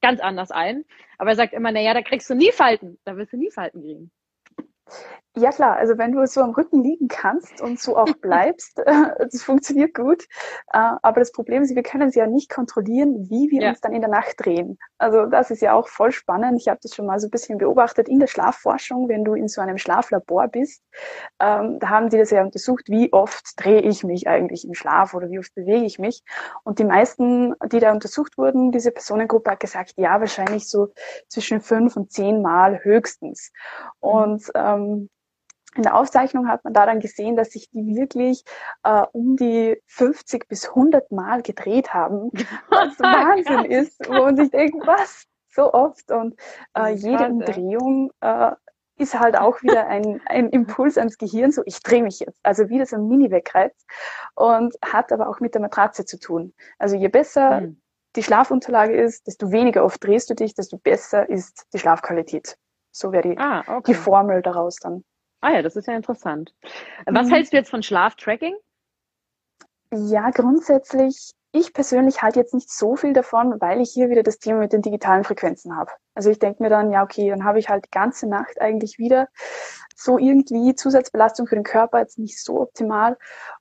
ganz 0.00 0.20
anders 0.20 0.50
ein. 0.50 0.84
Aber 1.18 1.30
er 1.30 1.36
sagt 1.36 1.52
immer, 1.52 1.72
naja, 1.72 1.92
da 1.94 2.02
kriegst 2.02 2.30
du 2.30 2.34
nie 2.34 2.52
Falten, 2.52 2.98
da 3.04 3.16
wirst 3.16 3.32
du 3.32 3.36
nie 3.36 3.50
Falten 3.50 3.82
kriegen. 3.82 4.10
Ja 5.36 5.50
klar, 5.50 5.76
also 5.76 5.98
wenn 5.98 6.12
du 6.12 6.24
so 6.26 6.42
am 6.42 6.50
Rücken 6.50 6.84
liegen 6.84 7.08
kannst 7.08 7.60
und 7.60 7.80
so 7.80 7.96
auch 7.96 8.06
bleibst, 8.20 8.80
das 8.84 9.42
funktioniert 9.42 9.92
gut. 9.92 10.22
Äh, 10.72 10.92
aber 11.02 11.20
das 11.20 11.32
Problem 11.32 11.62
ist, 11.62 11.74
wir 11.74 11.82
können 11.82 12.10
sie 12.12 12.20
ja 12.20 12.26
nicht 12.26 12.48
kontrollieren, 12.48 13.28
wie 13.28 13.50
wir 13.50 13.62
ja. 13.62 13.70
uns 13.70 13.80
dann 13.80 13.92
in 13.92 14.00
der 14.00 14.10
Nacht 14.10 14.36
drehen. 14.38 14.78
Also 14.98 15.26
das 15.26 15.50
ist 15.50 15.60
ja 15.60 15.74
auch 15.74 15.88
voll 15.88 16.12
spannend. 16.12 16.60
Ich 16.60 16.68
habe 16.68 16.78
das 16.80 16.94
schon 16.94 17.06
mal 17.06 17.18
so 17.18 17.26
ein 17.26 17.30
bisschen 17.30 17.58
beobachtet 17.58 18.08
in 18.08 18.20
der 18.20 18.28
Schlafforschung, 18.28 19.08
wenn 19.08 19.24
du 19.24 19.34
in 19.34 19.48
so 19.48 19.60
einem 19.60 19.78
Schlaflabor 19.78 20.46
bist. 20.48 20.82
Ähm, 21.40 21.80
da 21.80 21.88
haben 21.88 22.10
die 22.10 22.18
das 22.18 22.30
ja 22.30 22.42
untersucht, 22.42 22.88
wie 22.88 23.12
oft 23.12 23.54
drehe 23.56 23.80
ich 23.80 24.04
mich 24.04 24.28
eigentlich 24.28 24.64
im 24.64 24.74
Schlaf 24.74 25.14
oder 25.14 25.30
wie 25.30 25.40
oft 25.40 25.52
bewege 25.54 25.84
ich 25.84 25.98
mich. 25.98 26.22
Und 26.62 26.78
die 26.78 26.84
meisten, 26.84 27.54
die 27.72 27.80
da 27.80 27.92
untersucht 27.92 28.38
wurden, 28.38 28.70
diese 28.70 28.92
Personengruppe 28.92 29.50
hat 29.50 29.60
gesagt, 29.60 29.94
ja, 29.96 30.20
wahrscheinlich 30.20 30.68
so 30.68 30.92
zwischen 31.28 31.60
fünf 31.60 31.96
und 31.96 32.12
zehn 32.12 32.40
Mal 32.40 32.84
höchstens. 32.84 33.50
Mhm. 34.00 34.08
Und 34.08 34.50
ähm, 34.54 35.10
in 35.74 35.82
der 35.82 35.96
Aufzeichnung 35.96 36.48
hat 36.48 36.64
man 36.64 36.72
da 36.72 36.86
dann 36.86 37.00
gesehen, 37.00 37.36
dass 37.36 37.50
sich 37.50 37.70
die 37.70 37.96
wirklich 37.96 38.44
äh, 38.82 39.04
um 39.12 39.36
die 39.36 39.80
50 39.86 40.48
bis 40.48 40.68
100 40.68 41.10
Mal 41.12 41.42
gedreht 41.42 41.92
haben, 41.92 42.30
was 42.68 42.98
Wahnsinn 43.00 43.64
ist, 43.70 44.08
wo 44.08 44.12
man 44.24 44.36
sich 44.36 44.50
denkt, 44.50 44.86
was, 44.86 45.26
so 45.48 45.72
oft 45.72 46.10
und 46.10 46.34
äh, 46.76 46.92
jede 46.92 47.28
Umdrehung 47.28 48.10
äh, 48.20 48.52
ist 48.96 49.18
halt 49.18 49.36
auch 49.36 49.62
wieder 49.62 49.86
ein, 49.88 50.20
ein 50.26 50.50
Impuls 50.50 50.98
ans 50.98 51.18
Gehirn, 51.18 51.50
so 51.50 51.62
ich 51.64 51.82
drehe 51.82 52.02
mich 52.02 52.20
jetzt, 52.20 52.38
also 52.42 52.68
wieder 52.68 52.86
so 52.86 52.96
ein 52.96 53.08
Mini-Weckreiz 53.08 53.74
und 54.34 54.74
hat 54.84 55.12
aber 55.12 55.28
auch 55.28 55.40
mit 55.40 55.54
der 55.54 55.62
Matratze 55.62 56.04
zu 56.04 56.18
tun. 56.18 56.54
Also 56.78 56.96
je 56.96 57.08
besser 57.08 57.62
mhm. 57.62 57.80
die 58.14 58.22
Schlafunterlage 58.22 58.94
ist, 58.94 59.26
desto 59.26 59.50
weniger 59.50 59.84
oft 59.84 60.02
drehst 60.04 60.30
du 60.30 60.34
dich, 60.34 60.54
desto 60.54 60.78
besser 60.78 61.28
ist 61.28 61.66
die 61.72 61.78
Schlafqualität. 61.78 62.56
So 62.92 63.10
wäre 63.10 63.28
die, 63.28 63.38
ah, 63.38 63.64
okay. 63.66 63.92
die 63.92 63.94
Formel 63.94 64.42
daraus 64.42 64.76
dann. 64.76 65.04
Ah 65.44 65.52
ja, 65.52 65.60
das 65.60 65.76
ist 65.76 65.86
ja 65.86 65.94
interessant. 65.94 66.54
Was 67.04 67.26
mhm. 67.26 67.32
hältst 67.32 67.52
du 67.52 67.58
jetzt 67.58 67.68
von 67.68 67.82
Schlaftracking? 67.82 68.56
Ja, 69.92 70.30
grundsätzlich, 70.30 71.32
ich 71.52 71.74
persönlich 71.74 72.22
halte 72.22 72.40
jetzt 72.40 72.54
nicht 72.54 72.70
so 72.70 72.96
viel 72.96 73.12
davon, 73.12 73.60
weil 73.60 73.82
ich 73.82 73.90
hier 73.90 74.08
wieder 74.08 74.22
das 74.22 74.38
Thema 74.38 74.60
mit 74.60 74.72
den 74.72 74.80
digitalen 74.80 75.22
Frequenzen 75.22 75.76
habe. 75.76 75.92
Also 76.14 76.30
ich 76.30 76.38
denke 76.38 76.62
mir 76.62 76.70
dann, 76.70 76.90
ja, 76.90 77.02
okay, 77.02 77.28
dann 77.28 77.44
habe 77.44 77.58
ich 77.58 77.68
halt 77.68 77.84
die 77.84 77.90
ganze 77.90 78.26
Nacht 78.26 78.58
eigentlich 78.58 78.98
wieder 78.98 79.28
so 79.94 80.16
irgendwie 80.18 80.74
Zusatzbelastung 80.74 81.46
für 81.46 81.56
den 81.56 81.64
Körper, 81.64 81.98
jetzt 81.98 82.18
nicht 82.18 82.42
so 82.42 82.62
optimal. 82.62 83.18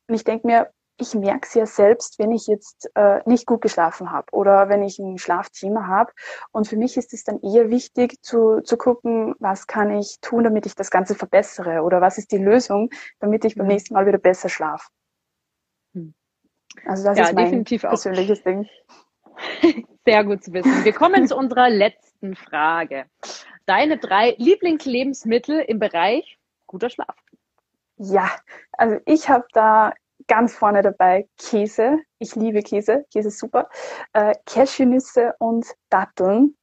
Und 0.07 0.15
ich 0.15 0.23
denke 0.23 0.47
mir, 0.47 0.71
ich 0.97 1.15
merke 1.15 1.47
es 1.47 1.53
ja 1.53 1.65
selbst, 1.65 2.19
wenn 2.19 2.31
ich 2.31 2.47
jetzt 2.47 2.89
äh, 2.95 3.21
nicht 3.25 3.45
gut 3.45 3.61
geschlafen 3.61 4.11
habe 4.11 4.27
oder 4.31 4.69
wenn 4.69 4.83
ich 4.83 4.99
ein 4.99 5.17
Schlafthema 5.17 5.87
habe. 5.87 6.11
Und 6.51 6.67
für 6.67 6.77
mich 6.77 6.97
ist 6.97 7.13
es 7.13 7.23
dann 7.23 7.41
eher 7.41 7.69
wichtig 7.69 8.21
zu, 8.21 8.61
zu 8.61 8.77
gucken, 8.77 9.35
was 9.39 9.67
kann 9.67 9.91
ich 9.91 10.19
tun, 10.21 10.43
damit 10.43 10.65
ich 10.65 10.75
das 10.75 10.91
Ganze 10.91 11.15
verbessere 11.15 11.81
oder 11.81 11.99
was 12.01 12.17
ist 12.17 12.31
die 12.31 12.37
Lösung, 12.37 12.89
damit 13.19 13.43
ich 13.45 13.55
beim 13.55 13.65
mhm. 13.65 13.73
nächsten 13.73 13.93
Mal 13.93 14.05
wieder 14.05 14.19
besser 14.19 14.49
schlafe. 14.49 14.87
Hm. 15.93 16.13
Also 16.85 17.03
das 17.03 17.17
ja, 17.17 17.25
ist 17.25 17.33
mein 17.33 17.45
definitiv 17.45 17.81
persönliches 17.81 18.39
auch. 18.39 18.43
Ding. 18.43 18.69
Sehr 20.05 20.23
gut 20.23 20.43
zu 20.43 20.53
wissen. 20.53 20.83
Wir 20.83 20.93
kommen 20.93 21.27
zu 21.27 21.35
unserer 21.35 21.69
letzten 21.69 22.35
Frage. 22.35 23.05
Deine 23.65 23.97
drei 23.97 24.35
Lieblingslebensmittel 24.37 25.59
im 25.59 25.79
Bereich 25.79 26.37
guter 26.67 26.89
Schlaf. 26.89 27.15
Ja, 27.97 28.29
also 28.73 28.97
ich 29.05 29.29
habe 29.29 29.45
da 29.53 29.93
ganz 30.27 30.55
vorne 30.55 30.81
dabei 30.81 31.27
Käse. 31.37 31.99
Ich 32.19 32.35
liebe 32.35 32.61
Käse. 32.61 33.05
Käse 33.11 33.29
ist 33.29 33.39
super. 33.39 33.69
Äh, 34.13 34.35
Cashewnüsse 34.45 35.35
und 35.39 35.65
Datteln. 35.89 36.57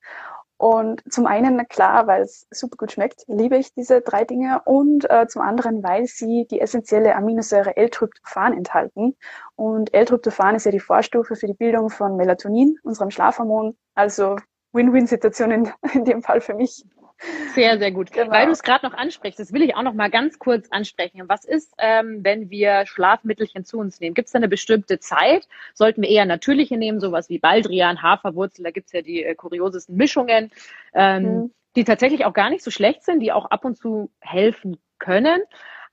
Und 0.61 1.03
zum 1.11 1.27
einen, 1.27 1.67
klar, 1.69 2.07
weil 2.07 2.21
es 2.21 2.47
super 2.51 2.77
gut 2.77 2.93
schmeckt, 2.93 3.25
liebe 3.29 3.57
ich 3.57 3.73
diese 3.73 4.03
drei 4.03 4.25
Dinge. 4.25 4.61
Und 4.67 5.09
äh, 5.09 5.27
zum 5.27 5.41
anderen, 5.41 5.83
weil 5.83 6.05
sie 6.05 6.47
die 6.51 6.61
essentielle 6.61 7.17
Aminosäure 7.17 7.79
L-Tryptophan 7.79 8.53
enthalten. 8.53 9.17
Und 9.57 9.95
L-Tryptophan 9.95 10.57
ist 10.57 10.67
ja 10.67 10.71
die 10.71 10.81
Vorstufe 10.81 11.35
für 11.35 11.47
die 11.47 11.55
Bildung 11.55 11.89
von 11.89 12.17
Melatonin, 12.17 12.77
unserem 12.83 13.11
Schlafhormon. 13.11 13.75
Also 13.95 14.37
Win-Win-Situation 14.73 15.51
in, 15.51 15.73
in 15.95 16.05
dem 16.05 16.23
Fall 16.23 16.43
für 16.43 16.55
mich. 16.55 16.85
Sehr, 17.55 17.79
sehr 17.79 17.91
gut. 17.91 18.12
Genau. 18.12 18.31
Weil 18.31 18.47
du 18.47 18.53
es 18.53 18.62
gerade 18.62 18.87
noch 18.87 18.95
ansprichst, 18.95 19.39
das 19.39 19.53
will 19.53 19.62
ich 19.62 19.75
auch 19.75 19.83
noch 19.83 19.95
mal 19.95 20.11
ganz 20.11 20.39
kurz 20.39 20.68
ansprechen. 20.71 21.23
Was 21.29 21.45
ist, 21.45 21.75
ähm, 21.79 22.21
wenn 22.23 22.51
wir 22.51 22.87
Schlafmittelchen 22.87 23.64
zu 23.64 23.79
uns 23.79 24.01
nehmen? 24.01 24.14
Gibt 24.14 24.27
es 24.27 24.33
da 24.33 24.39
eine 24.39 24.49
bestimmte 24.49 24.99
Zeit? 25.01 25.49
Sollten 25.75 26.03
wir 26.03 26.09
eher 26.09 26.25
natürliche 26.25 26.77
nehmen, 26.77 27.01
sowas 27.01 27.29
wie 27.29 27.39
Baldrian, 27.39 28.03
Haferwurzel, 28.03 28.64
da 28.64 28.71
gibt 28.71 28.87
es 28.87 28.93
ja 28.93 29.03
die 29.03 29.25
äh, 29.25 29.35
kuriosesten 29.35 29.97
Mischungen, 29.97 30.51
ähm, 30.95 31.23
mhm. 31.23 31.55
die 31.77 31.85
tatsächlich 31.85 32.25
auch 32.25 32.35
gar 32.35 32.51
nicht 32.51 32.64
so 32.64 32.71
schlecht 32.71 33.05
sind, 33.05 33.21
die 33.21 33.33
auch 33.33 33.47
ab 33.47 33.64
und 33.64 33.77
zu 33.77 34.11
helfen 34.21 34.79
können. 34.99 35.43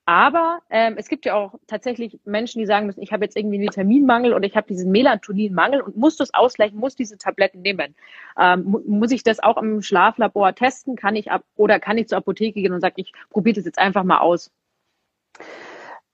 Aber 0.07 0.61
ähm, 0.69 0.95
es 0.97 1.09
gibt 1.09 1.25
ja 1.25 1.33
auch 1.35 1.55
tatsächlich 1.67 2.17
Menschen, 2.23 2.59
die 2.59 2.65
sagen 2.65 2.85
müssen, 2.85 3.01
ich 3.01 3.11
habe 3.11 3.25
jetzt 3.25 3.35
irgendwie 3.35 3.57
einen 3.57 3.65
Vitaminmangel 3.65 4.33
oder 4.33 4.45
ich 4.45 4.55
habe 4.55 4.65
diesen 4.65 4.89
Melatoninmangel 4.89 5.81
und 5.81 5.97
muss 5.97 6.15
das 6.15 6.33
ausgleichen, 6.33 6.79
muss 6.79 6.95
diese 6.95 7.17
Tabletten 7.17 7.61
nehmen. 7.61 7.93
Ähm, 8.39 8.63
mu 8.63 8.79
muss 8.87 9.11
ich 9.11 9.23
das 9.23 9.41
auch 9.41 9.57
im 9.57 9.81
Schlaflabor 9.81 10.55
testen? 10.55 10.95
Kann 10.95 11.17
ich 11.17 11.29
ab 11.29 11.43
oder 11.57 11.81
kann 11.81 11.97
ich 11.97 12.07
zur 12.07 12.19
Apotheke 12.19 12.61
gehen 12.61 12.71
und 12.71 12.79
sagen, 12.79 12.95
ich 12.95 13.11
probiere 13.29 13.57
das 13.57 13.65
jetzt 13.65 13.79
einfach 13.79 14.05
mal 14.05 14.19
aus? 14.19 14.49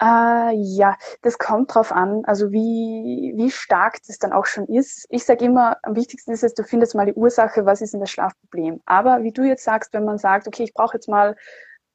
Äh, 0.02 0.56
ja, 0.56 0.98
das 1.22 1.38
kommt 1.38 1.76
drauf 1.76 1.92
an, 1.92 2.26
also 2.26 2.52
wie, 2.52 3.34
wie 3.36 3.52
stark 3.52 4.00
das 4.08 4.18
dann 4.18 4.34
auch 4.34 4.48
schon 4.48 4.66
ist. 4.66 5.06
Ich 5.12 5.24
sage 5.24 5.46
immer, 5.46 5.78
am 5.84 5.96
wichtigsten 5.96 6.32
ist 6.32 6.44
es, 6.44 6.56
du 6.56 6.64
findest 6.64 6.96
mal 6.96 7.06
die 7.06 7.14
Ursache, 7.14 7.68
was 7.68 7.80
ist 7.82 7.94
denn 7.94 8.02
das 8.02 8.10
Schlafproblem. 8.10 8.82
Aber 8.88 9.22
wie 9.22 9.32
du 9.32 9.44
jetzt 9.44 9.64
sagst, 9.64 9.94
wenn 9.94 10.04
man 10.04 10.18
sagt, 10.18 10.48
okay, 10.48 10.64
ich 10.64 10.74
brauche 10.74 10.98
jetzt 10.98 11.08
mal 11.08 11.36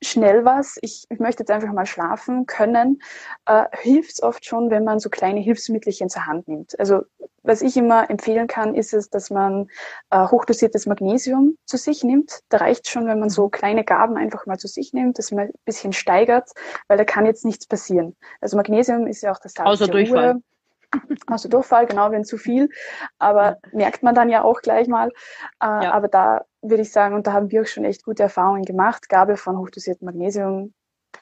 schnell 0.02 0.44
was, 0.44 0.78
ich, 0.82 1.04
ich 1.08 1.18
möchte 1.18 1.42
jetzt 1.42 1.50
einfach 1.50 1.72
mal 1.72 1.86
schlafen 1.86 2.46
können, 2.46 3.02
äh, 3.46 3.64
hilft 3.72 4.12
es 4.12 4.22
oft 4.22 4.44
schon, 4.44 4.70
wenn 4.70 4.84
man 4.84 5.00
so 5.00 5.10
kleine 5.10 5.40
Hilfsmittelchen 5.40 6.08
zur 6.08 6.26
Hand 6.26 6.48
nimmt. 6.48 6.78
Also 6.78 7.02
was 7.42 7.62
ich 7.62 7.76
immer 7.76 8.10
empfehlen 8.10 8.46
kann, 8.46 8.74
ist 8.74 8.92
es, 8.92 9.10
dass 9.10 9.30
man 9.30 9.68
äh, 10.10 10.26
hochdosiertes 10.26 10.86
Magnesium 10.86 11.56
zu 11.64 11.76
sich 11.76 12.04
nimmt. 12.04 12.40
Da 12.48 12.58
reicht 12.58 12.88
schon, 12.88 13.06
wenn 13.06 13.18
man 13.18 13.30
so 13.30 13.48
kleine 13.48 13.84
Gaben 13.84 14.16
einfach 14.16 14.46
mal 14.46 14.58
zu 14.58 14.68
sich 14.68 14.92
nimmt, 14.92 15.18
dass 15.18 15.30
man 15.30 15.48
ein 15.48 15.52
bisschen 15.64 15.92
steigert, 15.92 16.50
weil 16.88 16.98
da 16.98 17.04
kann 17.04 17.26
jetzt 17.26 17.44
nichts 17.44 17.66
passieren. 17.66 18.16
Also 18.40 18.56
Magnesium 18.56 19.06
ist 19.06 19.22
ja 19.22 19.32
auch 19.32 19.40
das 19.40 19.54
Salz 19.54 19.68
Außer 19.68 19.88
Durchfall. 19.88 20.32
Ruhe. 20.94 21.16
Also 21.26 21.48
Durchfall, 21.48 21.86
genau, 21.86 22.10
wenn 22.10 22.24
zu 22.24 22.38
viel. 22.38 22.70
Aber 23.18 23.58
merkt 23.72 24.02
man 24.02 24.14
dann 24.14 24.28
ja 24.28 24.42
auch 24.42 24.60
gleich 24.60 24.88
mal. 24.88 25.08
Äh, 25.60 25.66
ja. 25.66 25.92
Aber 25.92 26.08
da 26.08 26.44
würde 26.62 26.82
ich 26.82 26.92
sagen, 26.92 27.14
und 27.14 27.26
da 27.26 27.32
haben 27.32 27.50
wir 27.50 27.62
auch 27.62 27.66
schon 27.66 27.84
echt 27.84 28.04
gute 28.04 28.22
Erfahrungen 28.24 28.64
gemacht. 28.64 29.08
Gabe 29.08 29.36
von 29.36 29.58
hochdosiertem 29.58 30.06
Magnesium, 30.06 30.74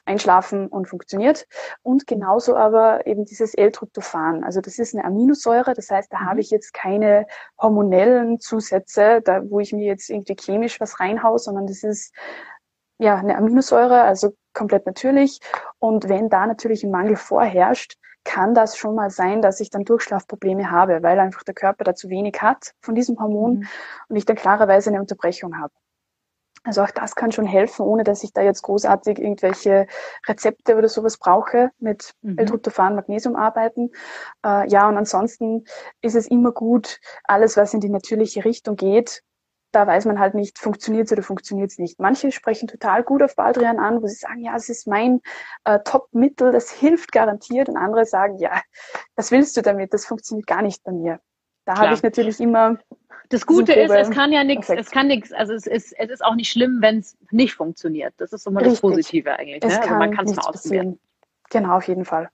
einschlafen 0.05 0.67
und 0.67 0.87
funktioniert. 0.87 1.45
Und 1.83 2.07
genauso 2.07 2.55
aber 2.55 3.05
eben 3.05 3.25
dieses 3.25 3.53
L-Tryptophan. 3.53 4.43
Also 4.43 4.61
das 4.61 4.79
ist 4.79 4.95
eine 4.95 5.05
Aminosäure, 5.05 5.73
das 5.73 5.89
heißt, 5.89 6.11
da 6.11 6.19
mhm. 6.19 6.25
habe 6.25 6.39
ich 6.41 6.49
jetzt 6.49 6.73
keine 6.73 7.27
hormonellen 7.59 8.39
Zusätze, 8.39 9.21
da, 9.23 9.41
wo 9.49 9.59
ich 9.59 9.73
mir 9.73 9.85
jetzt 9.85 10.09
irgendwie 10.09 10.35
chemisch 10.35 10.79
was 10.79 10.99
reinhaue, 10.99 11.39
sondern 11.39 11.67
das 11.67 11.83
ist 11.83 12.13
ja 12.99 13.15
eine 13.15 13.37
Aminosäure, 13.37 14.01
also 14.01 14.33
komplett 14.53 14.85
natürlich. 14.85 15.39
Und 15.79 16.09
wenn 16.09 16.29
da 16.29 16.47
natürlich 16.47 16.83
ein 16.83 16.91
Mangel 16.91 17.15
vorherrscht, 17.15 17.97
kann 18.27 18.53
das 18.53 18.77
schon 18.77 18.93
mal 18.93 19.09
sein, 19.09 19.41
dass 19.41 19.61
ich 19.61 19.69
dann 19.69 19.85
Durchschlafprobleme 19.85 20.69
habe, 20.69 21.01
weil 21.01 21.19
einfach 21.19 21.43
der 21.43 21.53
Körper 21.53 21.85
da 21.85 21.95
zu 21.95 22.09
wenig 22.09 22.41
hat 22.41 22.73
von 22.81 22.93
diesem 22.93 23.19
Hormon 23.19 23.59
mhm. 23.59 23.67
und 24.09 24.15
ich 24.17 24.25
dann 24.25 24.35
klarerweise 24.35 24.89
eine 24.89 24.99
Unterbrechung 24.99 25.57
habe. 25.57 25.73
Also 26.63 26.81
auch 26.83 26.91
das 26.91 27.15
kann 27.15 27.31
schon 27.31 27.45
helfen, 27.45 27.83
ohne 27.83 28.03
dass 28.03 28.23
ich 28.23 28.33
da 28.33 28.41
jetzt 28.41 28.61
großartig 28.63 29.19
irgendwelche 29.19 29.87
Rezepte 30.27 30.75
oder 30.75 30.89
sowas 30.89 31.17
brauche, 31.17 31.71
mit 31.79 32.13
mhm. 32.21 32.37
L-Tryptophan, 32.37 32.95
Magnesium 32.95 33.37
arbeiten. 33.37 33.91
Äh, 34.45 34.67
ja, 34.67 34.89
und 34.89 34.97
ansonsten 34.97 35.63
ist 36.01 36.15
es 36.15 36.27
immer 36.27 36.51
gut, 36.51 36.99
alles, 37.23 37.55
was 37.55 37.73
in 37.73 37.79
die 37.79 37.89
natürliche 37.89 38.43
Richtung 38.43 38.75
geht, 38.75 39.23
da 39.77 39.85
weiß 39.85 40.05
man 40.05 40.19
halt 40.19 40.33
nicht, 40.33 40.57
funktioniert 40.57 41.05
es 41.05 41.11
oder 41.11 41.21
funktioniert 41.21 41.69
es 41.69 41.77
nicht. 41.77 41.99
Manche 41.99 42.31
sprechen 42.31 42.67
total 42.67 43.03
gut 43.03 43.21
auf 43.21 43.35
Baldrian 43.35 43.77
an, 43.77 44.01
wo 44.01 44.07
sie 44.07 44.15
sagen, 44.15 44.41
ja, 44.41 44.55
es 44.55 44.69
ist 44.69 44.87
mein 44.87 45.21
äh, 45.65 45.77
Top-Mittel, 45.85 46.51
das 46.51 46.71
hilft 46.71 47.11
garantiert. 47.11 47.69
Und 47.69 47.77
andere 47.77 48.05
sagen, 48.05 48.39
ja, 48.39 48.59
was 49.15 49.29
willst 49.29 49.55
du 49.55 49.61
damit? 49.61 49.93
Das 49.93 50.03
funktioniert 50.03 50.47
gar 50.47 50.63
nicht 50.63 50.83
bei 50.83 50.91
mir. 50.91 51.19
Da 51.65 51.77
habe 51.77 51.93
ich 51.93 52.01
natürlich 52.01 52.39
immer. 52.39 52.79
Das 53.29 53.45
Gute 53.45 53.73
ist, 53.73 53.91
es 53.91 54.09
kann 54.09 54.31
ja 54.31 54.43
nichts, 54.43 54.67
es 54.69 54.89
kann 54.89 55.07
nichts, 55.07 55.31
also 55.31 55.53
es 55.53 55.67
ist, 55.67 55.93
es 55.99 56.09
ist 56.09 56.25
auch 56.25 56.33
nicht 56.33 56.49
schlimm, 56.49 56.77
wenn 56.81 56.99
es 56.99 57.15
nicht 57.29 57.53
funktioniert. 57.53 58.15
Das 58.17 58.33
ist 58.33 58.47
immer 58.47 58.61
das 58.63 58.81
Positive 58.81 59.37
eigentlich. 59.37 59.61
Ne? 59.61 59.79
Also 59.79 59.93
man 59.93 60.15
kann 60.15 60.25
es 60.25 60.35
mal 60.35 60.47
ausprobieren. 60.47 60.97
Genau, 61.51 61.77
auf 61.77 61.87
jeden 61.87 62.05
Fall. 62.05 62.29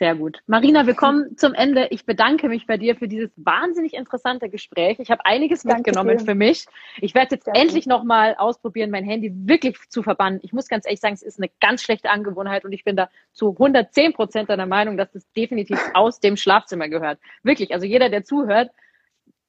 Sehr 0.00 0.14
gut. 0.14 0.40
Marina, 0.46 0.86
wir 0.86 0.94
kommen 0.94 1.36
zum 1.36 1.52
Ende. 1.52 1.88
Ich 1.90 2.06
bedanke 2.06 2.48
mich 2.48 2.66
bei 2.66 2.78
dir 2.78 2.96
für 2.96 3.06
dieses 3.06 3.30
wahnsinnig 3.36 3.92
interessante 3.92 4.48
Gespräch. 4.48 4.98
Ich 4.98 5.10
habe 5.10 5.26
einiges 5.26 5.62
Danke 5.62 5.90
mitgenommen 5.90 6.18
für 6.20 6.34
mich. 6.34 6.64
Ich 7.02 7.14
werde 7.14 7.34
jetzt 7.34 7.46
Danke. 7.46 7.60
endlich 7.60 7.84
nochmal 7.84 8.34
ausprobieren, 8.38 8.90
mein 8.90 9.04
Handy 9.04 9.30
wirklich 9.46 9.76
zu 9.90 10.02
verbannen. 10.02 10.40
Ich 10.42 10.54
muss 10.54 10.68
ganz 10.68 10.86
ehrlich 10.86 11.00
sagen, 11.00 11.12
es 11.12 11.22
ist 11.22 11.38
eine 11.38 11.50
ganz 11.60 11.82
schlechte 11.82 12.08
Angewohnheit 12.08 12.64
und 12.64 12.72
ich 12.72 12.82
bin 12.82 12.96
da 12.96 13.10
zu 13.34 13.50
110 13.50 14.14
Prozent 14.14 14.48
deiner 14.48 14.64
Meinung, 14.64 14.96
dass 14.96 15.12
das 15.12 15.30
definitiv 15.32 15.78
aus 15.92 16.18
dem 16.18 16.38
Schlafzimmer 16.38 16.88
gehört. 16.88 17.18
Wirklich. 17.42 17.74
Also 17.74 17.84
jeder, 17.84 18.08
der 18.08 18.24
zuhört, 18.24 18.70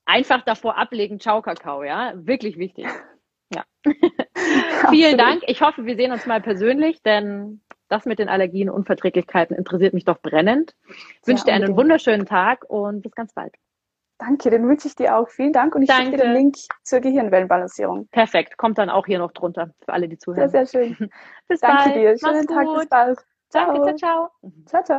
einfach 0.03 0.41
davor 0.43 0.77
ablegen. 0.77 1.21
Ciao, 1.21 1.41
Kakao. 1.41 1.81
Ja, 1.83 2.11
wirklich 2.15 2.57
wichtig. 2.57 2.87
Ja. 3.55 3.63
Vielen 4.89 5.17
Dank. 5.17 5.43
Ich 5.47 5.61
hoffe, 5.61 5.85
wir 5.85 5.95
sehen 5.95 6.11
uns 6.11 6.25
mal 6.25 6.41
persönlich, 6.41 7.01
denn 7.03 7.60
das 7.91 8.05
mit 8.05 8.19
den 8.19 8.29
Allergien 8.29 8.69
und 8.69 8.75
Unverträglichkeiten 8.75 9.55
interessiert 9.55 9.93
mich 9.93 10.05
doch 10.05 10.21
brennend. 10.21 10.75
Ich 10.89 11.27
wünsche 11.27 11.45
dir 11.45 11.53
einen 11.53 11.75
wunderschönen 11.75 12.25
Tag 12.25 12.65
und 12.67 13.01
bis 13.01 13.13
ganz 13.13 13.33
bald. 13.33 13.53
Danke, 14.17 14.51
den 14.51 14.67
wünsche 14.67 14.87
ich 14.87 14.95
dir 14.95 15.17
auch. 15.17 15.29
Vielen 15.29 15.51
Dank 15.51 15.73
und 15.73 15.81
ich 15.81 15.91
schicke 15.91 16.11
dir 16.11 16.17
den 16.17 16.33
Link 16.33 16.55
zur 16.83 16.99
Gehirnwellenbalancierung. 16.99 18.07
Perfekt, 18.11 18.55
kommt 18.55 18.77
dann 18.77 18.91
auch 18.91 19.07
hier 19.07 19.17
noch 19.17 19.31
drunter 19.31 19.71
für 19.83 19.93
alle, 19.93 20.07
die 20.07 20.19
zuhören. 20.19 20.49
Sehr, 20.49 20.65
sehr 20.67 20.85
schön. 20.85 21.09
bis 21.47 21.59
Danke 21.59 21.85
bald. 21.85 21.95
dir. 21.95 22.17
Schönen 22.17 22.35
Mach's 22.35 22.45
Tag, 22.45 22.65
gut. 22.67 22.79
bis 22.79 22.89
bald. 22.89 23.19
Ciao. 23.49 23.73
Danke, 23.73 23.95
ciao, 23.95 23.97
ciao. 23.97 24.51
Ciao, 24.67 24.83
ciao. 24.83 24.89